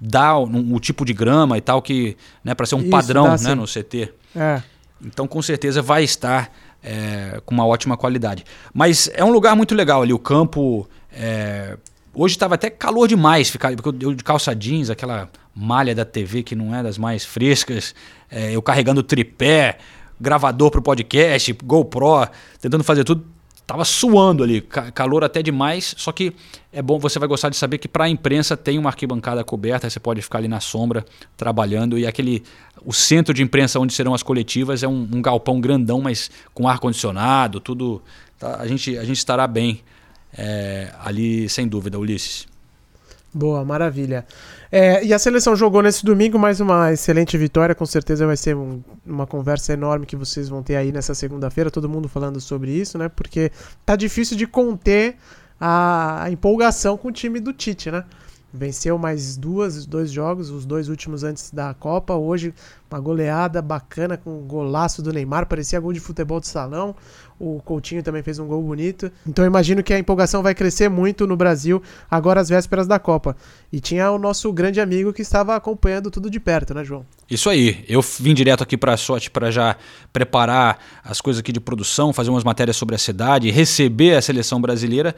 dar 0.00 0.38
o, 0.38 0.78
tipo 0.80 1.04
de 1.04 1.12
grama 1.12 1.56
e 1.56 1.60
tal, 1.60 1.80
que 1.80 2.16
né, 2.44 2.54
para 2.54 2.66
ser 2.66 2.74
um 2.74 2.80
Isso, 2.80 2.90
padrão 2.90 3.28
né, 3.30 3.38
sim. 3.38 3.54
no 3.54 3.64
CT. 3.66 4.12
É. 4.34 4.62
Então, 5.04 5.26
com 5.26 5.40
certeza, 5.40 5.80
vai 5.80 6.04
estar 6.04 6.50
é, 6.82 7.40
com 7.46 7.54
uma 7.54 7.66
ótima 7.66 7.96
qualidade. 7.96 8.44
Mas 8.74 9.10
é 9.14 9.24
um 9.24 9.30
lugar 9.30 9.54
muito 9.56 9.74
legal 9.74 10.02
ali, 10.02 10.12
o 10.12 10.18
campo. 10.18 10.88
é, 11.12 11.76
hoje 12.14 12.34
estava 12.34 12.54
até 12.56 12.68
calor 12.70 13.06
demais, 13.08 13.48
ficar, 13.48 13.74
porque 13.76 14.04
eu 14.04 14.14
de 14.14 14.24
calça 14.24 14.54
jeans, 14.54 14.90
aquela 14.90 15.28
malha 15.54 15.94
da 15.94 16.04
TV 16.04 16.42
que 16.42 16.54
não 16.54 16.74
é 16.74 16.82
das 16.82 16.98
mais 16.98 17.24
frescas, 17.24 17.94
é, 18.30 18.52
eu 18.54 18.60
carregando 18.60 19.02
tripé, 19.02 19.78
gravador 20.20 20.70
pro 20.70 20.82
podcast, 20.82 21.52
GoPro, 21.64 22.28
tentando 22.60 22.84
fazer 22.84 23.04
tudo. 23.04 23.24
Tava 23.66 23.84
suando 23.84 24.44
ali, 24.44 24.60
ca- 24.60 24.92
calor 24.92 25.24
até 25.24 25.42
demais, 25.42 25.92
só 25.98 26.12
que 26.12 26.32
é 26.72 26.80
bom, 26.80 27.00
você 27.00 27.18
vai 27.18 27.26
gostar 27.26 27.48
de 27.48 27.56
saber 27.56 27.78
que 27.78 27.88
para 27.88 28.04
a 28.04 28.08
imprensa 28.08 28.56
tem 28.56 28.78
uma 28.78 28.90
arquibancada 28.90 29.42
coberta, 29.42 29.90
você 29.90 29.98
pode 29.98 30.22
ficar 30.22 30.38
ali 30.38 30.46
na 30.46 30.60
sombra 30.60 31.04
trabalhando 31.36 31.98
e 31.98 32.06
aquele 32.06 32.44
o 32.84 32.92
centro 32.92 33.34
de 33.34 33.42
imprensa 33.42 33.80
onde 33.80 33.92
serão 33.92 34.14
as 34.14 34.22
coletivas 34.22 34.84
é 34.84 34.88
um, 34.88 35.08
um 35.12 35.20
galpão 35.20 35.60
grandão, 35.60 36.00
mas 36.00 36.30
com 36.54 36.68
ar 36.68 36.78
condicionado, 36.78 37.58
tudo. 37.58 38.00
tá? 38.38 38.60
a 38.60 38.68
gente 38.68 38.96
a 38.96 39.04
gente 39.04 39.18
estará 39.18 39.48
bem 39.48 39.80
é, 40.38 40.92
ali 41.04 41.48
sem 41.48 41.66
dúvida, 41.66 41.98
Ulisses. 41.98 42.46
Boa, 43.34 43.64
maravilha. 43.64 44.24
É, 44.70 45.04
e 45.04 45.12
a 45.14 45.18
seleção 45.18 45.54
jogou 45.54 45.82
nesse 45.82 46.04
domingo 46.04 46.38
mais 46.38 46.60
uma 46.60 46.92
excelente 46.92 47.36
vitória. 47.38 47.74
Com 47.74 47.86
certeza 47.86 48.26
vai 48.26 48.36
ser 48.36 48.56
um- 48.56 48.82
uma 49.04 49.26
conversa 49.26 49.72
enorme 49.72 50.06
que 50.06 50.16
vocês 50.16 50.48
vão 50.48 50.62
ter 50.62 50.76
aí 50.76 50.90
nessa 50.92 51.14
segunda-feira. 51.14 51.70
Todo 51.70 51.88
mundo 51.88 52.08
falando 52.08 52.40
sobre 52.40 52.72
isso, 52.72 52.98
né? 52.98 53.08
Porque 53.08 53.50
tá 53.84 53.94
difícil 53.96 54.36
de 54.36 54.46
conter 54.46 55.16
a, 55.60 56.24
a 56.24 56.30
empolgação 56.30 56.96
com 56.96 57.08
o 57.08 57.12
time 57.12 57.38
do 57.40 57.52
Tite, 57.52 57.90
né? 57.90 58.04
Venceu 58.52 58.96
mais 58.96 59.36
duas, 59.36 59.84
dois 59.84 60.10
jogos, 60.10 60.50
os 60.50 60.64
dois 60.64 60.88
últimos 60.88 61.22
antes 61.22 61.50
da 61.50 61.74
Copa. 61.74 62.14
Hoje, 62.14 62.54
uma 62.90 62.98
goleada 62.98 63.60
bacana 63.60 64.16
com 64.16 64.38
um 64.38 64.46
golaço 64.46 65.02
do 65.02 65.12
Neymar, 65.12 65.46
parecia 65.46 65.78
gol 65.78 65.92
de 65.92 66.00
futebol 66.00 66.40
de 66.40 66.48
salão. 66.48 66.94
O 67.38 67.60
Coutinho 67.64 68.02
também 68.02 68.22
fez 68.22 68.38
um 68.38 68.46
gol 68.46 68.62
bonito. 68.62 69.10
Então 69.26 69.44
eu 69.44 69.48
imagino 69.48 69.82
que 69.82 69.92
a 69.92 69.98
empolgação 69.98 70.42
vai 70.42 70.54
crescer 70.54 70.88
muito 70.88 71.26
no 71.26 71.36
Brasil 71.36 71.82
agora 72.10 72.40
às 72.40 72.48
vésperas 72.48 72.86
da 72.86 72.98
Copa. 72.98 73.36
E 73.70 73.78
tinha 73.78 74.10
o 74.10 74.18
nosso 74.18 74.50
grande 74.52 74.80
amigo 74.80 75.12
que 75.12 75.20
estava 75.20 75.54
acompanhando 75.54 76.10
tudo 76.10 76.30
de 76.30 76.40
perto, 76.40 76.72
né, 76.72 76.82
João? 76.82 77.04
Isso 77.30 77.50
aí. 77.50 77.84
Eu 77.88 78.00
vim 78.00 78.34
direto 78.34 78.62
aqui 78.62 78.76
para 78.76 78.94
a 78.94 78.96
sorte 78.96 79.30
para 79.30 79.50
já 79.50 79.76
preparar 80.12 80.78
as 81.04 81.20
coisas 81.20 81.40
aqui 81.40 81.52
de 81.52 81.60
produção, 81.60 82.12
fazer 82.12 82.30
umas 82.30 82.44
matérias 82.44 82.76
sobre 82.76 82.94
a 82.94 82.98
cidade, 82.98 83.50
receber 83.50 84.16
a 84.16 84.22
seleção 84.22 84.60
brasileira. 84.60 85.14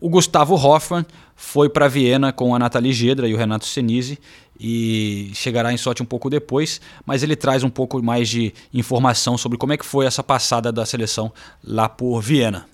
O 0.00 0.08
Gustavo 0.08 0.54
Hoffmann 0.54 1.04
foi 1.34 1.68
para 1.68 1.88
Viena 1.88 2.32
com 2.32 2.54
a 2.54 2.58
Nathalie 2.58 2.92
Gedra 2.92 3.26
e 3.26 3.34
o 3.34 3.36
Renato 3.36 3.66
Senise 3.66 4.16
e 4.58 5.32
chegará 5.34 5.72
em 5.72 5.76
sorte 5.76 6.02
um 6.02 6.06
pouco 6.06 6.30
depois, 6.30 6.80
mas 7.04 7.24
ele 7.24 7.34
traz 7.34 7.64
um 7.64 7.70
pouco 7.70 8.00
mais 8.00 8.28
de 8.28 8.54
informação 8.72 9.36
sobre 9.36 9.58
como 9.58 9.72
é 9.72 9.76
que 9.76 9.84
foi 9.84 10.06
essa 10.06 10.22
passada 10.22 10.70
da 10.70 10.86
seleção 10.86 11.32
lá 11.64 11.88
por 11.88 12.20
Viena. 12.20 12.66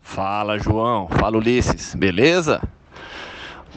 Fala, 0.00 0.58
João. 0.58 1.08
Fala, 1.08 1.36
Ulisses. 1.36 1.94
Beleza? 1.94 2.62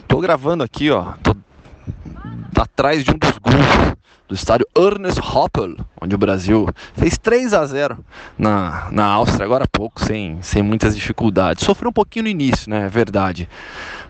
Tô 0.06 0.20
gravando 0.20 0.62
aqui, 0.62 0.88
ó. 0.90 1.14
Tô 1.22 2.62
atrás 2.62 3.02
de 3.02 3.10
um 3.10 3.18
dos 3.18 3.38
gols 3.38 3.91
do 4.32 4.34
estádio 4.34 4.66
Ernest 4.74 5.20
Happel, 5.20 5.76
onde 6.00 6.14
o 6.14 6.18
Brasil 6.18 6.66
fez 6.94 7.18
3 7.18 7.52
a 7.52 7.66
0 7.66 7.98
na, 8.38 8.88
na 8.90 9.04
Áustria, 9.04 9.44
agora 9.44 9.64
há 9.64 9.68
pouco, 9.70 10.02
sem, 10.02 10.38
sem 10.40 10.62
muitas 10.62 10.96
dificuldades. 10.96 11.62
Sofreu 11.62 11.90
um 11.90 11.92
pouquinho 11.92 12.22
no 12.22 12.28
início, 12.30 12.70
né? 12.70 12.86
É 12.86 12.88
verdade. 12.88 13.46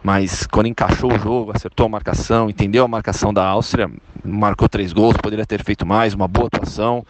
Mas 0.03 0.47
quando 0.47 0.67
encaixou 0.67 1.13
o 1.13 1.19
jogo, 1.19 1.53
acertou 1.55 1.87
a 1.87 1.89
marcação, 1.89 2.49
entendeu 2.49 2.85
a 2.85 2.89
marcação 2.89 3.33
da 3.33 3.45
Áustria, 3.45 3.91
marcou 4.25 4.69
três 4.69 4.93
gols, 4.93 5.17
poderia 5.17 5.47
ter 5.47 5.63
feito 5.65 5.87
mais, 5.87 6.13
uma 6.13 6.27
boa 6.27 6.49
atuação. 6.49 7.05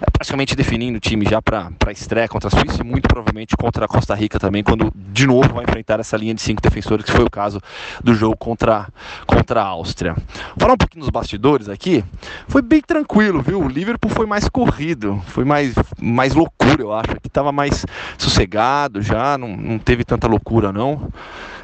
É 0.00 0.10
praticamente 0.10 0.56
definindo 0.56 0.96
o 0.96 1.00
time 1.00 1.26
já 1.28 1.42
para 1.42 1.70
a 1.86 1.92
estreia 1.92 2.26
contra 2.26 2.48
a 2.48 2.50
Suíça 2.50 2.80
e 2.80 2.84
muito 2.84 3.06
provavelmente 3.06 3.56
contra 3.56 3.84
a 3.84 3.88
Costa 3.88 4.14
Rica 4.14 4.38
também, 4.38 4.62
quando 4.62 4.90
de 4.94 5.26
novo 5.26 5.54
vai 5.54 5.64
enfrentar 5.64 6.00
essa 6.00 6.16
linha 6.16 6.34
de 6.34 6.40
cinco 6.40 6.62
defensores, 6.62 7.04
que 7.04 7.12
foi 7.12 7.24
o 7.24 7.30
caso 7.30 7.60
do 8.02 8.14
jogo 8.14 8.36
contra, 8.36 8.88
contra 9.26 9.62
a 9.62 9.66
Áustria. 9.66 10.16
Falar 10.58 10.74
um 10.74 10.78
pouquinho 10.78 11.02
dos 11.02 11.10
bastidores 11.10 11.68
aqui, 11.68 12.02
foi 12.46 12.57
bem 12.62 12.80
tranquilo, 12.80 13.42
viu? 13.42 13.60
O 13.60 13.68
Liverpool 13.68 14.10
foi 14.10 14.26
mais 14.26 14.48
corrido, 14.48 15.22
foi 15.26 15.44
mais, 15.44 15.74
mais 16.00 16.34
loucura, 16.34 16.80
eu 16.80 16.92
acho. 16.92 17.12
Aqui 17.12 17.26
estava 17.26 17.52
mais 17.52 17.84
sossegado 18.16 19.00
já, 19.02 19.36
não, 19.38 19.56
não 19.56 19.78
teve 19.78 20.04
tanta 20.04 20.26
loucura 20.26 20.72
não. 20.72 21.10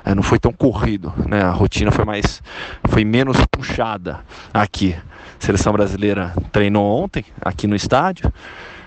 É, 0.04 0.14
não 0.14 0.22
foi 0.22 0.38
tão 0.38 0.52
corrido, 0.52 1.12
né? 1.26 1.42
A 1.42 1.50
rotina 1.50 1.90
foi 1.90 2.04
mais, 2.04 2.42
foi 2.88 3.04
menos 3.04 3.38
puxada 3.50 4.20
aqui. 4.52 4.94
A 5.40 5.44
seleção 5.44 5.72
brasileira 5.72 6.34
treinou 6.52 7.02
ontem 7.02 7.24
aqui 7.40 7.66
no 7.66 7.74
estádio. 7.74 8.32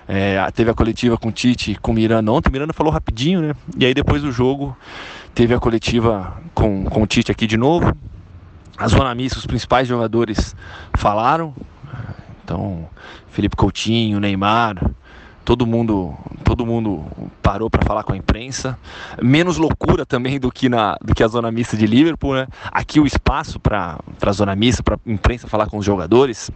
É, 0.08 0.40
teve 0.52 0.72
a 0.72 0.74
coletiva 0.74 1.18
com 1.18 1.30
o 1.30 1.32
Tite 1.32 1.72
e 1.72 1.76
com 1.76 1.92
o 1.92 1.94
Miranda 1.96 2.32
ontem. 2.32 2.50
O 2.50 2.52
Miranda 2.52 2.72
falou 2.72 2.94
rapidinho, 2.94 3.42
né? 3.42 3.54
E 3.78 3.86
aí 3.86 3.94
depois 3.94 4.22
do 4.22 4.32
jogo 4.32 4.78
teve 5.34 5.54
a 5.54 5.60
coletiva 5.60 6.40
com, 6.54 6.86
com 6.86 7.04
o 7.04 7.08
Tite 7.08 7.32
aqui 7.32 7.46
de 7.46 7.58
novo. 7.58 7.96
A 8.78 8.88
zona 8.88 9.14
mista, 9.16 9.40
os 9.40 9.46
principais 9.46 9.88
jogadores 9.88 10.56
falaram. 10.96 11.54
Então, 12.44 12.88
Felipe 13.30 13.56
Coutinho, 13.56 14.20
Neymar, 14.20 14.92
todo 15.44 15.66
mundo, 15.66 16.14
todo 16.44 16.66
mundo 16.66 17.06
parou 17.42 17.70
para 17.70 17.86
falar 17.86 18.04
com 18.04 18.14
a 18.14 18.18
imprensa. 18.18 18.78
Menos 19.22 19.58
loucura 19.58 20.06
também 20.06 20.40
do 20.40 20.52
que 20.52 20.68
na 20.70 20.98
do 21.02 21.16
que 21.16 21.24
a 21.24 21.28
zona 21.28 21.52
mista 21.52 21.78
de 21.78 21.88
Liverpool, 21.88 22.36
né? 22.36 22.48
Aqui 22.72 23.00
o 23.00 23.06
espaço 23.06 23.60
para 23.60 23.98
a 24.22 24.32
zona 24.32 24.56
mista, 24.56 24.84
para 24.84 25.00
imprensa 25.06 25.48
falar 25.48 25.68
com 25.68 25.78
os 25.78 25.86
jogadores, 25.86 26.52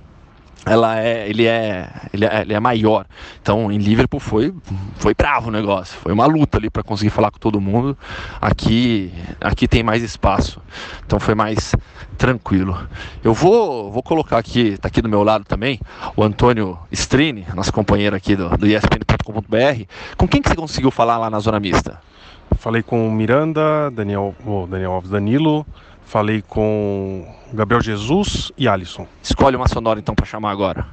ela 0.65 1.00
é, 1.00 1.28
ele 1.28 1.45
é, 1.45 1.89
ele 2.13 2.26
é, 2.26 2.41
ele 2.41 2.54
é 2.54 2.60
maior. 2.60 3.06
Então, 3.41 3.71
em 3.71 3.78
Liverpool 3.78 4.19
foi, 4.19 4.54
foi 4.97 5.13
bravo 5.13 5.50
o 5.50 5.52
negócio. 5.52 5.97
Foi 6.00 6.13
uma 6.13 6.26
luta 6.26 6.58
ali 6.58 6.69
para 6.69 6.84
conseguir 6.84 7.10
falar 7.10 7.32
com 7.32 7.39
todo 7.39 7.60
mundo. 7.60 7.97
Aqui, 8.39 9.12
aqui 9.39 9.67
tem 9.67 9.82
mais 9.82 10.04
espaço. 10.04 10.62
Então 11.06 11.19
foi 11.19 11.33
mais 11.33 11.75
tranquilo. 12.17 12.77
Eu 13.23 13.33
vou, 13.33 13.92
vou 13.92 14.04
colocar 14.04 14.38
aqui, 14.38 14.77
tá 14.77 14.88
aqui 14.88 15.02
do 15.02 15.10
meu 15.10 15.23
lado 15.23 15.44
também, 15.46 15.79
o 16.15 16.23
Antônio 16.23 16.77
Strini, 16.92 17.46
nosso 17.56 17.73
companheiro 17.73 18.15
aqui 18.15 18.35
do, 18.35 18.50
do 18.50 18.67
ESPN.com.br. 18.67 19.85
Com 20.15 20.27
quem 20.27 20.42
que 20.42 20.50
você 20.50 20.56
conseguiu 20.56 20.92
falar 20.92 21.17
lá 21.17 21.29
na 21.29 21.40
zona 21.40 21.60
mista? 21.60 22.00
Falei 22.58 22.83
com 22.83 23.08
o 23.08 23.12
Miranda, 23.12 23.90
Daniel, 23.92 24.35
o 24.46 24.67
Daniel 24.67 24.92
Alves 24.92 25.10
Danilo, 25.10 25.65
falei 26.12 26.43
com 26.45 27.25
Gabriel 27.53 27.81
Jesus 27.81 28.51
e 28.57 28.67
Alisson. 28.67 29.07
Escolhe 29.23 29.55
uma 29.55 29.69
sonora 29.69 29.97
então 29.97 30.13
para 30.13 30.25
chamar 30.25 30.51
agora. 30.51 30.85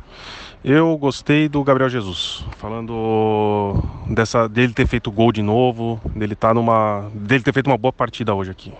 Eu 0.64 0.96
gostei 0.96 1.48
do 1.48 1.64
Gabriel 1.64 1.90
Jesus, 1.90 2.44
falando 2.56 3.82
dessa 4.08 4.48
dele 4.48 4.72
ter 4.72 4.86
feito 4.86 5.10
gol 5.10 5.32
de 5.32 5.42
novo, 5.42 6.00
dele 6.14 6.36
tá 6.36 6.54
numa, 6.54 7.10
dele 7.12 7.42
ter 7.42 7.52
feito 7.52 7.66
uma 7.66 7.76
boa 7.76 7.92
partida 7.92 8.32
hoje 8.32 8.52
aqui. 8.52 8.72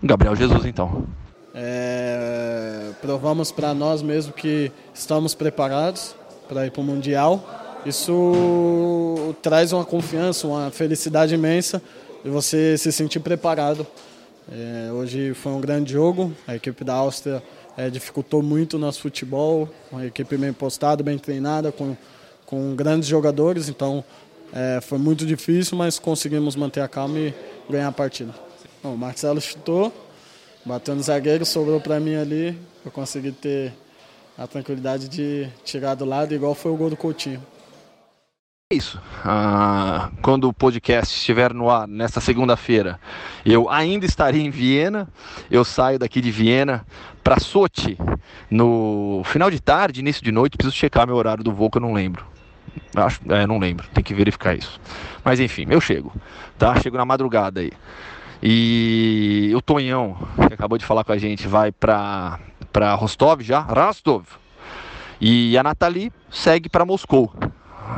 Gabriel 0.00 0.36
Jesus 0.36 0.64
então. 0.64 1.06
É, 1.52 2.90
provamos 3.02 3.50
para 3.50 3.74
nós 3.74 4.00
mesmo 4.00 4.32
que 4.32 4.70
estamos 4.94 5.34
preparados 5.34 6.14
para 6.48 6.66
ir 6.66 6.70
para 6.70 6.82
o 6.82 6.84
Mundial. 6.84 7.44
Isso 7.84 9.34
traz 9.42 9.72
uma 9.72 9.84
confiança, 9.84 10.46
uma 10.46 10.70
felicidade 10.70 11.34
imensa 11.34 11.82
de 12.22 12.30
você 12.30 12.78
se 12.78 12.92
sentir 12.92 13.18
preparado 13.18 13.84
É, 14.48 14.90
hoje 14.92 15.34
foi 15.34 15.52
um 15.52 15.60
grande 15.60 15.92
jogo. 15.92 16.32
A 16.46 16.56
equipe 16.56 16.84
da 16.84 16.94
Áustria 16.94 17.42
é, 17.76 17.90
dificultou 17.90 18.42
muito 18.42 18.74
o 18.74 18.78
nosso 18.78 19.00
futebol. 19.00 19.68
Uma 19.90 20.06
equipe 20.06 20.36
bem 20.36 20.52
postada, 20.52 21.02
bem 21.02 21.18
treinada, 21.18 21.72
com, 21.72 21.96
com 22.46 22.74
grandes 22.74 23.08
jogadores. 23.08 23.68
Então 23.68 24.04
é, 24.52 24.80
foi 24.80 24.98
muito 24.98 25.26
difícil, 25.26 25.76
mas 25.76 25.98
conseguimos 25.98 26.56
manter 26.56 26.80
a 26.80 26.88
calma 26.88 27.18
e 27.18 27.34
ganhar 27.68 27.88
a 27.88 27.92
partida. 27.92 28.34
Bom, 28.82 28.94
o 28.94 28.98
Marcelo 28.98 29.40
chutou, 29.40 29.92
bateu 30.64 30.94
no 30.94 31.02
zagueiro, 31.02 31.44
sobrou 31.44 31.80
para 31.80 32.00
mim 32.00 32.14
ali. 32.14 32.58
Eu 32.84 32.90
consegui 32.90 33.32
ter 33.32 33.72
a 34.38 34.46
tranquilidade 34.46 35.08
de 35.08 35.48
tirar 35.64 35.94
do 35.94 36.04
lado, 36.04 36.34
igual 36.34 36.54
foi 36.54 36.72
o 36.72 36.76
gol 36.76 36.90
do 36.90 36.96
Coutinho. 36.96 37.42
É 38.72 38.76
isso. 38.76 39.02
Ah, 39.24 40.12
quando 40.22 40.48
o 40.48 40.52
podcast 40.52 41.12
estiver 41.12 41.52
no 41.52 41.68
ar 41.68 41.88
nesta 41.88 42.20
segunda-feira, 42.20 43.00
eu 43.44 43.68
ainda 43.68 44.06
estarei 44.06 44.42
em 44.42 44.48
Viena. 44.48 45.08
Eu 45.50 45.64
saio 45.64 45.98
daqui 45.98 46.20
de 46.20 46.30
Viena 46.30 46.86
para 47.24 47.40
Sochi 47.40 47.98
no 48.48 49.22
final 49.24 49.50
de 49.50 49.60
tarde, 49.60 49.98
início 49.98 50.22
de 50.22 50.30
noite. 50.30 50.56
Preciso 50.56 50.76
checar 50.76 51.04
meu 51.04 51.16
horário 51.16 51.42
do 51.42 51.52
voo 51.52 51.68
que 51.68 51.78
eu 51.78 51.82
não 51.82 51.92
lembro. 51.92 52.24
Acho, 52.94 53.20
é, 53.28 53.44
não 53.44 53.58
lembro. 53.58 53.88
Tem 53.92 54.04
que 54.04 54.14
verificar 54.14 54.56
isso. 54.56 54.80
Mas 55.24 55.40
enfim, 55.40 55.66
eu 55.68 55.80
chego, 55.80 56.12
tá? 56.56 56.80
Chego 56.80 56.96
na 56.96 57.04
madrugada 57.04 57.58
aí. 57.58 57.72
E 58.40 59.50
o 59.52 59.60
Tonhão, 59.60 60.16
que 60.46 60.54
acabou 60.54 60.78
de 60.78 60.84
falar 60.84 61.02
com 61.02 61.10
a 61.10 61.18
gente, 61.18 61.48
vai 61.48 61.72
para 61.72 62.38
para 62.72 62.94
Rostov 62.94 63.42
já, 63.42 63.58
Rostov. 63.62 64.26
E 65.20 65.58
a 65.58 65.62
Nathalie 65.64 66.12
segue 66.30 66.68
para 66.68 66.84
Moscou. 66.84 67.34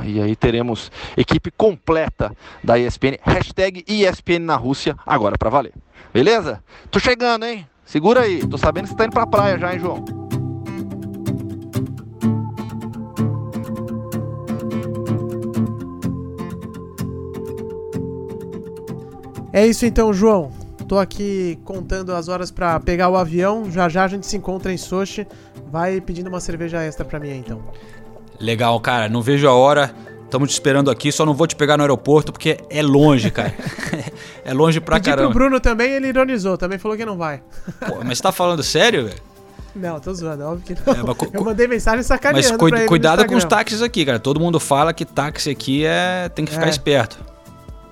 E 0.05 0.20
aí 0.20 0.34
teremos 0.34 0.90
equipe 1.16 1.51
completa 1.51 2.32
da 2.62 2.78
ESPN. 2.78 3.18
Hashtag 3.22 3.84
ESPN 3.86 4.40
na 4.40 4.57
Rússia, 4.57 4.97
agora 5.07 5.36
para 5.38 5.51
valer. 5.51 5.72
Beleza? 6.12 6.62
Tô 6.90 6.99
chegando, 6.99 7.45
hein? 7.45 7.66
Segura 7.84 8.20
aí. 8.20 8.47
Tô 8.47 8.57
sabendo 8.57 8.84
que 8.84 8.90
você 8.90 8.97
tá 8.97 9.05
indo 9.05 9.12
pra 9.12 9.26
praia 9.26 9.59
já, 9.59 9.72
hein, 9.72 9.80
João? 9.80 10.05
É 19.53 19.66
isso 19.66 19.84
então, 19.84 20.14
João. 20.14 20.51
Tô 20.88 20.99
aqui 20.99 21.59
contando 21.64 22.14
as 22.14 22.28
horas 22.28 22.51
pra 22.51 22.80
pegar 22.80 23.11
o 23.11 23.16
avião. 23.16 23.70
Já 23.70 23.88
já 23.88 24.05
a 24.05 24.09
gente 24.09 24.26
se 24.26 24.36
encontra 24.36 24.72
em 24.72 24.78
Sochi. 24.78 25.26
Vai 25.70 26.01
pedindo 26.01 26.28
uma 26.28 26.40
cerveja 26.40 26.82
extra 26.82 27.05
pra 27.05 27.20
mim 27.20 27.30
aí, 27.30 27.38
então. 27.38 27.62
Legal, 28.43 28.78
cara. 28.80 29.09
Não 29.09 29.22
vejo 29.22 29.49
a 29.49 29.53
hora. 29.55 29.95
Estamos 30.24 30.49
te 30.51 30.53
esperando 30.53 30.90
aqui. 30.90 31.12
Só 31.12 31.24
não 31.24 31.32
vou 31.34 31.47
te 31.47 31.55
pegar 31.55 31.76
no 31.76 31.82
aeroporto 31.82 32.32
porque 32.32 32.59
é 32.68 32.82
longe, 32.82 33.30
cara. 33.30 33.55
é 34.45 34.53
longe 34.53 34.80
pra 34.80 34.97
Pedi 34.97 35.11
caramba. 35.11 35.30
pro 35.30 35.38
Bruno 35.38 35.61
também, 35.61 35.93
ele 35.93 36.09
ironizou. 36.09 36.59
Também 36.59 36.78
falou 36.78 36.97
que 36.97 37.05
não 37.05 37.16
vai. 37.16 37.43
Pô, 37.86 37.99
mas 38.05 38.18
você 38.18 38.22
tá 38.22 38.32
falando 38.32 38.62
sério, 38.62 39.05
velho? 39.07 39.20
Não, 39.74 39.99
tô 40.01 40.12
zoando, 40.12 40.45
óbvio 40.45 40.76
que 40.76 40.82
não. 40.86 40.95
É, 40.95 41.03
mas 41.03 41.32
Eu 41.32 41.45
mandei 41.45 41.66
mensagem 41.66 42.03
sacaneando 42.03 42.59
Mas 42.70 42.86
cuidado 42.86 43.24
com 43.26 43.34
os 43.34 43.45
táxis 43.45 43.80
aqui, 43.80 44.05
cara. 44.05 44.18
Todo 44.18 44.38
mundo 44.38 44.61
fala 44.61 44.93
que 44.93 45.05
táxi 45.05 45.49
aqui 45.51 45.84
é 45.84 46.28
tem 46.28 46.45
que 46.45 46.53
ficar 46.53 46.66
É. 46.66 46.70
esperto. 46.70 47.18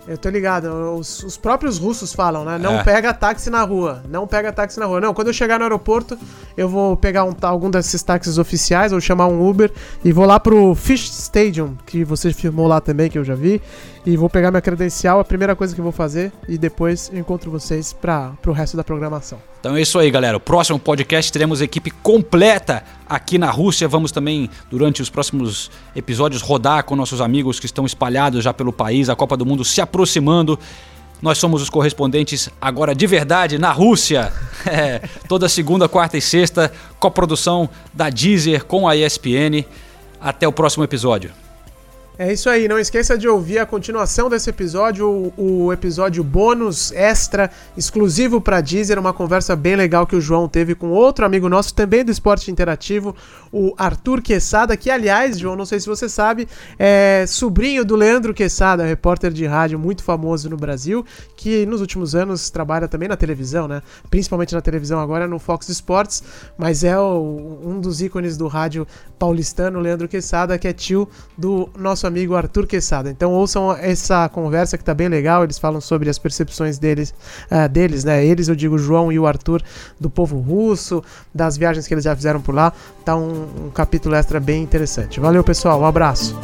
Eu 0.09 0.17
tô 0.19 0.29
ligado, 0.29 0.67
os, 0.97 1.23
os 1.23 1.37
próprios 1.37 1.79
russos 1.79 2.13
falam, 2.13 2.45
né? 2.45 2.59
Não 2.59 2.81
É. 2.81 2.83
pega 2.83 3.13
táxi 3.13 3.51
na 3.51 3.63
rua, 3.63 4.03
não 4.09 4.27
pega 4.27 4.51
táxi 4.53 4.81
na 4.81 4.87
rua. 4.87 5.01
Não, 5.01 5.13
quando 5.15 5.29
eu 5.29 5.33
chegar 5.33 5.59
no 5.59 5.65
aeroporto, 5.65 6.19
eu 6.57 6.69
vou 6.69 6.97
pegar 6.97 7.25
um, 7.25 7.35
algum 7.43 7.71
desses 7.71 8.03
táxis 8.03 8.39
oficiais, 8.39 8.93
ou 8.93 9.01
chamar 9.01 9.27
um 9.29 9.47
Uber, 9.47 9.71
e 10.05 10.11
vou 10.11 10.25
lá 10.25 10.41
pro 10.41 10.75
Fish 10.75 11.09
Stadium, 11.11 11.77
que 11.87 12.03
você 12.03 12.33
filmou 12.33 12.67
lá 12.67 12.81
também, 12.81 13.09
que 13.11 13.19
eu 13.19 13.25
já 13.25 13.35
vi, 13.35 13.61
e 14.05 14.17
vou 14.17 14.29
pegar 14.31 14.51
minha 14.51 14.63
credencial, 14.63 15.21
a 15.21 15.25
primeira 15.25 15.55
coisa 15.55 15.75
que 15.75 15.81
eu 15.81 15.85
vou 15.85 15.93
fazer, 15.93 16.33
e 16.49 16.57
depois 16.57 17.11
eu 17.13 17.19
encontro 17.21 17.51
vocês 17.51 17.93
para 17.93 18.33
pro 18.41 18.53
resto 18.53 18.77
da 18.77 18.83
programação. 18.83 19.39
Então 19.61 19.77
é 19.77 19.83
isso 19.83 19.99
aí, 19.99 20.11
galera. 20.11 20.39
O 20.39 20.41
próximo 20.41 20.79
podcast 20.79 21.31
teremos 21.31 21.61
equipe 21.61 21.91
completa 21.91 22.83
aqui 23.11 23.37
na 23.37 23.51
Rússia. 23.51 23.89
Vamos 23.89 24.13
também, 24.13 24.49
durante 24.71 25.03
os 25.03 25.11
próximos 25.11 25.71
episódios, 25.97 26.41
rodar 26.41 26.85
com 26.85 26.95
nossos 26.95 27.21
amigos 27.21 27.59
que 27.59 27.67
estão 27.67 27.85
espalhados 27.85 28.45
já 28.45 28.55
pelo 28.55 28.73
país, 28.73 29.09
a 29.09 29.17
Copa 29.17 29.37
do 29.37 29.45
Mundo 29.45 29.65
se 29.65 29.81
aproximando. 29.81 30.57
Nós 31.21 31.37
somos 31.37 31.61
os 31.61 31.69
correspondentes 31.69 32.49
agora 32.61 32.95
de 32.95 33.07
verdade 33.07 33.59
na 33.59 33.73
Rússia. 33.73 34.33
É, 34.67 35.01
toda 35.27 35.49
segunda, 35.49 35.89
quarta 35.89 36.19
e 36.19 36.21
sexta, 36.21 36.71
coprodução 36.99 37.67
da 37.95 38.11
Deezer 38.11 38.67
com 38.67 38.87
a 38.87 38.95
ESPN. 38.95 39.65
Até 40.21 40.47
o 40.47 40.53
próximo 40.53 40.85
episódio. 40.85 41.33
É 42.23 42.31
isso 42.35 42.51
aí, 42.51 42.69
não 42.69 42.79
esqueça 42.79 43.17
de 43.17 43.27
ouvir 43.27 43.61
a 43.61 43.65
continuação 43.65 44.29
desse 44.29 44.51
episódio, 44.51 45.09
o, 45.39 45.65
o 45.65 45.73
episódio 45.73 46.23
bônus 46.23 46.93
extra, 46.93 47.51
exclusivo 47.75 48.43
para 48.43 48.61
Deezer, 48.61 48.99
uma 48.99 49.15
conversa 49.15 49.57
bem 49.57 49.75
legal 49.75 50.07
que 50.07 50.15
o 50.15 50.21
João 50.21 50.47
teve 50.47 50.75
com 50.75 50.91
outro 50.91 51.25
amigo 51.25 51.49
nosso, 51.49 51.73
também 51.73 52.05
do 52.05 52.13
esporte 52.13 52.51
interativo, 52.51 53.17
o 53.51 53.73
Arthur 53.79 54.21
Quesada, 54.21 54.77
que 54.77 54.91
aliás, 54.91 55.39
João, 55.39 55.57
não 55.57 55.65
sei 55.65 55.81
se 55.81 55.87
você 55.87 56.11
sabe, 56.11 56.47
é 56.79 57.25
sobrinho 57.27 57.87
do 57.87 57.97
Leandro 57.97 58.35
Quesada, 58.35 58.85
repórter 58.85 59.33
de 59.33 59.47
rádio 59.47 59.79
muito 59.79 60.05
famoso 60.05 60.51
no 60.51 60.59
Brasil, 60.59 61.03
que 61.35 61.65
nos 61.65 61.81
últimos 61.81 62.15
anos 62.15 62.51
trabalha 62.51 62.87
também 62.87 63.09
na 63.09 63.17
televisão, 63.17 63.67
né? 63.67 63.81
Principalmente 64.11 64.55
na 64.55 64.61
televisão 64.61 65.01
agora 65.01 65.27
no 65.27 65.39
Fox 65.39 65.71
Sports, 65.71 66.23
mas 66.59 66.85
é 66.85 66.99
o- 67.01 67.61
um 67.65 67.81
dos 67.81 68.03
ícones 68.03 68.37
do 68.37 68.47
rádio 68.47 68.87
paulistano, 69.19 69.81
Leandro 69.81 70.07
Quesada, 70.07 70.59
que 70.59 70.69
é 70.69 70.73
tio 70.75 71.09
do 71.39 71.71
nosso 71.79 72.10
amigo 72.11 72.35
Arthur 72.35 72.67
Quesada. 72.67 73.11
Então 73.11 73.33
ouçam 73.33 73.73
essa 73.73 74.29
conversa 74.29 74.77
que 74.77 74.85
tá 74.85 74.93
bem 74.93 75.09
legal, 75.09 75.45
eles 75.45 75.59
falam 75.59 75.81
sobre 75.81 76.11
as 76.11 76.19
percepções 76.19 76.79
deles, 76.79 77.15
ah, 77.51 77.67
deles, 77.67 78.05
né? 78.05 78.25
Eles, 78.25 78.49
eu 78.49 78.55
digo, 78.55 78.77
João 78.77 79.11
e 79.11 79.19
o 79.19 79.27
Arthur, 79.27 79.63
do 79.99 80.11
povo 80.11 80.39
russo, 80.39 81.03
das 81.35 81.57
viagens 81.57 81.87
que 81.87 81.95
eles 81.95 82.05
já 82.05 82.15
fizeram 82.15 82.41
por 82.41 82.55
lá. 82.55 82.73
Tá 83.05 83.17
um, 83.17 83.67
um 83.67 83.71
capítulo 83.71 84.15
extra 84.15 84.39
bem 84.39 84.63
interessante. 84.63 85.21
Valeu, 85.21 85.43
pessoal, 85.43 85.81
um 85.81 85.87
abraço. 85.87 86.39